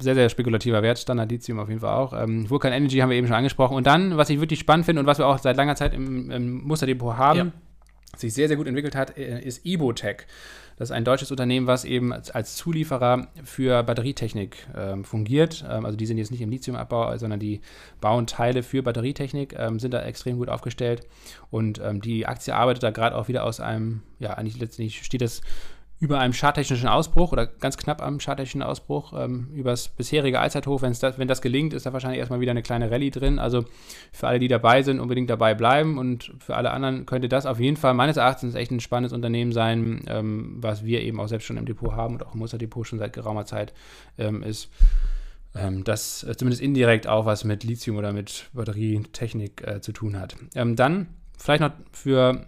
sehr, 0.00 0.14
sehr 0.14 0.28
spekulativer 0.30 0.82
Wert, 0.82 0.98
Standard 0.98 1.30
Lithium 1.30 1.58
auf 1.58 1.68
jeden 1.68 1.80
Fall 1.80 1.94
auch. 1.94 2.14
Ähm, 2.14 2.48
Vulkan 2.48 2.72
Energy 2.72 2.96
haben 2.98 3.10
wir 3.10 3.16
eben 3.16 3.26
schon 3.26 3.36
angesprochen. 3.36 3.76
Und 3.76 3.86
dann, 3.86 4.16
was 4.16 4.30
ich 4.30 4.40
wirklich 4.40 4.60
spannend 4.60 4.86
finde 4.86 5.00
und 5.00 5.06
was 5.06 5.18
wir 5.18 5.26
auch 5.26 5.38
seit 5.38 5.56
langer 5.56 5.76
Zeit 5.76 5.92
im, 5.92 6.30
im 6.30 6.64
Musterdepot 6.64 7.18
haben, 7.18 7.38
ja. 7.38 7.52
sich 8.16 8.32
sehr, 8.32 8.48
sehr 8.48 8.56
gut 8.56 8.66
entwickelt 8.66 8.94
hat, 8.94 9.18
äh, 9.18 9.40
ist 9.40 9.66
Ibotech. 9.66 10.26
Das 10.76 10.90
ist 10.90 10.92
ein 10.92 11.04
deutsches 11.04 11.30
Unternehmen, 11.30 11.66
was 11.66 11.84
eben 11.84 12.12
als 12.12 12.56
Zulieferer 12.56 13.28
für 13.44 13.82
Batterietechnik 13.82 14.56
ähm, 14.76 15.04
fungiert. 15.04 15.64
Ähm, 15.68 15.84
also 15.84 15.96
die 15.96 16.06
sind 16.06 16.18
jetzt 16.18 16.30
nicht 16.30 16.40
im 16.40 16.50
Lithiumabbau, 16.50 17.16
sondern 17.18 17.40
die 17.40 17.60
bauen 18.00 18.26
Teile 18.26 18.62
für 18.62 18.82
Batterietechnik, 18.82 19.54
ähm, 19.58 19.78
sind 19.78 19.92
da 19.92 20.02
extrem 20.02 20.38
gut 20.38 20.48
aufgestellt. 20.48 21.06
Und 21.50 21.80
ähm, 21.84 22.00
die 22.00 22.26
Aktie 22.26 22.54
arbeitet 22.54 22.82
da 22.82 22.90
gerade 22.90 23.16
auch 23.16 23.28
wieder 23.28 23.44
aus 23.44 23.60
einem, 23.60 24.02
ja, 24.18 24.34
eigentlich 24.34 24.58
letztendlich 24.58 25.02
steht 25.02 25.20
das 25.20 25.42
über 26.02 26.18
einem 26.18 26.32
charttechnischen 26.32 26.88
Ausbruch 26.88 27.30
oder 27.30 27.46
ganz 27.46 27.76
knapp 27.76 28.02
am 28.02 28.18
charttechnischen 28.18 28.64
Ausbruch 28.64 29.12
ähm, 29.16 29.50
übers 29.54 29.86
bisherige 29.86 30.40
Allzeithoch. 30.40 30.80
Das, 30.80 31.16
wenn 31.16 31.28
das 31.28 31.40
gelingt, 31.40 31.72
ist 31.74 31.86
da 31.86 31.92
wahrscheinlich 31.92 32.18
erstmal 32.18 32.40
wieder 32.40 32.50
eine 32.50 32.64
kleine 32.64 32.90
Rallye 32.90 33.12
drin. 33.12 33.38
Also 33.38 33.64
für 34.12 34.26
alle, 34.26 34.40
die 34.40 34.48
dabei 34.48 34.82
sind, 34.82 34.98
unbedingt 34.98 35.30
dabei 35.30 35.54
bleiben 35.54 35.98
und 35.98 36.34
für 36.40 36.56
alle 36.56 36.72
anderen 36.72 37.06
könnte 37.06 37.28
das 37.28 37.46
auf 37.46 37.60
jeden 37.60 37.76
Fall 37.76 37.94
meines 37.94 38.16
Erachtens 38.16 38.56
echt 38.56 38.72
ein 38.72 38.80
spannendes 38.80 39.12
Unternehmen 39.12 39.52
sein, 39.52 40.02
ähm, 40.08 40.56
was 40.56 40.84
wir 40.84 41.02
eben 41.02 41.20
auch 41.20 41.28
selbst 41.28 41.44
schon 41.44 41.56
im 41.56 41.66
Depot 41.66 41.92
haben 41.92 42.14
und 42.14 42.26
auch 42.26 42.34
im 42.34 42.40
Musterdepot 42.40 42.84
schon 42.84 42.98
seit 42.98 43.12
geraumer 43.12 43.46
Zeit 43.46 43.72
ähm, 44.18 44.42
ist. 44.42 44.70
Ähm, 45.54 45.84
das 45.84 46.24
äh, 46.24 46.36
zumindest 46.36 46.62
indirekt 46.62 47.06
auch 47.06 47.26
was 47.26 47.44
mit 47.44 47.62
Lithium 47.62 47.96
oder 47.96 48.12
mit 48.12 48.50
Batterietechnik 48.54 49.62
äh, 49.64 49.80
zu 49.80 49.92
tun 49.92 50.18
hat. 50.18 50.34
Ähm, 50.56 50.74
dann 50.74 51.06
vielleicht 51.38 51.60
noch 51.60 51.70
für 51.92 52.44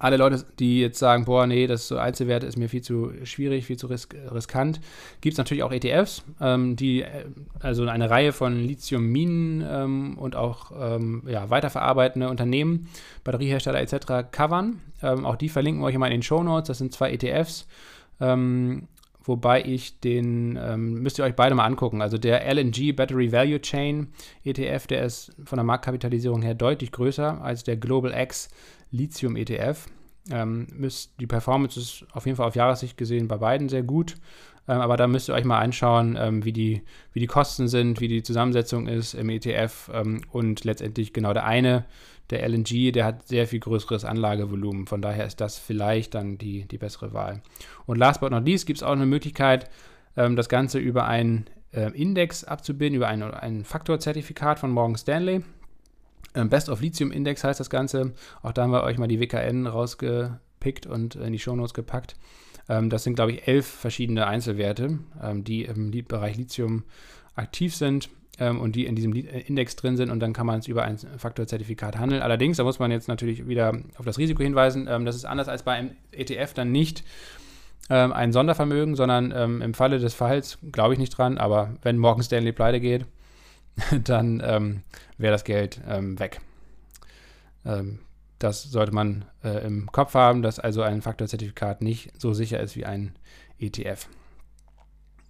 alle 0.00 0.16
Leute, 0.16 0.44
die 0.58 0.80
jetzt 0.80 0.98
sagen, 0.98 1.26
boah, 1.26 1.46
nee, 1.46 1.66
das 1.66 1.86
so 1.86 1.98
Einzelwerte 1.98 2.46
ist 2.46 2.56
mir 2.56 2.70
viel 2.70 2.80
zu 2.80 3.12
schwierig, 3.24 3.66
viel 3.66 3.76
zu 3.76 3.86
risk 3.86 4.16
riskant, 4.32 4.80
gibt 5.20 5.34
es 5.34 5.38
natürlich 5.38 5.62
auch 5.62 5.72
ETFs, 5.72 6.24
ähm, 6.40 6.74
die 6.74 7.02
äh, 7.02 7.26
also 7.60 7.86
eine 7.86 8.08
Reihe 8.08 8.32
von 8.32 8.56
Lithium-Minen 8.56 9.62
ähm, 9.70 10.18
und 10.18 10.36
auch 10.36 10.72
ähm, 10.74 11.22
ja, 11.28 11.50
weiterverarbeitende 11.50 12.30
Unternehmen, 12.30 12.88
Batteriehersteller 13.24 13.80
etc. 13.80 14.32
covern. 14.32 14.80
Ähm, 15.02 15.26
auch 15.26 15.36
die 15.36 15.50
verlinken 15.50 15.82
wir 15.82 15.86
euch 15.86 15.98
mal 15.98 16.06
in 16.06 16.12
den 16.12 16.22
Show 16.22 16.42
Notes. 16.42 16.68
Das 16.68 16.78
sind 16.78 16.94
zwei 16.94 17.12
ETFs. 17.12 17.68
Ähm, 18.20 18.88
wobei 19.22 19.62
ich 19.62 20.00
den, 20.00 20.58
ähm, 20.60 20.94
müsst 21.02 21.18
ihr 21.18 21.24
euch 21.24 21.36
beide 21.36 21.54
mal 21.54 21.66
angucken. 21.66 22.00
Also 22.00 22.16
der 22.16 22.50
LNG 22.50 22.94
Battery 22.96 23.32
Value 23.32 23.60
Chain 23.60 24.08
ETF, 24.44 24.86
der 24.86 25.04
ist 25.04 25.32
von 25.44 25.58
der 25.58 25.64
Marktkapitalisierung 25.64 26.40
her 26.40 26.54
deutlich 26.54 26.90
größer 26.90 27.42
als 27.42 27.64
der 27.64 27.76
Global 27.76 28.14
X 28.18 28.48
Lithium 28.90 29.36
ETF. 29.36 29.86
Ähm, 30.30 30.66
die 31.18 31.26
Performance 31.26 31.80
ist 31.80 32.06
auf 32.12 32.26
jeden 32.26 32.36
Fall 32.36 32.46
auf 32.46 32.56
Jahressicht 32.56 32.96
gesehen 32.96 33.28
bei 33.28 33.38
beiden 33.38 33.68
sehr 33.68 33.82
gut. 33.82 34.16
Ähm, 34.68 34.80
aber 34.80 34.96
da 34.96 35.06
müsst 35.06 35.28
ihr 35.28 35.34
euch 35.34 35.44
mal 35.44 35.58
anschauen, 35.58 36.16
ähm, 36.20 36.44
wie, 36.44 36.52
die, 36.52 36.82
wie 37.12 37.20
die 37.20 37.26
Kosten 37.26 37.68
sind, 37.68 38.00
wie 38.00 38.08
die 38.08 38.22
Zusammensetzung 38.22 38.86
ist 38.86 39.14
im 39.14 39.28
ETF 39.28 39.90
ähm, 39.92 40.22
und 40.30 40.64
letztendlich 40.64 41.12
genau 41.12 41.32
der 41.32 41.44
eine, 41.44 41.86
der 42.30 42.48
LNG, 42.48 42.92
der 42.92 43.04
hat 43.04 43.26
sehr 43.26 43.48
viel 43.48 43.58
größeres 43.58 44.04
Anlagevolumen. 44.04 44.86
Von 44.86 45.02
daher 45.02 45.26
ist 45.26 45.40
das 45.40 45.58
vielleicht 45.58 46.14
dann 46.14 46.38
die, 46.38 46.66
die 46.66 46.78
bessere 46.78 47.12
Wahl. 47.12 47.42
Und 47.86 47.98
last 47.98 48.20
but 48.20 48.30
not 48.30 48.44
least 48.44 48.66
gibt 48.66 48.78
es 48.78 48.82
auch 48.82 48.92
eine 48.92 49.06
Möglichkeit, 49.06 49.68
ähm, 50.16 50.36
das 50.36 50.48
Ganze 50.48 50.78
über 50.78 51.06
einen 51.06 51.46
äh, 51.72 51.90
Index 51.90 52.44
abzubilden, 52.44 52.96
über 52.96 53.08
ein, 53.08 53.22
ein 53.22 53.64
Faktorzertifikat 53.64 54.58
von 54.58 54.70
Morgan 54.70 54.96
Stanley. 54.96 55.42
Ähm, 56.34 56.48
Best 56.48 56.68
of 56.68 56.80
Lithium 56.80 57.10
Index 57.10 57.44
heißt 57.44 57.60
das 57.60 57.70
Ganze. 57.70 58.12
Auch 58.42 58.52
da 58.52 58.62
haben 58.62 58.72
wir 58.72 58.82
euch 58.84 58.98
mal 58.98 59.08
die 59.08 59.20
WKN 59.20 59.66
rausgepickt 59.66 60.86
und 60.86 61.16
in 61.16 61.32
die 61.32 61.38
Shownotes 61.38 61.74
gepackt. 61.74 62.16
Ähm, 62.68 62.88
das 62.90 63.04
sind, 63.04 63.14
glaube 63.14 63.32
ich, 63.32 63.48
elf 63.48 63.66
verschiedene 63.66 64.26
Einzelwerte, 64.26 64.98
ähm, 65.22 65.44
die 65.44 65.64
im 65.64 65.90
Bereich 66.06 66.36
Lithium 66.36 66.84
aktiv 67.34 67.74
sind 67.74 68.10
und 68.38 68.74
die 68.74 68.86
in 68.86 68.96
diesem 68.96 69.12
Index 69.12 69.76
drin 69.76 69.98
sind 69.98 70.08
und 70.08 70.20
dann 70.20 70.32
kann 70.32 70.46
man 70.46 70.60
es 70.60 70.66
über 70.66 70.82
ein 70.82 70.96
Faktorzertifikat 70.96 71.98
handeln. 71.98 72.22
Allerdings, 72.22 72.56
da 72.56 72.64
muss 72.64 72.78
man 72.78 72.90
jetzt 72.90 73.06
natürlich 73.06 73.46
wieder 73.46 73.78
auf 73.98 74.06
das 74.06 74.16
Risiko 74.16 74.42
hinweisen, 74.42 74.86
das 75.04 75.14
ist 75.14 75.26
anders 75.26 75.46
als 75.46 75.62
bei 75.62 75.72
einem 75.72 75.90
ETF 76.12 76.54
dann 76.54 76.72
nicht 76.72 77.04
ein 77.90 78.32
Sondervermögen, 78.32 78.96
sondern 78.96 79.30
im 79.60 79.74
Falle 79.74 79.98
des 79.98 80.14
Falls 80.14 80.56
glaube 80.72 80.94
ich 80.94 80.98
nicht 80.98 81.10
dran, 81.10 81.36
aber 81.36 81.76
wenn 81.82 81.98
Morgan 81.98 82.22
Stanley 82.22 82.52
pleite 82.52 82.80
geht, 82.80 83.04
dann 84.04 84.42
ähm, 84.44 84.82
wäre 85.18 85.32
das 85.32 85.44
Geld 85.44 85.80
ähm, 85.88 86.18
weg. 86.18 86.40
Ähm, 87.64 88.00
das 88.38 88.62
sollte 88.62 88.92
man 88.92 89.26
äh, 89.44 89.64
im 89.66 89.92
Kopf 89.92 90.14
haben, 90.14 90.42
dass 90.42 90.58
also 90.58 90.82
ein 90.82 91.02
Faktorzertifikat 91.02 91.82
nicht 91.82 92.18
so 92.18 92.32
sicher 92.32 92.58
ist 92.60 92.74
wie 92.74 92.86
ein 92.86 93.12
ETF. 93.58 94.08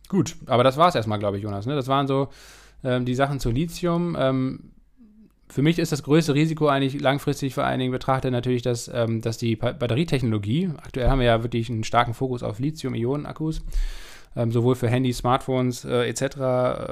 Gut, 0.09 0.36
aber 0.47 0.64
das 0.64 0.76
war 0.76 0.88
es 0.88 0.95
erstmal, 0.95 1.18
glaube 1.18 1.36
ich, 1.36 1.43
Jonas. 1.43 1.66
Ne? 1.66 1.74
Das 1.74 1.88
waren 1.88 2.07
so 2.07 2.28
ähm, 2.84 3.05
die 3.05 3.14
Sachen 3.14 3.41
zu 3.41 3.51
Lithium. 3.51 4.16
Ähm, 4.18 4.72
für 5.49 5.62
mich 5.62 5.78
ist 5.80 5.91
das 5.91 6.05
größte 6.05 6.34
Risiko 6.34 6.68
eigentlich 6.68 7.01
langfristig 7.01 7.55
vor 7.55 7.64
allen 7.64 7.80
Dingen 7.80 7.93
betrachtet 7.93 8.30
natürlich, 8.30 8.62
dass, 8.62 8.88
ähm, 8.93 9.20
dass 9.20 9.38
die 9.38 9.57
Batterietechnologie, 9.57 10.70
aktuell 10.76 11.09
haben 11.09 11.18
wir 11.18 11.26
ja 11.26 11.43
wirklich 11.43 11.68
einen 11.68 11.84
starken 11.84 12.14
Fokus 12.14 12.45
auf 12.45 12.61
Lithium-Ionen-Akkus, 12.61 13.62
ähm, 14.37 14.53
sowohl 14.53 14.76
für 14.76 14.89
Handys, 14.89 15.18
Smartphones 15.18 15.85
äh, 15.85 16.09
etc., 16.09 16.22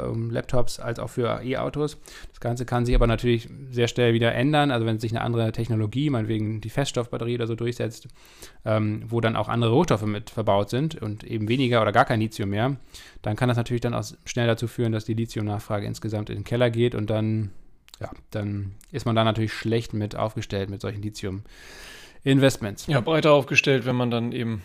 ähm, 0.06 0.30
Laptops 0.30 0.80
als 0.80 0.98
auch 0.98 1.08
für 1.08 1.40
E-Autos. 1.42 1.98
Das 2.30 2.40
Ganze 2.40 2.66
kann 2.66 2.84
sich 2.84 2.94
aber 2.94 3.06
natürlich 3.06 3.48
sehr 3.70 3.88
schnell 3.88 4.12
wieder 4.12 4.34
ändern. 4.34 4.70
Also 4.70 4.86
wenn 4.86 4.98
sich 4.98 5.12
eine 5.12 5.20
andere 5.20 5.52
Technologie, 5.52 6.10
meinetwegen 6.10 6.60
die 6.60 6.70
Feststoffbatterie 6.70 7.36
oder 7.36 7.46
so 7.46 7.54
durchsetzt, 7.54 8.08
ähm, 8.64 9.04
wo 9.06 9.20
dann 9.20 9.36
auch 9.36 9.48
andere 9.48 9.70
Rohstoffe 9.70 10.06
mit 10.06 10.30
verbaut 10.30 10.70
sind 10.70 11.00
und 11.00 11.24
eben 11.24 11.48
weniger 11.48 11.80
oder 11.80 11.92
gar 11.92 12.04
kein 12.04 12.20
Lithium 12.20 12.50
mehr, 12.50 12.76
dann 13.22 13.36
kann 13.36 13.48
das 13.48 13.56
natürlich 13.56 13.82
dann 13.82 13.94
auch 13.94 14.04
schnell 14.24 14.46
dazu 14.46 14.66
führen, 14.66 14.92
dass 14.92 15.04
die 15.04 15.14
Lithiumnachfrage 15.14 15.86
insgesamt 15.86 16.30
in 16.30 16.38
den 16.38 16.44
Keller 16.44 16.70
geht 16.70 16.94
und 16.94 17.08
dann, 17.08 17.50
ja, 18.00 18.10
dann 18.30 18.72
ist 18.90 19.06
man 19.06 19.14
da 19.14 19.22
natürlich 19.22 19.52
schlecht 19.52 19.94
mit 19.94 20.16
aufgestellt 20.16 20.70
mit 20.70 20.80
solchen 20.80 21.02
Lithium-Investments. 21.02 22.88
Ja, 22.88 23.00
breiter 23.00 23.32
aufgestellt, 23.32 23.86
wenn 23.86 23.96
man 23.96 24.10
dann 24.10 24.32
eben 24.32 24.62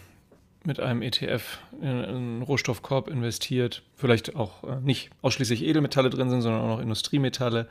mit 0.66 0.80
einem 0.80 1.02
ETF 1.02 1.60
in 1.82 1.88
einen 1.88 2.42
Rohstoffkorb 2.42 3.08
investiert, 3.08 3.84
vielleicht 3.96 4.36
auch 4.36 4.64
äh, 4.64 4.80
nicht 4.82 5.10
ausschließlich 5.22 5.64
Edelmetalle 5.64 6.10
drin 6.10 6.30
sind, 6.30 6.42
sondern 6.42 6.62
auch 6.62 6.68
noch 6.68 6.82
Industriemetalle, 6.82 7.68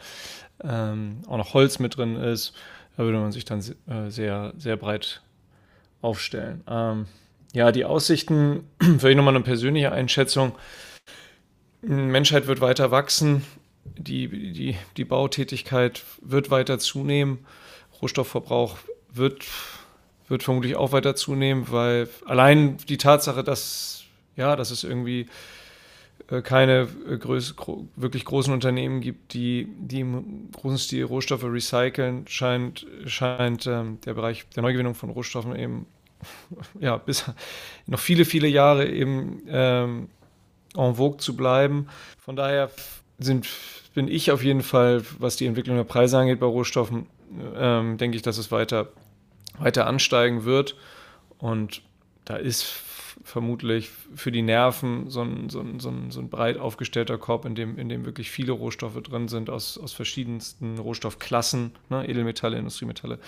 ähm, 0.63 1.21
auch 1.27 1.39
noch 1.39 1.55
Holz 1.55 1.79
mit 1.79 1.97
drin 1.97 2.17
ist, 2.17 2.55
da 2.97 3.05
würde 3.05 3.19
man 3.19 3.33
sich 3.33 3.45
dann 3.45 3.61
äh, 3.61 4.11
sehr, 4.11 4.53
sehr 4.57 4.77
breit 4.77 5.23
aufstellen. 6.03 6.63
Ähm, 6.69 7.07
ja, 7.53 7.73
die 7.73 7.85
Aussichten, 7.85 8.69
vielleicht 8.99 9.17
nochmal 9.17 9.35
eine 9.35 9.45
persönliche 9.45 9.93
Einschätzung. 9.93 10.53
Menschheit 11.81 12.47
wird 12.47 12.61
weiter 12.61 12.91
wachsen, 12.91 13.45
die, 13.85 14.53
die, 14.53 14.77
die 14.97 15.05
Bautätigkeit 15.05 16.05
wird 16.21 16.51
weiter 16.51 16.79
zunehmen, 16.79 17.45
Rohstoffverbrauch 18.01 18.77
wird 19.13 19.45
wird 20.33 20.43
vermutlich 20.43 20.75
auch 20.75 20.91
weiter 20.91 21.15
zunehmen, 21.15 21.67
weil 21.71 22.09
allein 22.25 22.79
die 22.89 22.97
Tatsache, 22.97 23.45
dass, 23.45 24.05
ja, 24.35 24.57
dass 24.57 24.71
es 24.71 24.83
irgendwie 24.83 25.29
äh, 26.29 26.41
keine 26.41 26.89
äh, 27.09 27.19
größ, 27.19 27.55
gro 27.55 27.87
wirklich 27.97 28.25
großen 28.25 28.53
Unternehmen 28.53 29.03
gibt, 29.03 29.35
die, 29.35 29.69
die 29.79 30.01
im 30.01 30.49
großen 30.53 30.79
Stil 30.79 31.05
Rohstoffe 31.05 31.45
recyceln, 31.45 32.27
scheint, 32.27 32.87
scheint 33.05 33.67
ähm, 33.67 33.99
der 34.07 34.15
Bereich 34.15 34.49
der 34.57 34.63
Neugewinnung 34.63 34.95
von 34.95 35.11
Rohstoffen 35.11 35.55
eben 35.55 35.87
ja, 36.81 36.97
bis 36.97 37.27
noch 37.87 38.01
viele, 38.01 38.25
viele 38.25 38.49
Jahre 38.49 38.89
eben 38.89 39.43
ähm, 39.49 40.09
en 40.75 40.95
vogue 40.95 41.19
zu 41.19 41.37
bleiben. 41.37 41.89
Von 42.19 42.37
daher 42.37 42.71
sind, 43.19 43.47
bin 43.95 44.09
ich 44.09 44.31
auf 44.31 44.43
jeden 44.43 44.63
Fall, 44.63 45.03
was 45.19 45.37
die 45.37 45.45
Entwicklung 45.45 45.77
der 45.77 45.85
Preise 45.85 46.17
angeht 46.17 46.41
bei 46.41 46.47
Rohstoffen, 46.47 47.07
ähm, 47.55 47.99
denke 47.99 48.17
ich, 48.17 48.23
dass 48.23 48.39
es 48.39 48.51
weiter 48.51 48.89
weiter 49.63 49.87
ansteigen 49.87 50.45
wird. 50.45 50.77
Und 51.39 51.83
da 52.25 52.37
ist 52.37 52.65
vermutlich 53.25 53.91
für 54.15 54.33
die 54.33 54.43
Nerven 54.43 55.11
so 55.11 55.23
ein, 55.23 55.49
so 55.49 55.61
ein, 55.61 55.81
so 55.81 55.91
ein, 55.91 56.11
so 56.11 56.21
ein 56.21 56.29
breit 56.29 56.59
aufgestellter 56.59 57.19
Korb, 57.19 57.45
in 57.45 57.55
dem, 57.55 57.79
in 57.79 57.89
dem 57.89 58.05
wirklich 58.05 58.31
viele 58.31 58.53
Rohstoffe 58.53 59.01
drin 59.03 59.29
sind, 59.29 59.51
aus, 59.51 59.79
aus 59.79 59.93
verschiedensten 59.93 60.79
Rohstoffklassen, 60.79 61.73
ne? 61.91 62.09
Edelmetalle, 62.09 62.59
Industriemetalle, 62.59 63.19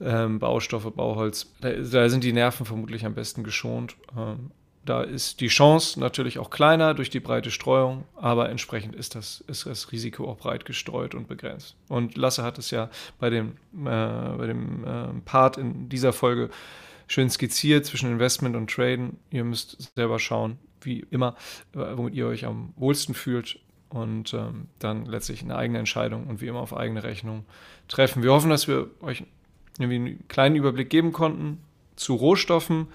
ähm, 0.00 0.38
Baustoffe, 0.38 0.90
Bauholz. 0.94 1.52
Da, 1.60 1.72
da, 1.72 2.08
sind 2.08 2.24
die 2.24 2.32
Nerven 2.32 2.66
vermutlich 2.66 3.04
am 3.04 3.14
besten 3.14 3.44
geschont. 3.44 3.96
Ähm, 4.16 4.50
da 4.84 5.02
ist 5.02 5.40
die 5.40 5.48
Chance 5.48 6.00
natürlich 6.00 6.38
auch 6.38 6.50
kleiner 6.50 6.94
durch 6.94 7.08
die 7.08 7.20
breite 7.20 7.50
Streuung, 7.50 8.04
aber 8.16 8.48
entsprechend 8.48 8.96
ist 8.96 9.14
das, 9.14 9.42
ist 9.46 9.66
das 9.66 9.92
Risiko 9.92 10.28
auch 10.28 10.38
breit 10.38 10.64
gestreut 10.64 11.14
und 11.14 11.28
begrenzt. 11.28 11.76
Und 11.88 12.16
Lasse 12.16 12.42
hat 12.42 12.58
es 12.58 12.70
ja 12.70 12.90
bei 13.18 13.30
dem, 13.30 13.52
äh, 13.72 13.84
bei 13.84 14.46
dem 14.46 14.84
äh, 14.84 15.20
Part 15.24 15.56
in 15.56 15.88
dieser 15.88 16.12
Folge 16.12 16.50
schön 17.06 17.30
skizziert 17.30 17.86
zwischen 17.86 18.10
Investment 18.10 18.56
und 18.56 18.70
Traden. 18.70 19.18
Ihr 19.30 19.44
müsst 19.44 19.94
selber 19.94 20.18
schauen, 20.18 20.58
wie 20.80 21.06
immer, 21.10 21.36
äh, 21.74 21.96
womit 21.96 22.14
ihr 22.14 22.26
euch 22.26 22.44
am 22.44 22.72
wohlsten 22.76 23.14
fühlt 23.14 23.60
und 23.88 24.34
ähm, 24.34 24.68
dann 24.80 25.06
letztlich 25.06 25.42
eine 25.42 25.56
eigene 25.56 25.78
Entscheidung 25.78 26.26
und 26.26 26.40
wie 26.40 26.48
immer 26.48 26.60
auf 26.60 26.76
eigene 26.76 27.04
Rechnung 27.04 27.44
treffen. 27.86 28.22
Wir 28.22 28.32
hoffen, 28.32 28.50
dass 28.50 28.66
wir 28.66 28.90
euch 29.00 29.24
irgendwie 29.78 29.96
einen 29.96 30.28
kleinen 30.28 30.56
Überblick 30.56 30.90
geben 30.90 31.12
konnten 31.12 31.58
zu 31.94 32.14
Rohstoffen 32.14 32.88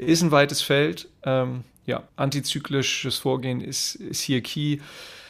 ist 0.00 0.22
ein 0.22 0.30
weites 0.30 0.62
Feld. 0.62 1.08
Ähm, 1.24 1.64
ja, 1.86 2.04
antizyklisches 2.16 3.18
Vorgehen 3.18 3.60
ist, 3.60 3.94
ist 3.96 4.20
hier 4.20 4.42
key. 4.42 4.78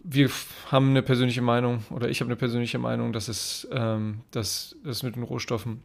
Wir 0.05 0.31
haben 0.71 0.91
eine 0.91 1.03
persönliche 1.03 1.43
Meinung 1.43 1.85
oder 1.91 2.09
ich 2.09 2.21
habe 2.21 2.29
eine 2.29 2.37
persönliche 2.37 2.79
Meinung, 2.79 3.13
dass 3.13 3.29
es 3.29 3.69
ähm, 3.73 4.21
dass, 4.31 4.77
dass 4.85 5.03
mit 5.03 5.17
den 5.17 5.23
Rohstoffen 5.23 5.83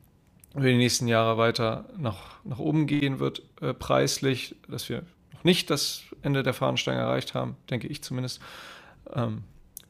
über 0.53 0.65
die 0.65 0.77
nächsten 0.77 1.07
Jahre 1.07 1.37
weiter 1.37 1.85
nach, 1.97 2.43
nach 2.45 2.59
oben 2.59 2.87
gehen 2.87 3.19
wird, 3.19 3.41
äh, 3.61 3.73
preislich, 3.73 4.55
dass 4.69 4.87
wir 4.87 5.03
noch 5.33 5.43
nicht 5.43 5.69
das 5.69 6.03
Ende 6.21 6.43
der 6.43 6.53
Fahnenstange 6.53 6.99
erreicht 6.99 7.33
haben, 7.33 7.57
denke 7.69 7.87
ich 7.87 8.01
zumindest. 8.01 8.41
Ähm, 9.13 9.43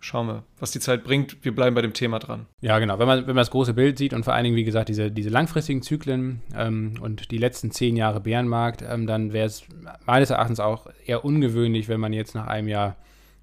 schauen 0.05 0.27
wir, 0.27 0.43
was 0.59 0.71
die 0.71 0.79
Zeit 0.79 1.03
bringt. 1.03 1.43
Wir 1.43 1.53
bleiben 1.53 1.75
bei 1.75 1.81
dem 1.81 1.93
Thema 1.93 2.19
dran. 2.19 2.45
Ja, 2.61 2.77
genau. 2.77 2.99
Wenn 2.99 3.07
man, 3.07 3.19
wenn 3.21 3.35
man 3.35 3.37
das 3.37 3.49
große 3.49 3.73
Bild 3.73 3.97
sieht 3.97 4.13
und 4.13 4.23
vor 4.23 4.33
allen 4.33 4.43
Dingen, 4.43 4.55
wie 4.55 4.63
gesagt, 4.63 4.87
diese, 4.87 5.11
diese 5.11 5.29
langfristigen 5.29 5.81
Zyklen 5.81 6.41
ähm, 6.55 6.97
und 7.01 7.31
die 7.31 7.37
letzten 7.37 7.71
zehn 7.71 7.97
Jahre 7.97 8.21
Bärenmarkt, 8.21 8.83
ähm, 8.87 9.07
dann 9.07 9.33
wäre 9.33 9.47
es 9.47 9.63
meines 10.05 10.29
Erachtens 10.29 10.59
auch 10.59 10.87
eher 11.05 11.25
ungewöhnlich, 11.25 11.89
wenn 11.89 11.99
man 11.99 12.13
jetzt 12.13 12.35
nach 12.35 12.45
einem 12.45 12.67
Jahr 12.67 12.97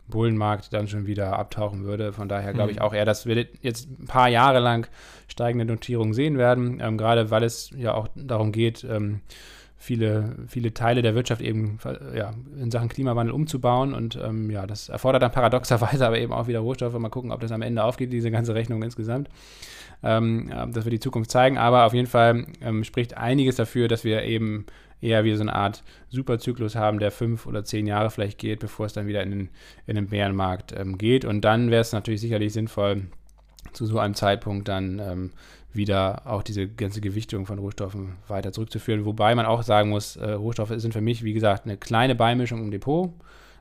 Bullenmarkt 0.09 0.73
dann 0.73 0.87
schon 0.87 1.07
wieder 1.07 1.39
abtauchen 1.39 1.85
würde. 1.85 2.13
Von 2.13 2.29
daher 2.29 2.53
glaube 2.53 2.71
ich 2.71 2.79
mhm. 2.79 2.83
auch 2.83 2.95
eher, 2.95 3.05
dass 3.05 3.27
wir 3.27 3.47
jetzt 3.61 3.89
ein 3.91 4.07
paar 4.07 4.29
Jahre 4.29 4.61
lang 4.61 4.87
steigende 5.27 5.65
Notierungen 5.65 6.15
sehen 6.15 6.39
werden, 6.39 6.81
ähm, 6.81 6.97
gerade 6.97 7.31
weil 7.31 7.43
es 7.43 7.71
ja 7.77 7.95
auch 7.95 8.09
darum 8.15 8.53
geht, 8.53 8.85
ähm, 8.85 9.21
viele, 9.83 10.37
viele 10.47 10.73
Teile 10.73 11.03
der 11.03 11.17
Wirtschaft 11.17 11.43
eben 11.43 11.79
ja, 12.15 12.33
in 12.57 12.71
Sachen 12.71 12.89
Klimawandel 12.89 13.35
umzubauen. 13.35 13.95
Und 13.95 14.17
ähm, 14.23 14.49
ja, 14.49 14.65
das 14.65 14.89
erfordert 14.89 15.23
dann 15.23 15.33
paradoxerweise 15.33 16.07
aber 16.07 16.21
eben 16.21 16.33
auch 16.33 16.47
wieder 16.47 16.61
Rohstoffe. 16.61 16.97
Mal 16.97 17.09
gucken, 17.09 17.33
ob 17.33 17.41
das 17.41 17.51
am 17.51 17.63
Ende 17.63 17.83
aufgeht, 17.83 18.13
diese 18.13 18.31
ganze 18.31 18.55
Rechnung 18.55 18.81
insgesamt. 18.85 19.29
Ähm, 20.05 20.53
das 20.73 20.85
wird 20.85 20.93
die 20.93 21.01
Zukunft 21.01 21.33
zeigen, 21.33 21.59
aber 21.59 21.85
auf 21.85 21.95
jeden 21.95 22.07
Fall 22.07 22.47
ähm, 22.61 22.85
spricht 22.85 23.17
einiges 23.17 23.57
dafür, 23.57 23.89
dass 23.89 24.05
wir 24.05 24.23
eben 24.23 24.67
eher 25.01 25.25
wie 25.25 25.35
so 25.35 25.43
eine 25.43 25.55
Art 25.55 25.83
Superzyklus 26.11 26.77
haben, 26.77 27.01
der 27.01 27.11
fünf 27.11 27.47
oder 27.47 27.65
zehn 27.65 27.89
Jahre 27.89 28.11
vielleicht 28.11 28.39
geht, 28.39 28.61
bevor 28.61 28.87
es 28.87 28.93
dann 28.93 29.09
wieder 29.09 29.25
in 29.25 29.31
den, 29.31 29.49
in 29.87 29.97
den 29.97 30.07
Bärenmarkt 30.07 30.73
ähm, 30.79 30.97
geht. 30.97 31.25
Und 31.25 31.41
dann 31.41 31.73
wäre 31.73 31.81
es 31.81 31.93
natürlich 31.93 32.21
sicherlich 32.21 32.53
sinnvoll, 32.53 33.07
zu 33.73 33.87
so 33.87 33.99
einem 33.99 34.15
Zeitpunkt 34.15 34.69
dann 34.69 35.01
ähm, 35.01 35.31
wieder 35.75 36.23
auch 36.27 36.43
diese 36.43 36.69
ganze 36.69 37.01
Gewichtung 37.01 37.47
von 37.47 37.59
Rohstoffen 37.59 38.17
weiter 38.29 38.53
zurückzuführen. 38.53 39.05
Wobei 39.05 39.35
man 39.35 39.47
auch 39.47 39.63
sagen 39.63 39.91
muss, 39.91 40.17
äh, 40.17 40.33
Rohstoffe 40.33 40.73
sind 40.77 40.93
für 40.93 41.01
mich, 41.01 41.23
wie 41.23 41.33
gesagt, 41.33 41.65
eine 41.65 41.77
kleine 41.77 42.15
Beimischung 42.15 42.63
im 42.63 42.71
Depot, 42.71 43.13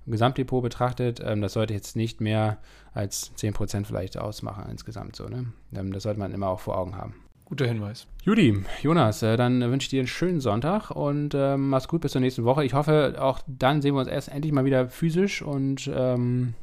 im 0.06 0.12
Gesamtdepot 0.12 0.62
betrachtet. 0.62 1.22
Ähm, 1.24 1.42
das 1.42 1.54
sollte 1.54 1.74
jetzt 1.74 1.96
nicht 1.96 2.22
mehr 2.22 2.58
als 2.94 3.32
10% 3.38 3.86
vielleicht 3.86 4.18
ausmachen 4.18 4.66
insgesamt 4.70 5.16
so. 5.16 5.28
Ne? 5.28 5.54
Ähm, 5.76 5.94
das 5.94 6.04
sollte 6.04 6.20
man 6.20 6.34
immer 6.34 6.50
auch 6.50 6.60
vor 6.60 6.78
Augen 6.78 6.96
haben. 6.96 7.16
Guter 7.46 7.68
Hinweis. 7.68 8.08
Judy, 8.24 8.64
Jonas, 8.82 9.24
äh, 9.24 9.36
dann 9.36 9.60
wünsche 9.60 9.86
ich 9.86 9.90
dir 9.90 10.00
einen 10.00 10.08
schönen 10.08 10.40
Sonntag 10.40 10.90
und 10.92 11.34
äh, 11.34 11.58
mach's 11.58 11.90
gut 11.90 12.00
bis 12.00 12.14
zur 12.14 12.22
nächsten 12.22 12.46
Woche. 12.46 12.64
Ich 12.64 12.74
hoffe, 12.74 13.16
auch 13.20 13.42
dann 13.46 13.82
sehen 13.82 13.94
wir 13.94 14.00
uns 14.00 14.08
erst 14.08 14.30
endlich 14.30 14.54
mal 14.54 14.64
wieder 14.64 14.88
physisch 14.88 15.42
und 15.42 15.92
ähm, 15.94 16.54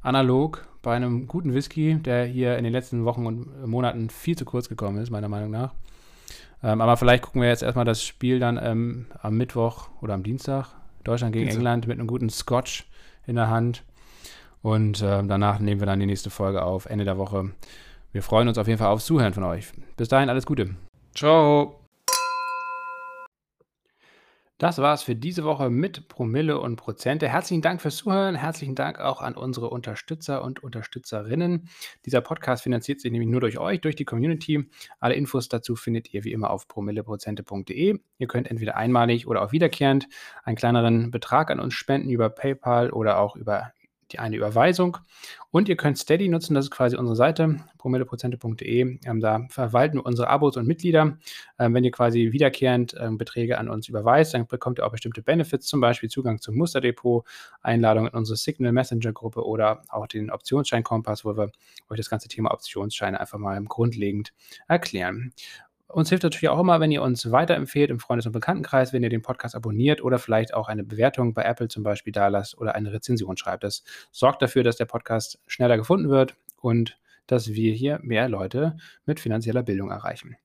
analog 0.00 0.66
bei 0.82 0.94
einem 0.94 1.26
guten 1.28 1.54
Whisky, 1.54 1.94
der 1.94 2.26
hier 2.26 2.58
in 2.58 2.64
den 2.64 2.72
letzten 2.72 3.04
Wochen 3.04 3.26
und 3.26 3.66
Monaten 3.66 4.10
viel 4.10 4.36
zu 4.36 4.44
kurz 4.44 4.68
gekommen 4.68 4.98
ist, 4.98 5.10
meiner 5.10 5.28
Meinung 5.28 5.50
nach. 5.50 5.72
Ähm, 6.62 6.80
aber 6.80 6.96
vielleicht 6.96 7.22
gucken 7.22 7.40
wir 7.40 7.48
jetzt 7.48 7.62
erstmal 7.62 7.84
das 7.84 8.04
Spiel 8.04 8.38
dann 8.38 8.58
ähm, 8.62 9.06
am 9.20 9.36
Mittwoch 9.36 9.88
oder 10.00 10.14
am 10.14 10.22
Dienstag. 10.22 10.68
Deutschland 11.04 11.32
gegen 11.32 11.46
Dienstag. 11.46 11.60
England 11.60 11.86
mit 11.88 11.98
einem 11.98 12.06
guten 12.06 12.30
Scotch 12.30 12.86
in 13.26 13.36
der 13.36 13.48
Hand. 13.48 13.82
Und 14.62 15.02
äh, 15.02 15.22
danach 15.24 15.58
nehmen 15.58 15.80
wir 15.80 15.86
dann 15.86 15.98
die 15.98 16.06
nächste 16.06 16.30
Folge 16.30 16.62
auf, 16.62 16.86
Ende 16.86 17.04
der 17.04 17.18
Woche. 17.18 17.50
Wir 18.12 18.22
freuen 18.22 18.46
uns 18.46 18.58
auf 18.58 18.68
jeden 18.68 18.78
Fall 18.78 18.88
aufs 18.88 19.06
Zuhören 19.06 19.34
von 19.34 19.44
euch. 19.44 19.72
Bis 19.96 20.08
dahin 20.08 20.28
alles 20.28 20.46
Gute. 20.46 20.76
Ciao. 21.14 21.81
Das 24.62 24.78
war's 24.78 25.02
für 25.02 25.16
diese 25.16 25.42
Woche 25.42 25.70
mit 25.70 26.06
Promille 26.06 26.60
und 26.60 26.76
Prozente. 26.76 27.28
Herzlichen 27.28 27.62
Dank 27.62 27.82
fürs 27.82 27.96
Zuhören. 27.96 28.36
Herzlichen 28.36 28.76
Dank 28.76 29.00
auch 29.00 29.20
an 29.20 29.34
unsere 29.34 29.68
Unterstützer 29.68 30.44
und 30.44 30.62
Unterstützerinnen. 30.62 31.68
Dieser 32.06 32.20
Podcast 32.20 32.62
finanziert 32.62 33.00
sich 33.00 33.10
nämlich 33.10 33.28
nur 33.28 33.40
durch 33.40 33.58
euch, 33.58 33.80
durch 33.80 33.96
die 33.96 34.04
Community. 34.04 34.70
Alle 35.00 35.16
Infos 35.16 35.48
dazu 35.48 35.74
findet 35.74 36.14
ihr 36.14 36.22
wie 36.22 36.30
immer 36.30 36.50
auf 36.50 36.68
promilleprozente.de. 36.68 37.98
Ihr 38.18 38.26
könnt 38.28 38.48
entweder 38.48 38.76
einmalig 38.76 39.26
oder 39.26 39.42
auch 39.42 39.50
wiederkehrend 39.50 40.06
einen 40.44 40.54
kleineren 40.54 41.10
Betrag 41.10 41.50
an 41.50 41.58
uns 41.58 41.74
spenden 41.74 42.08
über 42.10 42.30
PayPal 42.30 42.92
oder 42.92 43.18
auch 43.18 43.34
über 43.34 43.72
die 44.12 44.18
eine 44.18 44.36
Überweisung. 44.36 44.98
Und 45.50 45.68
ihr 45.68 45.76
könnt 45.76 45.98
Steady 45.98 46.28
nutzen, 46.28 46.54
das 46.54 46.66
ist 46.66 46.70
quasi 46.70 46.96
unsere 46.96 47.16
Seite, 47.16 47.56
promilleprozente.de. 47.78 48.98
Ähm, 49.04 49.20
da 49.20 49.46
verwalten 49.50 49.98
wir 49.98 50.06
unsere 50.06 50.28
Abos 50.28 50.56
und 50.56 50.66
Mitglieder. 50.66 51.18
Ähm, 51.58 51.74
wenn 51.74 51.84
ihr 51.84 51.90
quasi 51.90 52.32
wiederkehrend 52.32 52.94
ähm, 52.98 53.18
Beträge 53.18 53.58
an 53.58 53.68
uns 53.68 53.88
überweist, 53.88 54.34
dann 54.34 54.46
bekommt 54.46 54.78
ihr 54.78 54.86
auch 54.86 54.92
bestimmte 54.92 55.22
Benefits, 55.22 55.66
zum 55.66 55.80
Beispiel 55.80 56.08
Zugang 56.08 56.40
zum 56.40 56.56
Musterdepot, 56.56 57.26
Einladung 57.60 58.06
in 58.06 58.14
unsere 58.14 58.36
Signal 58.36 58.72
Messenger 58.72 59.12
Gruppe 59.12 59.44
oder 59.44 59.82
auch 59.88 60.06
den 60.06 60.30
Optionsschein 60.30 60.82
Kompass, 60.82 61.24
wo 61.24 61.36
wir 61.36 61.50
euch 61.88 61.96
das 61.96 62.08
ganze 62.08 62.28
Thema 62.28 62.52
Optionsscheine 62.52 63.20
einfach 63.20 63.38
mal 63.38 63.62
grundlegend 63.64 64.32
erklären. 64.68 65.32
Uns 65.92 66.08
hilft 66.08 66.24
natürlich 66.24 66.48
auch 66.48 66.58
immer, 66.58 66.80
wenn 66.80 66.90
ihr 66.90 67.02
uns 67.02 67.30
weiterempfehlt 67.30 67.90
im 67.90 67.98
Freundes- 67.98 68.26
und 68.26 68.32
Bekanntenkreis, 68.32 68.92
wenn 68.92 69.02
ihr 69.02 69.10
den 69.10 69.22
Podcast 69.22 69.54
abonniert 69.54 70.02
oder 70.02 70.18
vielleicht 70.18 70.54
auch 70.54 70.68
eine 70.68 70.84
Bewertung 70.84 71.34
bei 71.34 71.42
Apple 71.42 71.68
zum 71.68 71.82
Beispiel 71.82 72.12
da 72.12 72.28
lasst 72.28 72.56
oder 72.58 72.74
eine 72.74 72.92
Rezension 72.92 73.36
schreibt. 73.36 73.64
Das 73.64 73.84
sorgt 74.10 74.40
dafür, 74.42 74.64
dass 74.64 74.76
der 74.76 74.86
Podcast 74.86 75.38
schneller 75.46 75.76
gefunden 75.76 76.08
wird 76.08 76.34
und 76.60 76.98
dass 77.26 77.48
wir 77.52 77.72
hier 77.72 78.00
mehr 78.02 78.28
Leute 78.28 78.76
mit 79.04 79.20
finanzieller 79.20 79.62
Bildung 79.62 79.90
erreichen. 79.90 80.36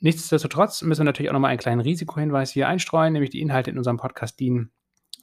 Nichtsdestotrotz 0.00 0.82
müssen 0.82 1.00
wir 1.00 1.06
natürlich 1.06 1.30
auch 1.30 1.34
nochmal 1.34 1.50
einen 1.50 1.58
kleinen 1.58 1.80
Risikohinweis 1.80 2.50
hier 2.50 2.68
einstreuen, 2.68 3.14
nämlich 3.14 3.30
die 3.30 3.40
Inhalte 3.40 3.70
in 3.70 3.78
unserem 3.78 3.96
Podcast 3.96 4.38
dienen 4.38 4.70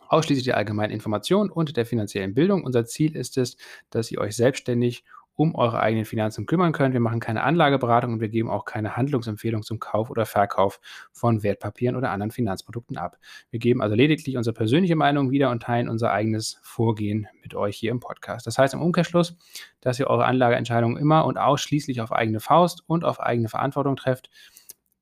ausschließlich 0.07 0.45
der 0.45 0.57
allgemeinen 0.57 0.91
Information 0.91 1.49
und 1.49 1.77
der 1.77 1.85
finanziellen 1.85 2.33
Bildung. 2.33 2.63
Unser 2.63 2.85
Ziel 2.85 3.15
ist 3.15 3.37
es, 3.37 3.57
dass 3.89 4.11
ihr 4.11 4.19
euch 4.19 4.35
selbstständig 4.35 5.03
um 5.35 5.55
eure 5.55 5.79
eigenen 5.79 6.05
Finanzen 6.05 6.45
kümmern 6.45 6.71
könnt. 6.73 6.93
Wir 6.93 6.99
machen 6.99 7.19
keine 7.19 7.43
Anlageberatung 7.43 8.13
und 8.13 8.21
wir 8.21 8.29
geben 8.29 8.49
auch 8.49 8.65
keine 8.65 8.95
Handlungsempfehlung 8.95 9.63
zum 9.63 9.79
Kauf 9.79 10.09
oder 10.09 10.25
Verkauf 10.25 10.79
von 11.11 11.43
Wertpapieren 11.43 11.95
oder 11.95 12.11
anderen 12.11 12.31
Finanzprodukten 12.31 12.97
ab. 12.97 13.17
Wir 13.49 13.59
geben 13.59 13.81
also 13.81 13.95
lediglich 13.95 14.37
unsere 14.37 14.53
persönliche 14.53 14.95
Meinung 14.95 15.31
wieder 15.31 15.49
und 15.49 15.63
teilen 15.63 15.89
unser 15.89 16.11
eigenes 16.11 16.59
Vorgehen 16.61 17.27
mit 17.41 17.55
euch 17.55 17.77
hier 17.77 17.91
im 17.91 17.99
Podcast. 17.99 18.45
Das 18.45 18.57
heißt 18.57 18.73
im 18.73 18.81
Umkehrschluss, 18.81 19.35
dass 19.81 19.99
ihr 19.99 20.07
eure 20.07 20.25
Anlageentscheidungen 20.25 20.97
immer 20.97 21.25
und 21.25 21.37
ausschließlich 21.37 22.01
auf 22.01 22.11
eigene 22.11 22.39
Faust 22.39 22.83
und 22.87 23.03
auf 23.03 23.19
eigene 23.19 23.49
Verantwortung 23.49 23.95
trefft. 23.95 24.29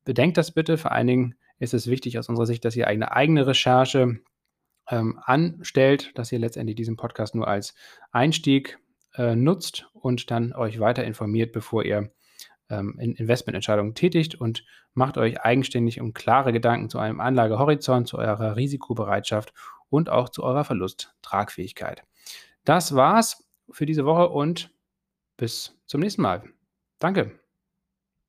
Bedenkt 0.05 0.37
das 0.37 0.51
bitte. 0.51 0.77
Vor 0.77 0.91
allen 0.91 1.07
Dingen 1.07 1.35
ist 1.59 1.73
es 1.73 1.87
wichtig 1.87 2.17
aus 2.17 2.29
unserer 2.29 2.45
Sicht, 2.47 2.65
dass 2.65 2.75
ihr 2.75 2.87
eine 2.87 3.11
eigene 3.11 3.45
Recherche 3.45 4.19
ähm, 4.89 5.19
anstellt, 5.23 6.11
dass 6.17 6.31
ihr 6.31 6.39
letztendlich 6.39 6.75
diesen 6.75 6.97
Podcast 6.97 7.35
nur 7.35 7.47
als 7.47 7.75
Einstieg 8.11 8.79
äh, 9.15 9.35
nutzt 9.35 9.87
und 9.93 10.31
dann 10.31 10.53
euch 10.53 10.79
weiter 10.79 11.03
informiert, 11.03 11.51
bevor 11.51 11.83
ihr 11.83 12.11
ähm, 12.69 12.97
in 12.99 13.13
Investmententscheidungen 13.13 13.95
tätigt 13.95 14.35
und 14.35 14.65
macht 14.93 15.17
euch 15.17 15.41
eigenständig 15.41 16.01
um 16.01 16.13
klare 16.13 16.53
Gedanken 16.53 16.89
zu 16.89 16.99
einem 16.99 17.19
Anlagehorizont, 17.19 18.07
zu 18.07 18.17
eurer 18.17 18.55
Risikobereitschaft 18.55 19.53
und 19.89 20.09
auch 20.09 20.29
zu 20.29 20.43
eurer 20.43 20.63
Verlusttragfähigkeit. 20.63 22.03
Das 22.63 22.95
war's 22.95 23.43
für 23.69 23.85
diese 23.85 24.05
Woche 24.05 24.29
und 24.29 24.71
bis 25.37 25.77
zum 25.85 26.01
nächsten 26.01 26.21
Mal. 26.21 26.43
Danke. 26.99 27.40